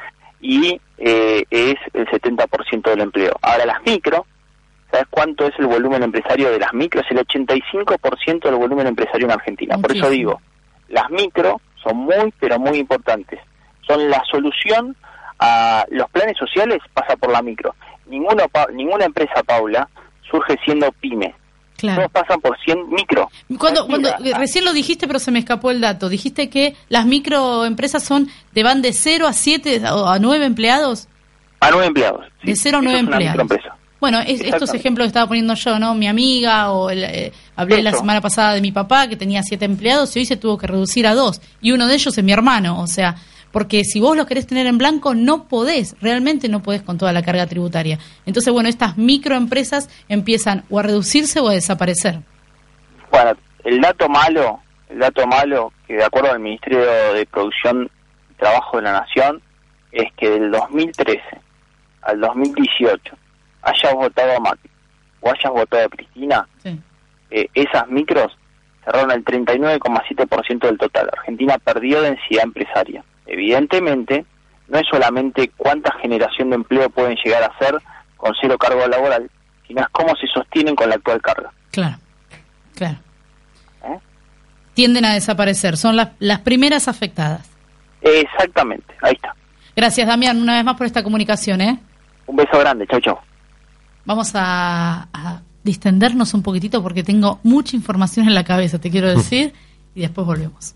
y 0.41 0.80
eh, 0.97 1.43
es 1.49 1.76
el 1.93 2.07
70% 2.07 2.89
del 2.89 3.01
empleo. 3.01 3.34
Ahora 3.41 3.65
las 3.65 3.82
micro, 3.86 4.26
¿sabes 4.91 5.07
cuánto 5.09 5.45
es 5.47 5.53
el 5.59 5.67
volumen 5.67 6.03
empresario 6.03 6.51
de 6.51 6.59
las 6.59 6.74
micro? 6.74 7.01
Es 7.01 7.11
el 7.11 7.17
85% 7.26 8.43
del 8.43 8.55
volumen 8.55 8.88
empresario 8.88 9.26
en 9.26 9.32
Argentina. 9.34 9.78
Por 9.78 9.91
eso 9.91 10.09
digo, 10.09 10.41
las 10.89 11.09
micro 11.09 11.59
son 11.84 11.97
muy, 11.97 12.34
pero 12.39 12.59
muy 12.59 12.78
importantes. 12.78 13.39
Son 13.88 14.09
la 14.09 14.22
solución 14.30 14.95
a 15.39 15.86
los 15.89 16.09
planes 16.09 16.38
sociales, 16.38 16.80
pasa 16.93 17.15
por 17.15 17.32
la 17.32 17.41
micro. 17.41 17.74
Ninguno, 18.07 18.47
pa- 18.49 18.67
ninguna 18.74 19.05
empresa, 19.05 19.41
Paula, 19.43 19.88
surge 20.30 20.57
siendo 20.65 20.91
pyme. 20.93 21.34
Claro. 21.80 22.02
Todos 22.02 22.12
pasan 22.12 22.42
por 22.42 22.58
100 22.60 22.90
micro. 22.90 23.30
Cuando, 23.58 23.88
cuando 23.88 24.10
eh, 24.10 24.34
recién 24.38 24.66
lo 24.66 24.74
dijiste, 24.74 25.08
pero 25.08 25.18
se 25.20 25.32
me 25.32 25.40
escapó 25.40 25.72
el 25.72 25.80
dato. 25.82 26.10
Dijiste 26.10 26.50
que 26.50 26.76
las 26.90 27.06
microempresas 27.06 28.04
son 28.04 28.30
te 28.54 28.64
van 28.64 28.82
de 28.82 28.92
0 28.94 29.26
a 29.28 29.34
7 29.34 29.82
o 29.90 30.08
a 30.08 30.20
9 30.20 30.46
empleados. 30.46 31.08
A 31.62 31.72
nueve 31.72 31.88
empleados. 31.88 32.26
sí. 32.42 32.48
De 32.48 32.56
0 32.56 32.78
a 32.78 32.80
Eso 32.80 32.84
9 32.90 32.98
es 33.00 33.04
una 33.08 33.16
empleados. 33.16 33.62
Bueno, 34.00 34.20
es- 34.22 34.40
estos 34.42 34.74
ejemplos 34.74 35.06
que 35.06 35.08
estaba 35.10 35.28
poniendo 35.28 35.54
yo, 35.56 35.78
¿no? 35.78 35.94
Mi 35.94 36.08
amiga, 36.08 36.72
o 36.72 36.90
el, 36.90 37.04
eh, 37.04 37.34
hablé 37.58 37.82
la 37.84 37.92
semana 37.92 38.22
pasada 38.22 38.54
de 38.54 38.62
mi 38.62 38.72
papá 38.72 39.08
que 39.10 39.18
tenía 39.18 39.44
7 39.44 39.66
empleados 39.66 40.16
y 40.16 40.20
hoy 40.20 40.26
se 40.26 40.38
tuvo 40.38 40.58
que 40.58 40.68
reducir 40.68 41.06
a 41.06 41.14
2. 41.16 41.42
Y 41.62 41.72
uno 41.74 41.86
de 41.88 41.96
ellos 41.96 42.18
es 42.18 42.24
mi 42.24 42.32
hermano. 42.32 42.80
O 42.82 42.88
sea, 42.88 43.16
porque 43.52 43.84
si 43.84 44.00
vos 44.00 44.16
lo 44.16 44.26
querés 44.26 44.45
tener 44.47 44.68
en 44.68 44.78
blanco, 44.78 45.16
no 45.16 45.47
podés, 45.47 45.95
realmente 46.02 46.50
no 46.50 46.62
podés 46.62 46.82
con 46.84 46.97
toda 46.97 47.12
la 47.14 47.24
carga 47.24 47.47
tributaria. 47.47 47.97
Entonces, 48.26 48.54
bueno, 48.54 48.70
estas 48.70 48.97
microempresas 48.97 49.89
empiezan 50.08 50.64
o 50.70 50.80
a 50.80 50.84
reducirse 50.84 51.39
o 51.39 51.50
a 51.50 51.54
desaparecer. 51.54 52.20
Bueno, 53.12 53.32
el 53.64 53.82
dato 53.82 54.08
malo, 54.08 54.60
el 54.89 55.00
dato 55.00 55.26
malo, 55.28 55.74
que 55.88 55.93
de 55.95 56.04
acuerdo 56.04 56.32
al 56.32 56.39
Ministerio 56.39 56.80
de 57.14 57.26
Producción 57.26 57.89
y 58.30 58.34
Trabajo 58.36 58.78
de 58.78 58.84
la 58.84 58.93
Nación, 59.02 59.41
es 59.91 60.12
que 60.18 60.30
del 60.30 60.52
2013 60.52 61.22
al 62.04 62.20
2018 62.22 63.16
hayas 63.64 63.93
votado 63.93 64.38
a 64.38 64.39
Macri 64.39 64.70
o 65.22 65.30
hayas 65.32 65.52
votado 65.52 65.86
a 65.86 65.89
Cristina, 65.89 66.47
Sí. 66.64 66.80
eh, 67.32 67.47
esas 67.56 67.88
micros 67.89 68.32
cerraron 68.86 69.12
el 69.12 69.26
39,7% 69.26 70.68
del 70.68 70.78
total. 70.78 71.10
Argentina 71.12 71.58
perdió 71.58 72.02
densidad 72.02 72.43
empresaria. 72.43 73.04
Evidentemente, 73.30 74.26
no 74.68 74.80
es 74.80 74.88
solamente 74.90 75.52
cuánta 75.56 75.92
generación 76.02 76.50
de 76.50 76.56
empleo 76.56 76.90
pueden 76.90 77.16
llegar 77.24 77.44
a 77.44 77.58
ser 77.60 77.80
con 78.18 78.34
cero 78.42 78.58
cargo 78.58 78.88
laboral, 78.88 79.30
sino 79.68 79.82
es 79.82 79.88
cómo 79.90 80.16
se 80.16 80.26
sostienen 80.28 80.76
con 80.76 80.90
la 80.90 80.96
actual 80.96 81.22
carga. 81.22 81.52
Claro, 81.72 81.98
claro. 82.76 82.98
¿eh? 83.86 84.00
Tienden 84.74 85.06
a 85.06 85.14
desaparecer, 85.14 85.78
son 85.78 85.96
las, 85.96 86.10
las 86.18 86.40
primeras 86.40 86.88
afectadas. 86.88 87.48
Exactamente, 88.02 88.96
ahí 89.02 89.14
está. 89.14 89.36
Gracias, 89.76 90.08
Damián, 90.08 90.42
una 90.42 90.56
vez 90.56 90.64
más 90.66 90.76
por 90.76 90.88
esta 90.88 91.04
comunicación, 91.04 91.62
¿eh? 91.62 91.80
Un 92.26 92.36
beso 92.36 92.58
grande, 92.60 92.88
chau 92.88 93.00
chau. 93.00 93.18
Vamos 94.06 94.32
a, 94.34 95.08
a 95.14 95.42
distendernos 95.64 96.34
un 96.34 96.42
poquitito 96.42 96.82
porque 96.82 97.04
tengo 97.04 97.40
mucha 97.44 97.76
información 97.76 98.28
en 98.28 98.34
la 98.34 98.44
cabeza, 98.44 98.80
te 98.80 98.90
quiero 98.90 99.08
decir, 99.16 99.54
y 99.94 100.02
después 100.02 100.26
volvemos. 100.26 100.76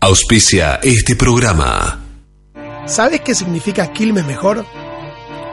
Auspicia 0.00 0.78
este 0.84 1.16
programa. 1.16 1.98
¿Sabes 2.86 3.20
qué 3.22 3.34
significa 3.34 3.92
Quilmes 3.92 4.24
Mejor? 4.24 4.64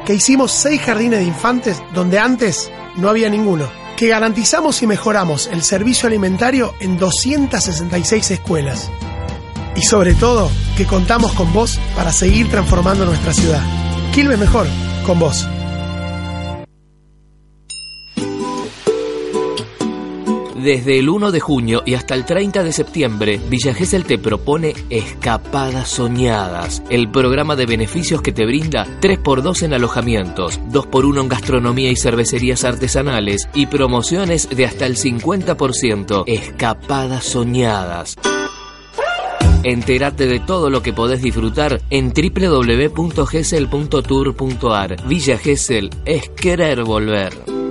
Que 0.05 0.13
hicimos 0.13 0.51
seis 0.51 0.79
jardines 0.81 1.19
de 1.19 1.25
infantes 1.25 1.81
donde 1.95 2.19
antes 2.19 2.71
no 2.95 3.09
había 3.09 3.27
ninguno. 3.27 3.67
Que 3.97 4.07
garantizamos 4.07 4.83
y 4.83 4.87
mejoramos 4.87 5.47
el 5.47 5.63
servicio 5.63 6.05
alimentario 6.05 6.75
en 6.79 6.97
266 6.99 8.29
escuelas. 8.31 8.91
Y 9.75 9.81
sobre 9.81 10.13
todo, 10.13 10.51
que 10.77 10.85
contamos 10.85 11.33
con 11.33 11.51
vos 11.51 11.79
para 11.95 12.13
seguir 12.13 12.47
transformando 12.47 13.03
nuestra 13.03 13.33
ciudad. 13.33 13.63
Quilmes 14.13 14.37
Mejor, 14.37 14.67
con 15.07 15.17
vos. 15.17 15.47
Desde 20.65 20.97
el 20.97 21.09
1 21.09 21.31
de 21.31 21.39
junio 21.39 21.83
y 21.85 21.93
hasta 21.93 22.15
el 22.15 22.25
30 22.25 22.63
de 22.63 22.71
septiembre, 22.71 23.39
Villa 23.51 23.75
Gesell 23.75 24.03
te 24.03 24.17
propone 24.17 24.73
Escapadas 24.89 25.89
Soñadas, 25.89 26.81
el 26.89 27.11
programa 27.11 27.55
de 27.55 27.67
beneficios 27.67 28.23
que 28.23 28.31
te 28.31 28.47
brinda 28.47 28.87
3x2 28.99 29.61
en 29.61 29.75
alojamientos, 29.75 30.59
2x1 30.71 31.21
en 31.21 31.29
gastronomía 31.29 31.91
y 31.91 31.95
cervecerías 31.95 32.63
artesanales 32.63 33.47
y 33.53 33.67
promociones 33.67 34.49
de 34.49 34.65
hasta 34.65 34.87
el 34.87 34.97
50%. 34.97 36.23
Escapadas 36.25 37.25
Soñadas. 37.25 38.15
Entérate 39.63 40.25
de 40.25 40.39
todo 40.39 40.71
lo 40.71 40.81
que 40.81 40.93
podés 40.93 41.21
disfrutar 41.21 41.79
en 41.91 42.11
www.gesell.tour.ar. 42.11 45.07
Villa 45.07 45.37
Gesell 45.37 45.91
es 46.05 46.29
querer 46.29 46.83
volver. 46.83 47.64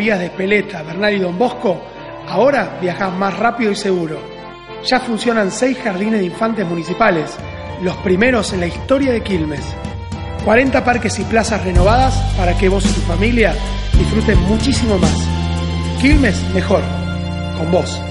Bajo 0.00 0.06
vías 0.06 0.18
de 0.18 0.26
Espeleta, 0.26 0.82
Bernal 0.82 1.14
y 1.14 1.18
Don 1.18 1.38
Bosco, 1.38 1.78
ahora 2.26 2.78
viajas 2.80 3.12
más 3.12 3.38
rápido 3.38 3.70
y 3.70 3.76
seguro. 3.76 4.18
Ya 4.84 4.98
funcionan 5.00 5.50
seis 5.50 5.76
jardines 5.76 6.20
de 6.20 6.26
infantes 6.26 6.66
municipales, 6.66 7.36
los 7.82 7.96
primeros 7.98 8.52
en 8.54 8.60
la 8.60 8.66
historia 8.66 9.12
de 9.12 9.22
Quilmes. 9.22 9.64
40 10.44 10.82
parques 10.84 11.18
y 11.18 11.24
plazas 11.24 11.62
renovadas 11.64 12.14
para 12.38 12.56
que 12.56 12.70
vos 12.70 12.84
y 12.86 12.94
tu 12.94 13.00
familia 13.02 13.54
disfruten 13.92 14.40
muchísimo 14.44 14.96
más. 14.96 15.28
Quilmes 16.00 16.42
mejor, 16.54 16.82
con 17.58 17.70
vos. 17.70 18.09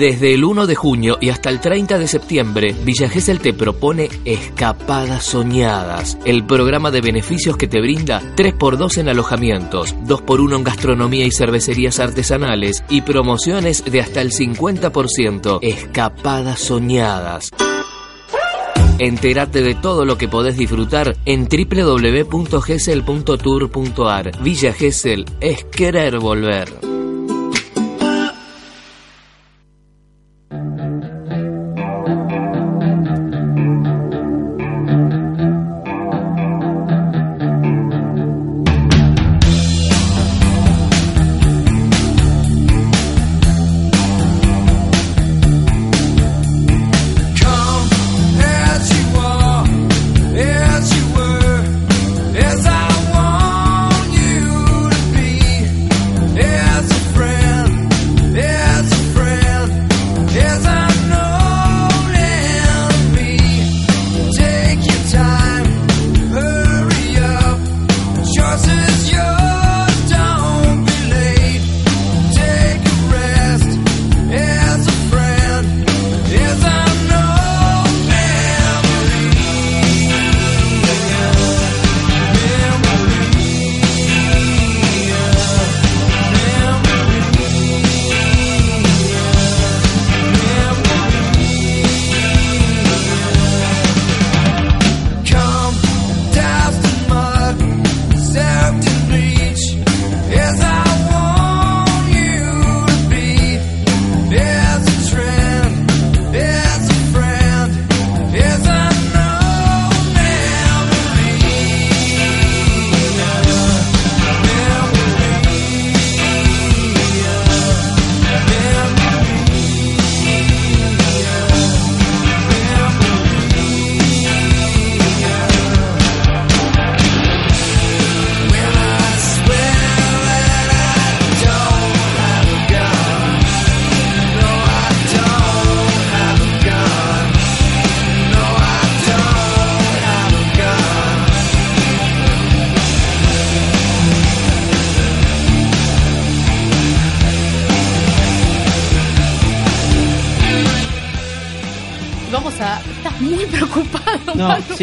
Desde 0.00 0.32
el 0.32 0.44
1 0.44 0.66
de 0.66 0.74
junio 0.74 1.18
y 1.20 1.28
hasta 1.28 1.50
el 1.50 1.60
30 1.60 1.98
de 1.98 2.08
septiembre, 2.08 2.74
Villa 2.84 3.10
Gesell 3.10 3.38
te 3.38 3.52
propone 3.52 4.08
Escapadas 4.24 5.24
Soñadas, 5.24 6.16
el 6.24 6.46
programa 6.46 6.90
de 6.90 7.02
beneficios 7.02 7.58
que 7.58 7.68
te 7.68 7.82
brinda 7.82 8.22
3x2 8.34 8.96
en 8.96 9.10
alojamientos, 9.10 9.94
2x1 10.06 10.56
en 10.56 10.64
gastronomía 10.64 11.26
y 11.26 11.30
cervecerías 11.30 12.00
artesanales 12.00 12.82
y 12.88 13.02
promociones 13.02 13.84
de 13.84 14.00
hasta 14.00 14.22
el 14.22 14.32
50%. 14.32 15.58
Escapadas 15.60 16.60
Soñadas. 16.60 17.50
Entérate 18.98 19.60
de 19.60 19.74
todo 19.74 20.06
lo 20.06 20.16
que 20.16 20.28
podés 20.28 20.56
disfrutar 20.56 21.14
en 21.26 21.46
www.gesell.tour.ar. 21.46 24.42
Villa 24.42 24.72
Gesell 24.72 25.26
es 25.42 25.64
querer 25.64 26.18
volver. 26.18 26.89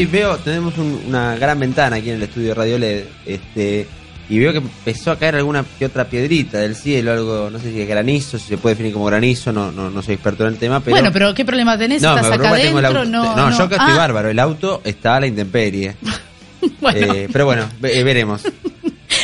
Sí, 0.01 0.05
veo, 0.05 0.37
tenemos 0.37 0.77
un- 0.77 1.01
una 1.07 1.35
gran 1.35 1.59
ventana 1.59 1.95
aquí 1.97 2.09
en 2.09 2.17
el 2.17 2.23
estudio 2.23 2.49
de 2.49 2.53
Radio 2.53 2.77
LED, 2.77 3.03
este, 3.25 3.87
y 4.29 4.39
veo 4.39 4.51
que 4.51 4.59
empezó 4.59 5.11
a 5.11 5.17
caer 5.17 5.35
alguna 5.37 5.65
que 5.79 5.85
otra 5.85 6.05
piedrita 6.05 6.59
del 6.59 6.75
cielo, 6.75 7.11
algo, 7.13 7.49
no 7.49 7.59
sé 7.59 7.71
si 7.71 7.81
es 7.81 7.87
granizo, 7.87 8.37
si 8.37 8.47
se 8.49 8.57
puede 8.57 8.75
definir 8.75 8.93
como 8.93 9.05
granizo, 9.05 9.51
no, 9.51 9.71
no, 9.71 9.89
no 9.89 10.01
soy 10.03 10.13
experto 10.15 10.45
en 10.45 10.53
el 10.53 10.59
tema, 10.59 10.79
pero... 10.81 10.95
Bueno, 10.95 11.09
pero 11.11 11.33
¿qué 11.33 11.43
problema 11.45 11.77
tenés? 11.77 12.01
no, 12.01 12.15
¿Estás 12.15 12.31
acá 12.31 12.49
auto- 12.49 13.05
No, 13.05 13.35
no, 13.35 13.49
no. 13.49 13.57
yo 13.57 13.63
acá 13.63 13.75
estoy 13.77 13.93
Ah, 13.93 13.97
bárbaro, 13.97 14.29
el 14.29 14.39
auto 14.39 14.81
está 14.83 15.15
a 15.15 15.19
la 15.21 15.27
intemperie. 15.27 15.95
Bueno. 16.81 17.13
Eh, 17.13 17.29
pero 17.31 17.45
bueno, 17.45 17.65
ve- 17.79 17.99
eh, 17.99 18.03
veremos. 18.03 18.41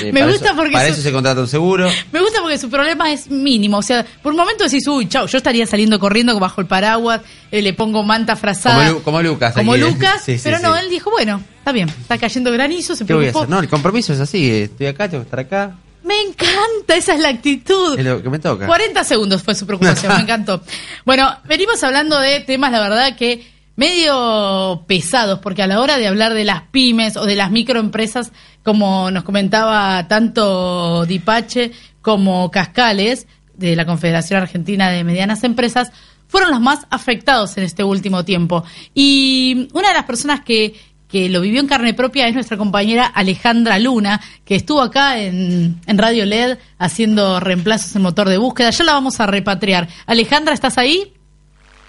Eh, 0.01 0.11
Me 0.13 0.25
gusta 0.25 0.47
eso- 0.47 0.55
porque 0.55 0.71
Para 0.71 0.87
su- 0.87 0.93
eso 0.93 1.01
se 1.01 1.11
contrata 1.11 1.41
un 1.41 1.47
seguro. 1.47 1.89
Me 2.11 2.21
gusta 2.21 2.39
porque 2.41 2.57
su 2.57 2.69
problema 2.69 3.11
es 3.11 3.29
mínimo. 3.29 3.77
O 3.77 3.81
sea, 3.81 4.05
por 4.21 4.31
un 4.31 4.37
momento 4.37 4.63
decís, 4.63 4.87
uy, 4.87 5.07
chau, 5.09 5.27
yo 5.27 5.37
estaría 5.37 5.65
saliendo 5.67 5.99
corriendo 5.99 6.39
bajo 6.39 6.61
el 6.61 6.67
paraguas, 6.67 7.21
eh, 7.51 7.61
le 7.61 7.73
pongo 7.73 8.03
manta 8.03 8.35
frazada. 8.35 8.77
Como, 8.87 8.91
Lu- 8.91 9.03
como 9.03 9.21
Lucas. 9.21 9.53
como 9.53 9.73
aquí, 9.73 9.81
¿eh? 9.81 9.85
Lucas, 9.85 10.21
Sí, 10.25 10.37
sí, 10.37 10.41
pero 10.43 10.59
no, 10.59 10.75
él 10.77 10.89
dijo, 10.89 11.11
bueno, 11.11 11.41
está 11.57 11.71
bien, 11.71 11.89
está 11.89 12.17
cayendo 12.17 12.51
granizo, 12.51 12.95
se 12.95 13.05
¿Qué 13.05 13.13
voy 13.13 13.27
a 13.27 13.29
hacer? 13.31 13.49
No, 13.49 13.59
el 13.59 13.67
compromiso 13.69 14.13
es 14.13 14.19
así, 14.19 14.49
eh, 14.49 14.63
estoy 14.63 14.87
acá, 14.87 15.09
tengo 15.09 15.23
que 15.23 15.27
estar 15.27 15.39
acá, 15.41 15.75
Me 16.03 16.19
encanta, 16.21 16.95
esa 16.97 17.13
es 17.15 17.19
la 17.21 17.29
actitud. 17.29 17.97
es 17.97 18.05
lo 18.05 18.21
que 18.21 18.29
me 18.29 18.39
toca. 18.39 18.65
40 18.67 19.03
segundos 19.03 19.41
fue 19.43 19.55
su 19.55 19.65
preocupación, 19.65 20.13
me 20.15 20.21
encantó. 20.23 20.61
Bueno, 21.05 21.29
venimos 21.45 21.81
hablando 21.83 22.19
de 22.19 22.39
temas, 22.41 22.71
la 22.71 22.79
verdad, 22.81 23.15
que 23.17 23.52
medio 23.75 24.83
pesados, 24.87 25.39
porque 25.39 25.63
a 25.63 25.67
la 25.67 25.79
hora 25.79 25.97
de 25.97 26.07
hablar 26.07 26.33
de 26.33 26.43
las 26.43 26.63
pymes 26.63 27.17
o 27.17 27.25
de 27.25 27.35
las 27.35 27.51
microempresas, 27.51 28.31
como 28.63 29.11
nos 29.11 29.23
comentaba 29.23 30.07
tanto 30.07 31.05
Dipache 31.05 31.71
como 32.01 32.51
Cascales, 32.51 33.27
de 33.55 33.75
la 33.75 33.85
Confederación 33.85 34.41
Argentina 34.41 34.89
de 34.89 35.03
Medianas 35.03 35.43
Empresas, 35.43 35.91
fueron 36.27 36.51
los 36.51 36.61
más 36.61 36.87
afectados 36.89 37.57
en 37.57 37.63
este 37.63 37.83
último 37.83 38.25
tiempo. 38.25 38.63
Y 38.93 39.67
una 39.73 39.89
de 39.89 39.93
las 39.93 40.05
personas 40.05 40.41
que, 40.41 40.75
que 41.07 41.29
lo 41.29 41.41
vivió 41.41 41.59
en 41.59 41.67
carne 41.67 41.93
propia 41.93 42.27
es 42.27 42.33
nuestra 42.33 42.57
compañera 42.57 43.05
Alejandra 43.05 43.77
Luna, 43.77 44.19
que 44.43 44.55
estuvo 44.55 44.81
acá 44.81 45.19
en, 45.19 45.79
en 45.85 45.97
Radio 45.97 46.25
LED 46.25 46.57
haciendo 46.79 47.39
reemplazos 47.39 47.95
en 47.95 48.01
motor 48.01 48.29
de 48.29 48.37
búsqueda. 48.37 48.71
Ya 48.71 48.83
la 48.83 48.93
vamos 48.93 49.19
a 49.19 49.27
repatriar. 49.27 49.87
Alejandra, 50.07 50.53
¿estás 50.53 50.77
ahí? 50.77 51.13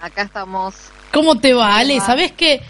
Acá 0.02 0.22
estamos. 0.22 0.74
¿Cómo 1.14 1.38
te 1.38 1.54
va, 1.54 1.76
Ale? 1.78 2.00
va? 2.00 2.06
¿Sabés 2.06 2.32
que 2.32 2.60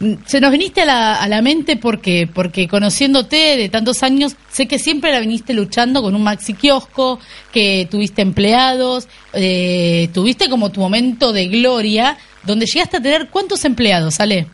mm, 0.00 0.14
se 0.26 0.40
nos 0.40 0.50
viniste 0.50 0.80
a 0.82 0.84
la, 0.86 1.14
a 1.16 1.28
la 1.28 1.42
mente 1.42 1.76
porque, 1.76 2.28
porque 2.32 2.66
conociéndote 2.66 3.56
de 3.56 3.68
tantos 3.68 4.02
años, 4.02 4.34
sé 4.50 4.66
que 4.66 4.78
siempre 4.78 5.12
la 5.12 5.20
viniste 5.20 5.52
luchando 5.54 6.02
con 6.02 6.14
un 6.14 6.24
maxi 6.24 6.54
kiosco, 6.54 7.20
que 7.52 7.86
tuviste 7.90 8.22
empleados, 8.22 9.08
eh, 9.34 10.08
tuviste 10.12 10.48
como 10.48 10.72
tu 10.72 10.80
momento 10.80 11.32
de 11.32 11.46
gloria, 11.48 12.16
donde 12.44 12.66
llegaste 12.66 12.96
a 12.96 13.02
tener 13.02 13.28
cuántos 13.28 13.64
empleados, 13.64 14.18
Ale? 14.20 14.46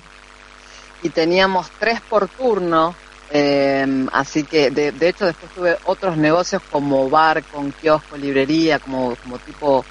Y 1.02 1.08
teníamos 1.10 1.70
tres 1.78 2.00
por 2.00 2.28
turno. 2.28 2.94
eh, 3.34 4.06
así 4.12 4.44
que, 4.44 4.70
de, 4.70 4.92
de 4.92 5.08
hecho, 5.08 5.24
después 5.26 5.52
tuve 5.54 5.76
otros 5.86 6.16
negocios 6.16 6.60
como 6.70 7.08
bar, 7.08 7.42
con 7.44 7.72
kiosco, 7.72 8.16
librería, 8.16 8.78
como, 8.78 9.16
como 9.16 9.38
tipo 9.38 9.84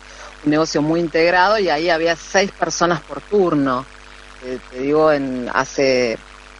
un 0.43 0.51
negocio 0.51 0.81
muy 0.81 0.99
integrado. 0.99 1.59
Y 1.59 1.69
ahí 1.69 1.89
había 1.89 2.15
seis 2.15 2.51
personas 2.51 3.01
por 3.01 3.21
turno. 3.21 3.85
Eh, 4.45 4.59
te 4.71 4.79
digo, 4.79 5.11
en 5.11 5.49
hace, 5.53 6.17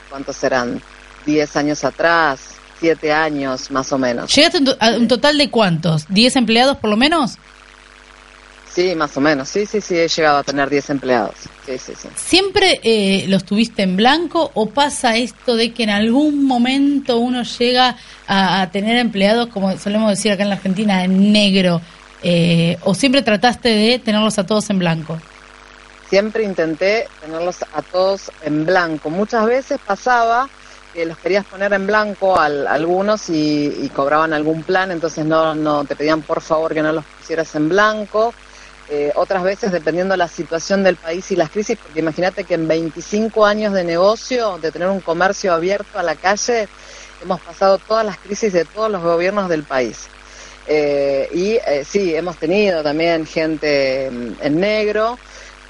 ¿cuántos 0.10 0.36
serán? 0.36 0.82
Diez 1.26 1.56
años 1.56 1.84
atrás, 1.84 2.56
siete 2.82 3.14
años 3.14 3.70
más 3.72 3.92
o 3.94 3.98
menos. 3.98 4.34
¿Llegaste 4.36 4.60
a 4.80 4.90
un 4.98 5.08
total 5.08 5.38
de 5.38 5.50
cuántos? 5.50 6.08
¿10 6.10 6.36
empleados 6.36 6.78
por 6.78 6.90
lo 6.90 6.98
menos? 6.98 7.38
Sí, 8.74 8.96
más 8.96 9.16
o 9.18 9.22
menos. 9.22 9.50
Sí, 9.50 9.66
sí, 9.66 9.82
sí, 9.82 9.98
he 9.98 10.08
llegado 10.08 10.38
a 10.38 10.44
tener 10.44 10.70
10 10.70 10.92
empleados. 10.92 11.36
Sí, 11.66 11.78
sí, 11.78 11.94
sí. 11.96 12.08
¿Siempre 12.16 12.80
eh, 12.84 13.26
los 13.28 13.44
tuviste 13.44 13.84
en 13.84 13.98
blanco 13.98 14.50
o 14.54 14.70
pasa 14.70 15.18
esto 15.18 15.56
de 15.56 15.74
que 15.74 15.84
en 15.84 15.90
algún 15.90 16.46
momento 16.46 17.18
uno 17.18 17.44
llega 17.44 17.98
a, 18.28 18.62
a 18.62 18.72
tener 18.72 18.98
empleados, 18.98 19.50
como 19.50 19.78
solemos 19.78 20.10
decir 20.10 20.32
acá 20.32 20.44
en 20.44 20.50
la 20.50 20.56
Argentina, 20.56 21.04
en 21.04 21.32
negro? 21.32 21.82
Eh, 22.24 22.78
¿O 22.82 22.94
siempre 22.94 23.22
trataste 23.24 23.70
de 23.70 24.00
tenerlos 24.00 24.38
a 24.40 24.46
todos 24.46 24.70
en 24.70 24.80
blanco? 24.80 25.20
Siempre 26.10 26.44
intenté 26.44 27.08
tenerlos 27.20 27.60
a 27.72 27.82
todos 27.84 28.32
en 28.42 28.66
blanco. 28.66 29.10
Muchas 29.10 29.46
veces 29.46 29.80
pasaba 29.84 30.50
que 30.94 31.06
los 31.06 31.18
querías 31.18 31.46
poner 31.46 31.72
en 31.74 31.88
blanco 31.88 32.38
al- 32.38 32.68
algunos 32.68 33.30
y, 33.30 33.74
y 33.86 33.90
cobraban 33.90 34.34
algún 34.34 34.64
plan, 34.64 34.92
entonces 34.92 35.26
no, 35.26 35.56
no 35.56 35.86
te 35.86 35.96
pedían 35.96 36.22
por 36.24 36.42
favor 36.42 36.74
que 36.74 36.82
no 36.82 36.92
los 36.92 37.06
pusieras 37.18 37.56
en 37.56 37.70
blanco. 37.70 38.36
Eh, 38.88 39.12
otras 39.16 39.42
veces, 39.44 39.72
dependiendo 39.72 40.14
de 40.14 40.18
la 40.18 40.28
situación 40.28 40.84
del 40.84 40.98
país 40.98 41.32
y 41.32 41.38
las 41.38 41.50
crisis, 41.50 41.78
porque 41.82 42.00
imagínate 42.02 42.44
que 42.46 42.56
en 42.56 42.68
25 42.68 43.46
años 43.46 43.72
de 43.74 43.86
negocio, 43.86 44.58
de 44.60 44.70
tener 44.74 44.90
un 44.90 45.00
comercio 45.02 45.54
abierto 45.54 45.98
a 45.98 46.04
la 46.04 46.18
calle, 46.18 46.68
hemos 47.22 47.40
pasado 47.40 47.80
todas 47.80 48.06
las 48.06 48.18
crisis 48.18 48.52
de 48.52 48.66
todos 48.66 48.92
los 48.92 49.02
gobiernos 49.02 49.48
del 49.48 49.66
país. 49.66 50.12
Eh, 50.68 51.30
y 51.34 51.52
eh, 51.54 51.84
sí, 51.86 52.16
hemos 52.16 52.38
tenido 52.38 52.84
también 52.84 53.26
gente 53.26 54.06
en 54.06 54.60
negro, 54.60 55.18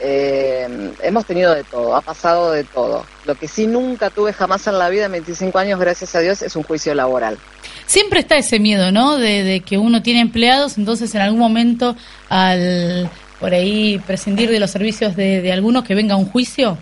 eh, 0.03 0.67
hemos 1.03 1.25
tenido 1.25 1.53
de 1.53 1.63
todo, 1.63 1.95
ha 1.95 2.01
pasado 2.01 2.51
de 2.51 2.63
todo. 2.63 3.05
Lo 3.25 3.35
que 3.35 3.47
sí 3.47 3.67
nunca 3.67 4.09
tuve 4.09 4.33
jamás 4.33 4.65
en 4.67 4.79
la 4.79 4.89
vida, 4.89 5.05
en 5.05 5.11
25 5.11 5.57
años, 5.59 5.79
gracias 5.79 6.15
a 6.15 6.19
Dios, 6.19 6.41
es 6.41 6.55
un 6.55 6.63
juicio 6.63 6.93
laboral. 6.95 7.37
Siempre 7.85 8.21
está 8.21 8.37
ese 8.37 8.59
miedo, 8.59 8.91
¿no? 8.91 9.17
De, 9.17 9.61
que 9.65 9.77
uno 9.77 10.01
tiene 10.01 10.21
empleados, 10.21 10.77
entonces 10.77 11.13
en 11.13 11.21
algún 11.21 11.39
momento 11.39 11.95
al 12.29 13.09
por 13.39 13.53
ahí 13.53 13.99
prescindir 14.05 14.51
de 14.51 14.59
los 14.59 14.69
servicios 14.69 15.15
de, 15.15 15.41
de 15.41 15.83
que 15.83 15.95
venga 15.95 16.15
un 16.15 16.27
juicio. 16.27 16.77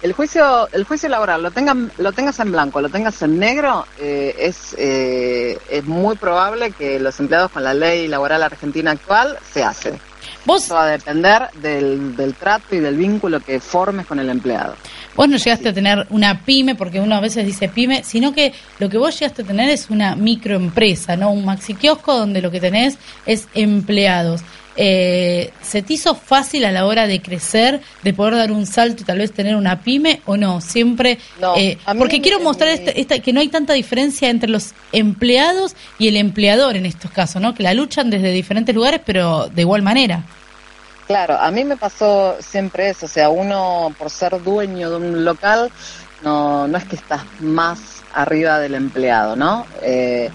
El 0.00 0.12
juicio, 0.12 0.68
el 0.72 0.84
juicio 0.84 1.08
laboral, 1.08 1.42
lo 1.42 1.50
tengan, 1.50 1.90
lo 1.98 2.12
tengas 2.12 2.38
en 2.38 2.52
blanco, 2.52 2.80
lo 2.80 2.88
tengas 2.88 3.20
en 3.22 3.38
negro, 3.38 3.84
eh, 3.98 4.34
es, 4.38 4.76
eh, 4.78 5.58
es 5.68 5.84
muy 5.84 6.14
probable 6.16 6.70
que 6.70 7.00
los 7.00 7.18
empleados 7.18 7.50
con 7.50 7.64
la 7.64 7.74
ley 7.74 8.06
laboral 8.06 8.44
argentina 8.44 8.92
actual 8.92 9.36
se 9.52 9.64
hacen. 9.64 9.98
Vos, 10.44 10.64
Eso 10.64 10.74
va 10.74 10.84
a 10.84 10.90
depender 10.90 11.48
del, 11.60 12.16
del 12.16 12.34
trato 12.34 12.76
y 12.76 12.78
del 12.78 12.96
vínculo 12.96 13.40
que 13.40 13.60
formes 13.60 14.06
con 14.06 14.18
el 14.18 14.30
empleado. 14.30 14.76
vos 15.16 15.28
no 15.28 15.36
llegaste 15.36 15.70
a 15.70 15.72
tener 15.72 16.06
una 16.10 16.44
pyme, 16.44 16.76
porque 16.76 17.00
uno 17.00 17.16
a 17.16 17.20
veces 17.20 17.44
dice 17.44 17.68
pyme, 17.68 18.04
sino 18.04 18.32
que 18.32 18.52
lo 18.78 18.88
que 18.88 18.98
vos 18.98 19.18
llegaste 19.18 19.42
a 19.42 19.46
tener 19.46 19.68
es 19.68 19.90
una 19.90 20.14
microempresa, 20.14 21.16
¿no? 21.16 21.32
Un 21.32 21.44
maxi 21.44 21.74
kiosco 21.74 22.16
donde 22.16 22.40
lo 22.40 22.52
que 22.52 22.60
tenés 22.60 22.98
es 23.26 23.48
empleados. 23.54 24.42
Eh, 24.80 25.50
¿Se 25.60 25.82
te 25.82 25.94
hizo 25.94 26.14
fácil 26.14 26.64
a 26.64 26.70
la 26.70 26.86
hora 26.86 27.08
de 27.08 27.20
crecer, 27.20 27.80
de 28.04 28.14
poder 28.14 28.36
dar 28.36 28.52
un 28.52 28.64
salto 28.64 29.02
y 29.02 29.04
tal 29.04 29.18
vez 29.18 29.32
tener 29.32 29.56
una 29.56 29.82
pyme 29.82 30.22
o 30.24 30.36
no? 30.36 30.60
Siempre. 30.60 31.18
No, 31.40 31.56
eh, 31.56 31.76
porque 31.98 32.20
quiero 32.20 32.38
mostrar 32.38 32.70
esta- 32.70 32.92
esta- 32.92 33.18
que 33.18 33.32
no 33.32 33.40
hay 33.40 33.48
tanta 33.48 33.72
diferencia 33.72 34.30
entre 34.30 34.48
los 34.48 34.74
empleados 34.92 35.74
y 35.98 36.06
el 36.06 36.16
empleador 36.16 36.76
en 36.76 36.86
estos 36.86 37.10
casos, 37.10 37.42
¿no? 37.42 37.54
Que 37.54 37.64
la 37.64 37.74
luchan 37.74 38.08
desde 38.08 38.30
diferentes 38.30 38.72
lugares, 38.72 39.00
pero 39.04 39.48
de 39.48 39.62
igual 39.62 39.82
manera. 39.82 40.22
Claro, 41.08 41.38
a 41.40 41.50
mí 41.50 41.64
me 41.64 41.76
pasó 41.76 42.36
siempre 42.40 42.90
eso, 42.90 43.06
o 43.06 43.08
sea, 43.08 43.30
uno 43.30 43.92
por 43.98 44.10
ser 44.10 44.40
dueño 44.44 44.90
de 44.90 44.96
un 44.96 45.24
local, 45.24 45.70
no, 46.22 46.68
no 46.68 46.78
es 46.78 46.84
que 46.84 46.96
estás 46.96 47.22
más 47.40 47.78
arriba 48.14 48.58
del 48.60 48.74
empleado, 48.74 49.34
¿no? 49.34 49.66
Eh, 49.82 50.30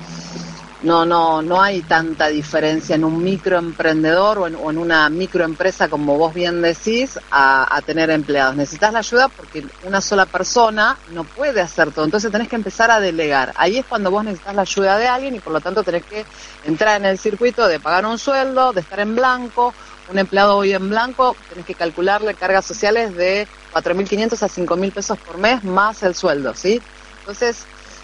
no, 0.84 1.06
no, 1.06 1.42
no 1.42 1.62
hay 1.62 1.82
tanta 1.82 2.28
diferencia 2.28 2.96
en 2.96 3.06
un 3.06 3.24
microemprendedor 3.24 4.40
o 4.40 4.48
en, 4.48 4.56
o 4.56 4.70
en 4.70 4.78
una 4.78 5.10
microempresa, 5.10 5.88
como 5.88 6.18
vos 6.18 6.34
bien 6.34 6.62
decís, 6.62 7.18
a, 7.32 7.74
a 7.74 7.82
tener 7.82 8.10
empleados. 8.10 8.56
Necesitas 8.58 8.92
la 8.92 9.00
ayuda 9.00 9.30
porque 9.30 9.66
una 9.86 10.02
sola 10.02 10.26
persona 10.26 10.98
no 11.14 11.24
puede 11.24 11.62
hacer 11.62 11.92
todo, 11.92 12.04
entonces 12.04 12.32
tenés 12.32 12.50
que 12.50 12.58
empezar 12.58 12.92
a 12.92 13.00
delegar. 13.00 13.54
Ahí 13.56 13.78
es 13.78 13.86
cuando 13.86 14.12
vos 14.12 14.26
necesitas 14.26 14.56
la 14.56 14.64
ayuda 14.64 14.98
de 14.98 15.08
alguien 15.08 15.36
y 15.36 15.40
por 15.40 15.54
lo 15.54 15.62
tanto 15.62 15.84
tenés 15.84 16.04
que 16.04 16.26
entrar 16.66 17.00
en 17.00 17.06
el 17.06 17.18
circuito 17.18 17.66
de 17.68 17.80
pagar 17.80 18.06
un 18.06 18.20
sueldo, 18.20 18.74
de 18.74 18.82
estar 18.82 19.00
en 19.00 19.16
blanco. 19.16 19.74
Un 20.12 20.20
empleado 20.20 20.58
hoy 20.58 20.74
en 20.74 20.90
blanco, 20.90 21.34
tenés 21.48 21.66
que 21.66 21.76
calcularle 21.76 22.34
cargas 22.34 22.66
sociales 22.66 23.16
de 23.16 23.48
4.500 23.74 24.34
a 24.44 24.50
5.000 24.50 24.92
pesos 24.92 25.18
por 25.18 25.38
mes 25.38 25.64
más 25.64 26.04
el 26.04 26.14
sueldo, 26.14 26.54
¿sí? 26.54 26.82
Entonces... 27.20 27.64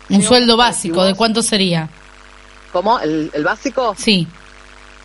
Un 0.10 0.24
sueldo 0.24 0.56
básico, 0.56 1.02
si 1.02 1.08
¿de 1.08 1.16
cuánto 1.16 1.44
sería? 1.44 1.90
¿Cómo? 2.72 3.00
¿El, 3.00 3.32
el 3.34 3.44
básico? 3.44 3.96
Sí. 3.98 4.28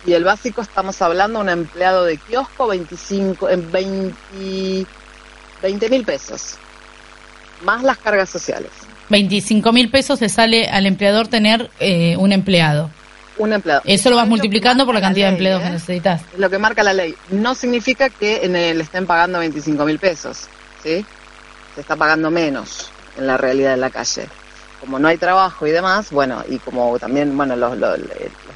Y 0.05 0.13
el 0.13 0.23
básico 0.23 0.61
estamos 0.61 1.01
hablando 1.01 1.39
de 1.39 1.45
un 1.45 1.49
empleado 1.49 2.05
de 2.05 2.17
kiosco 2.17 2.67
25, 2.67 3.49
en 3.49 3.71
20 3.71 5.89
mil 5.89 6.05
pesos, 6.05 6.57
más 7.63 7.81
las 7.81 7.97
cargas 7.97 8.29
sociales. 8.29 8.69
25 9.09 9.71
mil 9.71 9.89
pesos 9.89 10.21
le 10.21 10.29
sale 10.29 10.67
al 10.67 10.85
empleador 10.85 11.27
tener 11.27 11.71
eh, 11.79 12.15
un 12.17 12.31
empleado. 12.31 12.91
Un 13.37 13.53
empleado. 13.53 13.81
Eso 13.85 14.09
lo 14.09 14.15
vas 14.15 14.25
Es 14.25 14.29
multiplicando 14.29 14.85
por 14.85 14.95
la 14.95 15.01
cantidad 15.01 15.27
de 15.27 15.31
ley, 15.31 15.37
empleados 15.37 15.61
¿eh? 15.61 15.65
que 15.65 15.71
necesitas. 15.71 16.21
Es 16.33 16.39
lo 16.39 16.49
que 16.49 16.59
marca 16.59 16.83
la 16.83 16.93
ley. 16.93 17.15
No 17.31 17.55
significa 17.55 18.09
que 18.09 18.45
en 18.45 18.55
el 18.55 18.81
estén 18.81 19.07
pagando 19.07 19.39
25 19.39 19.85
mil 19.85 19.99
pesos, 19.99 20.47
¿sí? 20.83 21.05
Se 21.73 21.81
está 21.81 21.95
pagando 21.95 22.29
menos 22.29 22.91
en 23.17 23.27
la 23.27 23.37
realidad 23.37 23.71
de 23.71 23.77
la 23.77 23.89
calle. 23.89 24.27
Como 24.85 24.99
no 24.99 25.07
hay 25.07 25.17
trabajo 25.17 25.65
y 25.67 25.71
demás, 25.71 26.11
bueno, 26.11 26.43
y 26.47 26.57
como 26.59 26.97
también, 26.99 27.35
bueno, 27.35 27.55
los, 27.55 27.77
los, 27.77 27.97
los 27.99 28.09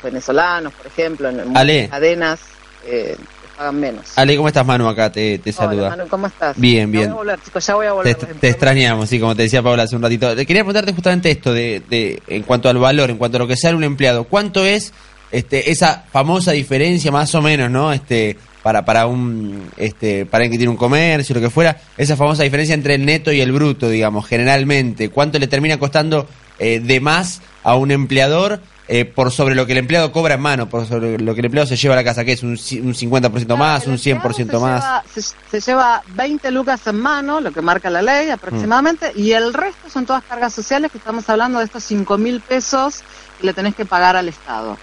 venezolanos, 0.04 0.72
por 0.74 0.86
ejemplo, 0.88 1.28
en 1.30 1.48
muchas 1.50 1.90
cadenas, 1.90 2.40
eh, 2.86 3.18
pagan 3.58 3.80
menos. 3.80 4.06
Ale, 4.16 4.36
¿cómo 4.38 4.48
estás, 4.48 4.66
Manu? 4.66 4.88
Acá 4.88 5.12
te, 5.12 5.40
te 5.40 5.50
Hola, 5.50 5.58
saluda. 5.58 5.90
Manu, 5.90 6.08
¿cómo 6.08 6.28
estás? 6.28 6.56
Bien, 6.58 6.92
Ya 6.94 7.00
bien. 7.00 7.10
voy 7.10 7.16
a 7.16 7.24
volver, 7.24 7.40
chicos, 7.44 7.66
ya 7.66 7.76
voy 7.76 7.86
a 7.88 7.90
Te, 7.90 7.96
volver. 8.14 8.36
te 8.40 8.48
extrañamos, 8.50 9.10
sí, 9.10 9.20
como 9.20 9.36
te 9.36 9.42
decía 9.44 9.64
Paula 9.64 9.84
hace 9.84 9.96
un 9.96 10.02
ratito. 10.04 10.30
Quería 10.36 10.64
preguntarte 10.64 10.94
justamente 10.94 11.32
esto 11.32 11.52
de, 11.54 11.82
de 11.90 12.22
en 12.28 12.44
cuanto 12.44 12.70
al 12.70 12.78
valor, 12.78 13.10
en 13.10 13.18
cuanto 13.18 13.38
a 13.38 13.40
lo 13.40 13.48
que 13.48 13.58
sale 13.58 13.76
un 13.76 13.84
empleado. 13.84 14.24
¿Cuánto 14.26 14.64
es 14.64 14.94
este 15.32 15.72
esa 15.72 16.06
famosa 16.12 16.52
diferencia 16.54 17.12
más 17.12 17.34
o 17.36 17.42
menos, 17.42 17.70
¿no? 17.70 17.92
Este 17.92 18.38
para 18.64 18.84
para 18.86 19.08
un 19.08 19.70
este 19.78 20.26
para 20.26 20.44
alguien 20.44 20.52
que 20.52 20.58
tiene 20.58 20.72
un 20.72 20.78
comercio, 20.78 21.34
lo 21.36 21.42
que 21.42 21.50
fuera, 21.50 21.78
esa 21.98 22.16
famosa 22.18 22.44
diferencia 22.44 22.74
entre 22.76 22.96
el 22.96 23.06
neto 23.06 23.32
y 23.32 23.42
el 23.42 23.52
bruto, 23.52 23.90
digamos, 23.90 24.28
generalmente, 24.28 25.10
¿cuánto 25.10 25.40
le 25.40 25.48
termina 25.48 25.78
costando 25.80 26.28
eh, 26.60 26.80
de 26.80 27.00
más 27.00 27.42
a 27.64 27.76
un 27.76 27.92
empleador 27.92 28.62
eh, 28.92 29.06
por 29.06 29.32
sobre 29.32 29.54
lo 29.54 29.66
que 29.68 29.74
el 29.74 29.78
empleado 29.78 30.12
cobra 30.12 30.34
en 30.34 30.42
mano, 30.42 30.68
por 30.68 30.88
sobre 30.88 31.20
lo 31.20 31.34
que 31.36 31.42
el 31.42 31.46
empleado 31.46 31.68
se 31.68 31.76
lleva 31.78 31.94
a 31.94 31.98
la 31.98 32.04
casa, 32.04 32.26
que 32.26 32.32
es 32.32 32.42
un, 32.42 32.50
un 32.50 32.56
50% 32.58 33.56
más, 33.56 33.86
un 33.86 33.98
100% 33.98 34.60
más? 34.60 34.82
Lleva- 34.84 35.04
se, 35.14 35.22
se 35.22 35.62
lleva 35.62 36.02
20 36.16 36.50
lucas 36.52 36.86
en 36.88 36.96
mano, 37.00 37.40
lo 37.40 37.52
que 37.52 37.62
marca 37.62 37.90
la 37.92 38.02
ley 38.02 38.30
aproximadamente, 38.32 39.12
y 39.16 39.32
el 39.34 39.54
resto 39.54 39.90
son 39.92 40.08
todas 40.08 40.24
cargas 40.24 40.54
sociales 40.54 40.92
que 40.92 40.98
estamos 40.98 41.30
hablando 41.30 41.60
de 41.60 41.66
estos 41.66 41.84
5 41.84 42.18
mil 42.18 42.42
pesos 42.42 43.04
que 43.40 43.46
le 43.46 43.54
tenés 43.54 43.76
que 43.76 43.86
pagar 43.86 44.16
al 44.16 44.28
Estado. 44.28 44.76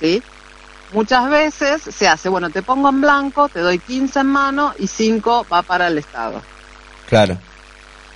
¿Sí? 0.00 0.22
Muchas 0.92 1.28
veces 1.30 1.82
se 1.82 2.06
hace, 2.08 2.28
bueno, 2.28 2.50
te 2.50 2.62
pongo 2.62 2.88
en 2.88 3.00
blanco, 3.00 3.48
te 3.48 3.60
doy 3.60 3.78
15 3.78 4.20
en 4.20 4.26
mano 4.26 4.74
y 4.78 4.86
5 4.86 5.46
va 5.52 5.62
para 5.62 5.88
el 5.88 5.98
Estado. 5.98 6.42
Claro. 7.08 7.38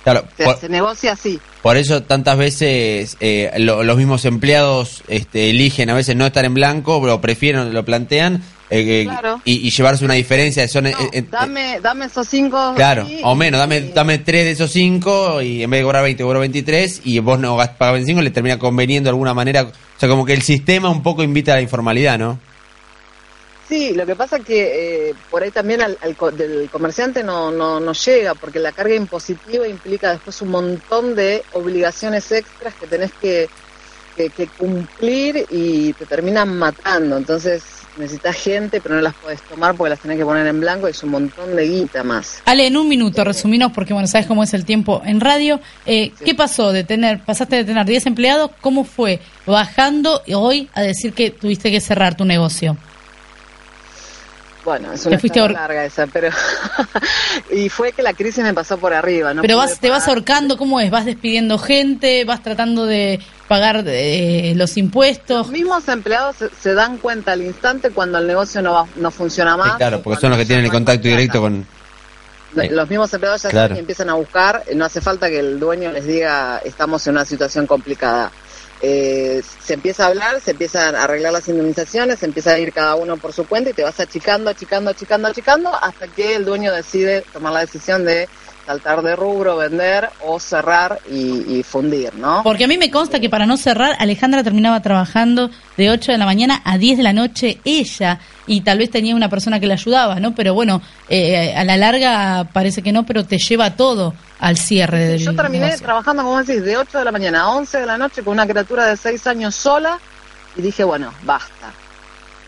Claro, 0.03 0.23
Se, 0.37 0.45
por- 0.45 0.57
se 0.57 0.69
negocia 0.69 1.11
así. 1.13 1.37
Por 1.61 1.75
eso 1.75 2.01
tantas 2.03 2.37
veces 2.37 3.17
eh, 3.19 3.51
lo- 3.57 3.83
los 3.83 3.97
mismos 3.97 4.23
empleados 4.23 5.03
este, 5.09 5.49
eligen 5.49 5.89
a 5.89 5.95
veces 5.95 6.15
no 6.15 6.25
estar 6.25 6.45
en 6.45 6.53
blanco, 6.53 7.01
pero 7.01 7.19
prefieren, 7.19 7.73
lo 7.73 7.83
plantean, 7.83 8.35
eh, 8.69 9.05
eh, 9.05 9.09
y, 9.43 9.67
y 9.67 9.69
llevarse 9.69 10.05
una 10.05 10.13
diferencia. 10.13 10.65
Son, 10.69 10.87
eh, 10.87 10.93
eh, 11.11 11.23
Dame, 11.29 11.81
dame 11.81 12.05
esos 12.05 12.25
5. 12.29 12.73
claro, 12.77 13.05
o 13.23 13.35
menos, 13.35 13.59
dame, 13.59 13.81
dame 13.81 14.19
tres 14.19 14.45
de 14.45 14.51
esos 14.51 14.71
cinco 14.71 15.41
y 15.41 15.63
en 15.63 15.69
vez 15.69 15.79
de 15.81 15.83
cobrar 15.83 16.03
20, 16.03 16.23
cobro 16.23 16.39
23 16.39 17.01
y 17.03 17.19
vos 17.19 17.37
no 17.39 17.57
pagas 17.57 17.93
25, 17.95 18.21
le 18.21 18.31
termina 18.31 18.57
conveniendo 18.57 19.07
de 19.07 19.11
alguna 19.11 19.33
manera. 19.33 19.63
O 19.63 19.99
sea, 19.99 20.07
como 20.07 20.23
que 20.25 20.33
el 20.33 20.43
sistema 20.43 20.89
un 20.89 21.03
poco 21.03 21.21
invita 21.21 21.51
a 21.51 21.55
la 21.55 21.61
informalidad, 21.61 22.17
¿no? 22.17 22.39
Sí, 23.67 23.93
lo 23.93 24.05
que 24.05 24.15
pasa 24.15 24.39
que 24.39 25.09
eh, 25.09 25.15
por 25.29 25.43
ahí 25.43 25.51
también 25.51 25.81
al, 25.81 25.97
al 26.01 26.37
del 26.37 26.69
comerciante 26.69 27.21
no, 27.21 27.51
no, 27.51 27.81
no 27.81 27.91
llega, 27.91 28.33
porque 28.33 28.59
la 28.59 28.71
carga 28.71 28.95
impositiva 28.95 29.67
implica 29.67 30.11
después 30.11 30.41
un 30.41 30.49
montón 30.49 31.15
de 31.15 31.43
obligaciones 31.51 32.31
extras 32.31 32.73
que 32.75 32.87
tenés 32.87 33.11
que, 33.13 33.49
que, 34.15 34.29
que 34.29 34.47
cumplir 34.47 35.45
y 35.49 35.91
te 35.93 36.05
terminan 36.05 36.57
matando. 36.57 37.17
Entonces 37.17 37.63
necesitas 37.97 38.35
gente, 38.37 38.79
pero 38.79 38.95
no 38.95 39.01
las 39.01 39.15
podés 39.15 39.41
tomar 39.41 39.75
porque 39.75 39.89
las 39.89 39.99
tenés 39.99 40.17
que 40.17 40.23
poner 40.23 40.47
en 40.47 40.59
blanco 40.61 40.87
y 40.87 40.91
es 40.91 41.03
un 41.03 41.09
montón 41.09 41.55
de 41.55 41.67
guita 41.67 42.03
más. 42.03 42.41
Ale, 42.45 42.67
en 42.67 42.77
un 42.77 42.87
minuto, 42.87 43.23
resuminos, 43.25 43.73
porque 43.73 43.91
bueno, 43.93 44.07
sabes 44.07 44.27
cómo 44.27 44.43
es 44.43 44.53
el 44.53 44.63
tiempo 44.63 45.01
en 45.05 45.19
radio. 45.19 45.59
Eh, 45.85 46.13
¿Qué 46.23 46.35
pasó 46.35 46.71
de 46.71 46.85
tener, 46.85 47.19
pasaste 47.19 47.57
de 47.57 47.65
tener 47.65 47.85
10 47.85 48.05
empleados, 48.05 48.51
cómo 48.61 48.85
fue 48.85 49.19
bajando 49.45 50.21
hoy 50.33 50.69
a 50.73 50.83
decir 50.83 51.11
que 51.11 51.31
tuviste 51.31 51.69
que 51.69 51.81
cerrar 51.81 52.15
tu 52.15 52.23
negocio? 52.23 52.77
Bueno, 54.67 54.91
es 54.91 55.05
una 55.05 55.15
historia 55.15 55.47
larga 55.61 55.85
esa, 55.85 56.07
pero... 56.07 56.27
y 57.53 57.69
fue 57.69 57.93
que 57.93 58.03
la 58.03 58.11
crisis 58.11 58.43
me 58.43 58.53
pasó 58.53 58.77
por 58.77 58.93
arriba. 58.93 59.33
No 59.33 59.41
Pero 59.41 59.55
vas, 59.55 59.79
te 59.79 59.89
vas 59.89 60.09
ahorcando, 60.09 60.57
¿cómo 60.57 60.81
es? 60.81 60.91
¿Vas 60.91 61.05
despidiendo 61.05 61.57
gente? 61.57 62.25
¿Vas 62.25 62.43
tratando 62.43 62.85
de, 62.85 63.21
pagar 63.47 63.85
eh, 63.87 64.51
los 64.57 64.75
impuestos. 64.75 65.47
Los 65.47 65.51
mismos 65.51 65.87
empleados 65.87 66.35
se, 66.35 66.49
se 66.49 66.73
dan 66.73 66.97
cuenta 66.97 67.31
al 67.31 67.43
instante 67.43 67.91
cuando 67.91 68.17
el 68.17 68.27
negocio 68.27 68.61
no, 68.61 68.73
va, 68.73 68.87
no 68.97 69.09
funciona 69.09 69.55
más. 69.55 69.71
Sí, 69.71 69.77
claro, 69.77 70.01
porque 70.01 70.19
son 70.19 70.31
los 70.31 70.39
que 70.39 70.45
tienen 70.45 70.65
el 70.65 70.71
contacto 70.71 71.07
directo 71.07 71.39
con... 71.39 71.65
Los 72.53 72.89
mismos 72.89 73.13
empleados 73.13 73.43
ya 73.43 73.49
claro. 73.49 73.67
saben 73.67 73.77
y 73.77 73.79
empiezan 73.79 74.09
a 74.09 74.15
buscar, 74.15 74.63
no 74.75 74.83
hace 74.83 74.99
falta 74.99 75.29
que 75.29 75.39
el 75.39 75.61
dueño 75.61 75.93
les 75.93 76.05
diga 76.05 76.59
estamos 76.65 77.07
en 77.07 77.13
una 77.13 77.23
situación 77.23 77.67
complicada. 77.67 78.33
Eh, 78.79 79.41
se 79.43 79.73
empieza 79.73 80.05
a 80.05 80.07
hablar, 80.07 80.39
se 80.39 80.51
empiezan 80.51 80.95
a 80.95 81.03
arreglar 81.03 81.33
las 81.33 81.47
indemnizaciones, 81.47 82.19
se 82.19 82.27
empieza 82.27 82.51
a 82.51 82.59
ir 82.59 82.71
cada 82.71 82.95
uno 82.95 83.19
por 83.19 83.33
su 83.33 83.47
cuenta 83.47 83.71
y 83.71 83.73
te 83.73 83.83
vas 83.83 83.99
achicando, 83.99 84.51
achicando, 84.51 84.91
achicando, 84.91 85.27
achicando 85.27 85.71
hasta 85.73 86.09
que 86.09 86.35
el 86.35 86.45
dueño 86.45 86.71
decide 86.73 87.23
tomar 87.31 87.53
la 87.53 87.61
decisión 87.61 88.05
de 88.05 88.29
saltar 88.67 89.01
de 89.01 89.15
rubro, 89.15 89.57
vender 89.57 90.09
o 90.25 90.39
cerrar 90.39 90.99
y, 91.09 91.57
y 91.57 91.63
fundir, 91.63 92.13
¿no? 92.15 92.41
Porque 92.43 92.65
a 92.65 92.67
mí 92.67 92.77
me 92.77 92.91
consta 92.91 93.19
que 93.19 93.29
para 93.29 93.45
no 93.45 93.57
cerrar, 93.57 93.95
Alejandra 93.97 94.43
terminaba 94.43 94.81
trabajando 94.81 95.49
de 95.77 95.89
8 95.89 96.11
de 96.11 96.17
la 96.17 96.25
mañana 96.25 96.61
a 96.65 96.77
10 96.77 96.97
de 96.97 97.03
la 97.03 97.13
noche 97.13 97.59
ella, 97.63 98.19
y 98.45 98.61
tal 98.61 98.77
vez 98.77 98.89
tenía 98.89 99.15
una 99.15 99.29
persona 99.29 99.59
que 99.59 99.67
le 99.67 99.73
ayudaba, 99.73 100.19
¿no? 100.19 100.35
Pero 100.35 100.53
bueno, 100.53 100.81
eh, 101.09 101.53
a 101.55 101.63
la 101.63 101.77
larga 101.77 102.49
parece 102.53 102.81
que 102.81 102.91
no, 102.91 103.05
pero 103.05 103.25
te 103.25 103.37
lleva 103.37 103.75
todo 103.75 104.13
al 104.39 104.57
cierre 104.57 104.99
del 104.99 105.19
Yo 105.19 105.35
terminé 105.35 105.65
negocio. 105.65 105.85
trabajando, 105.85 106.23
como 106.23 106.43
decís, 106.43 106.63
de 106.63 106.77
8 106.77 106.99
de 106.99 107.05
la 107.05 107.11
mañana 107.11 107.41
a 107.41 107.49
11 107.49 107.79
de 107.79 107.85
la 107.85 107.97
noche 107.97 108.23
con 108.23 108.33
una 108.33 108.47
criatura 108.47 108.85
de 108.85 108.97
6 108.97 109.27
años 109.27 109.55
sola 109.55 109.99
y 110.55 110.61
dije, 110.61 110.83
bueno, 110.83 111.13
basta. 111.23 111.71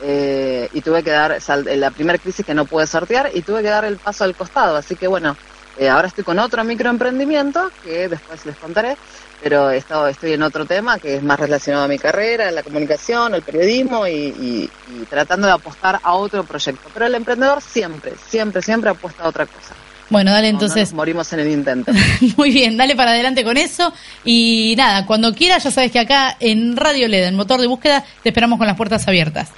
Eh, 0.01 0.69
y 0.73 0.79
tuve 0.79 1.03
que 1.03 1.11
dar, 1.11 1.37
en 1.47 1.79
la 1.79 1.91
primera 1.91 2.17
crisis 2.17 2.45
que 2.45 2.53
no 2.53 2.63
pude 2.63 2.87
sortear 2.87 3.31
y 3.33 3.41
tuve 3.41 3.61
que 3.61 3.69
dar 3.69 3.83
el 3.83 3.97
paso 3.97 4.23
al 4.23 4.33
costado. 4.35 4.77
Así 4.77 4.95
que 4.95 5.07
bueno, 5.07 5.35
eh, 5.79 5.89
ahora 5.89 6.07
estoy 6.09 6.23
con 6.23 6.37
otro 6.39 6.63
microemprendimiento 6.63 7.71
que 7.83 8.07
después 8.09 8.45
les 8.45 8.55
contaré, 8.57 8.97
pero 9.41 9.71
he 9.71 9.77
estado- 9.77 10.07
estoy 10.07 10.33
en 10.33 10.43
otro 10.43 10.65
tema 10.65 10.99
que 10.99 11.15
es 11.15 11.23
más 11.23 11.39
relacionado 11.39 11.85
a 11.85 11.87
mi 11.87 11.97
carrera, 11.97 12.51
la 12.51 12.63
comunicación, 12.63 13.33
el 13.35 13.41
periodismo 13.41 14.05
y, 14.05 14.11
y- 14.11 14.69
y 15.01 15.05
tratando 15.09 15.47
de 15.47 15.53
apostar 15.53 15.99
a 16.03 16.13
otro 16.13 16.43
proyecto. 16.43 16.89
Pero 16.93 17.05
el 17.05 17.15
emprendedor 17.15 17.61
siempre, 17.61 18.13
siempre, 18.29 18.61
siempre 18.61 18.89
apuesta 18.89 19.23
a 19.23 19.27
otra 19.29 19.45
cosa. 19.45 19.73
Bueno, 20.09 20.31
dale 20.31 20.51
No, 20.51 20.57
no 20.59 20.65
entonces. 20.65 20.89
nos 20.89 20.95
morimos 20.95 21.31
en 21.33 21.39
el 21.41 21.47
intento. 21.51 21.91
Muy 22.37 22.49
bien, 22.51 22.75
dale 22.77 22.95
para 22.95 23.11
adelante 23.11 23.43
con 23.43 23.57
eso. 23.57 23.93
Y 24.25 24.73
nada, 24.75 25.05
cuando 25.05 25.33
quieras, 25.33 25.63
ya 25.63 25.71
sabes 25.71 25.91
que 25.91 25.99
acá 25.99 26.35
en 26.39 26.75
Radio 26.75 27.07
LED, 27.07 27.25
en 27.27 27.35
motor 27.35 27.61
de 27.61 27.67
búsqueda, 27.67 28.03
te 28.23 28.29
esperamos 28.29 28.57
con 28.57 28.65
las 28.67 28.75
puertas 28.75 29.07
abiertas. 29.07 29.49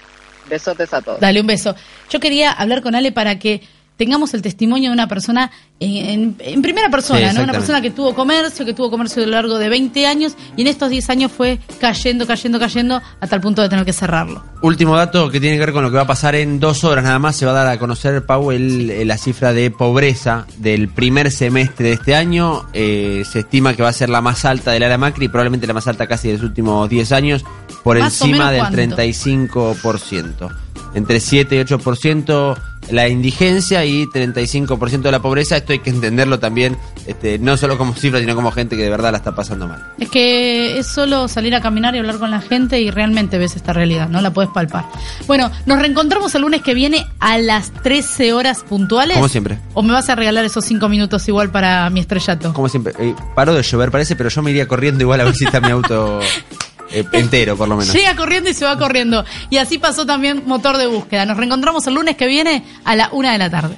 Besotes 0.50 0.94
a 0.94 1.02
todos. 1.02 1.20
Dale 1.22 1.40
un 1.40 1.48
beso. 1.48 1.74
Yo 2.10 2.20
quería 2.20 2.52
hablar 2.52 2.82
con 2.82 2.96
Ale 2.96 3.14
para 3.14 3.40
que 3.40 3.62
tengamos 4.06 4.34
el 4.34 4.42
testimonio 4.42 4.90
de 4.90 4.94
una 4.94 5.08
persona 5.08 5.52
en, 5.80 6.10
en- 6.10 6.36
en 6.40 6.62
primera 6.64 6.88
Sí, 6.88 6.92
persona, 6.92 7.34
¿no? 7.34 7.44
Una 7.44 7.54
persona 7.54 7.82
que 7.82 7.92
tuvo 7.92 8.16
comercio, 8.16 8.66
que 8.66 8.74
tuvo 8.74 8.90
comercio 8.90 9.22
a 9.22 9.26
lo 9.28 9.32
largo 9.34 9.60
de 9.60 9.70
20 9.70 10.08
años 10.08 10.34
y 10.58 10.62
en 10.62 10.68
estos 10.68 10.90
10 10.90 11.10
años 11.12 11.32
fue 11.32 11.60
cayendo, 11.80 12.26
cayendo, 12.26 12.60
cayendo 12.60 13.00
hasta 13.20 13.36
el 13.36 13.42
punto 13.42 13.62
de 13.62 13.70
tener 13.70 13.86
que 13.86 13.94
cerrarlo. 13.94 14.44
Último 14.64 14.96
dato 14.98 15.30
que 15.30 15.40
tiene 15.40 15.58
que 15.58 15.66
ver 15.66 15.74
con 15.74 15.84
lo 15.84 15.90
que 15.92 15.98
va 15.98 16.04
a 16.04 16.08
pasar 16.08 16.34
en 16.36 16.60
dos 16.60 16.84
horas 16.84 17.04
nada 17.04 17.20
más. 17.20 17.36
Se 17.36 17.46
va 17.46 17.52
a 17.52 17.56
dar 17.64 17.68
a 17.68 17.78
conocer, 17.78 18.26
Pau, 18.26 18.52
el- 18.52 18.90
el- 18.90 19.08
la 19.08 19.18
cifra 19.18 19.54
de 19.54 19.70
pobreza 19.72 20.46
del 20.58 20.88
primer 20.90 21.32
semestre 21.32 21.88
de 21.90 21.94
este 21.94 22.16
año. 22.16 22.66
Eh, 22.74 23.24
se 23.32 23.40
estima 23.40 23.76
que 23.76 23.84
va 23.84 23.90
a 23.90 23.94
ser 23.94 24.10
la 24.10 24.22
más 24.22 24.46
alta 24.46 24.72
del 24.72 24.82
área 24.84 24.98
Macri, 24.98 25.28
probablemente 25.28 25.68
la 25.68 25.74
más 25.74 25.88
alta 25.88 26.08
casi 26.08 26.28
de 26.30 26.36
los 26.36 26.44
últimos 26.44 26.90
10 26.90 27.12
años, 27.12 27.44
por 27.84 28.00
Más 28.00 28.20
encima 28.22 28.52
del 28.52 28.62
¿cuánto? 28.62 28.78
35%. 28.78 30.50
Entre 30.94 31.20
7 31.20 31.56
y 31.56 31.60
8% 31.60 32.58
la 32.90 33.08
indigencia 33.08 33.86
y 33.86 34.06
35% 34.06 35.02
de 35.02 35.12
la 35.12 35.22
pobreza. 35.22 35.58
Esto 35.58 35.74
hay 35.74 35.80
que 35.80 35.90
entenderlo 35.90 36.40
también, 36.40 36.78
este, 37.06 37.40
no 37.40 37.58
solo 37.58 37.78
como 37.78 37.94
cifra, 37.94 38.20
sino 38.20 38.36
como 38.36 38.52
gente 38.52 38.76
que 38.76 38.84
de 38.84 38.90
verdad 38.90 39.12
la 39.12 39.18
está 39.18 39.34
pasando 39.36 39.68
mal. 39.68 39.94
Es 40.00 40.10
que 40.10 40.80
es 40.80 40.88
solo 40.88 41.28
salir 41.28 41.56
a 41.56 41.62
caminar 41.62 41.96
y 41.96 42.00
hablar 42.00 42.18
con 42.18 42.32
la 42.32 42.42
gente 42.42 42.82
y 42.82 42.92
realmente 42.92 43.38
ves 43.38 43.56
esta 43.56 43.74
realidad, 43.74 44.10
¿no? 44.10 44.22
La 44.22 44.32
puedes 44.32 44.52
palpar. 44.52 44.86
Bueno, 45.28 45.52
nos 45.66 45.80
reencontramos 45.80 46.34
el 46.36 46.42
lunes 46.42 46.62
que 46.62 46.74
viene 46.74 47.06
a 47.20 47.38
las 47.38 47.72
13 47.72 48.34
horas 48.34 48.64
puntuales. 48.68 49.16
Como 49.16 49.30
siempre. 49.30 49.60
¿O 49.74 49.84
me 49.84 49.94
vas 49.94 50.10
a 50.10 50.16
regalar 50.16 50.46
esos 50.46 50.66
5 50.66 50.90
minutos 50.90 51.28
igual 51.28 51.52
para 51.52 51.90
mi 51.90 52.00
estrellato? 52.00 52.54
Como 52.54 52.70
siempre, 52.70 52.94
eh, 53.00 53.16
paró 53.36 53.54
de 53.54 53.64
llover 53.64 53.92
parece, 53.92 54.16
pero 54.16 54.30
yo 54.30 54.42
me 54.42 54.52
iría 54.52 54.68
corriendo 54.68 55.04
igual 55.04 55.22
a 55.22 55.26
ver 55.26 55.36
si 55.36 55.46
está 55.46 55.62
mi 55.62 55.70
auto 55.70 56.20
eh, 56.92 57.06
entero, 57.14 57.58
por 57.58 57.68
lo 57.68 57.76
menos. 57.76 57.94
Llega 57.94 58.16
corriendo 58.16 58.50
y 58.50 58.54
se 58.54 58.66
va 58.66 58.78
corriendo. 58.78 59.26
Y 59.50 59.58
así 59.58 59.78
pasó 59.78 60.06
también 60.06 60.44
motor 60.46 60.78
de 60.78 60.88
búsqueda. 60.88 61.26
Nos 61.26 61.38
reencontramos 61.38 61.86
el 61.88 61.96
lunes 61.96 62.16
que 62.16 62.28
viene 62.28 62.64
a 62.84 62.96
la 62.96 63.10
una 63.12 63.32
de 63.32 63.38
la 63.38 63.50
tarde. 63.50 63.76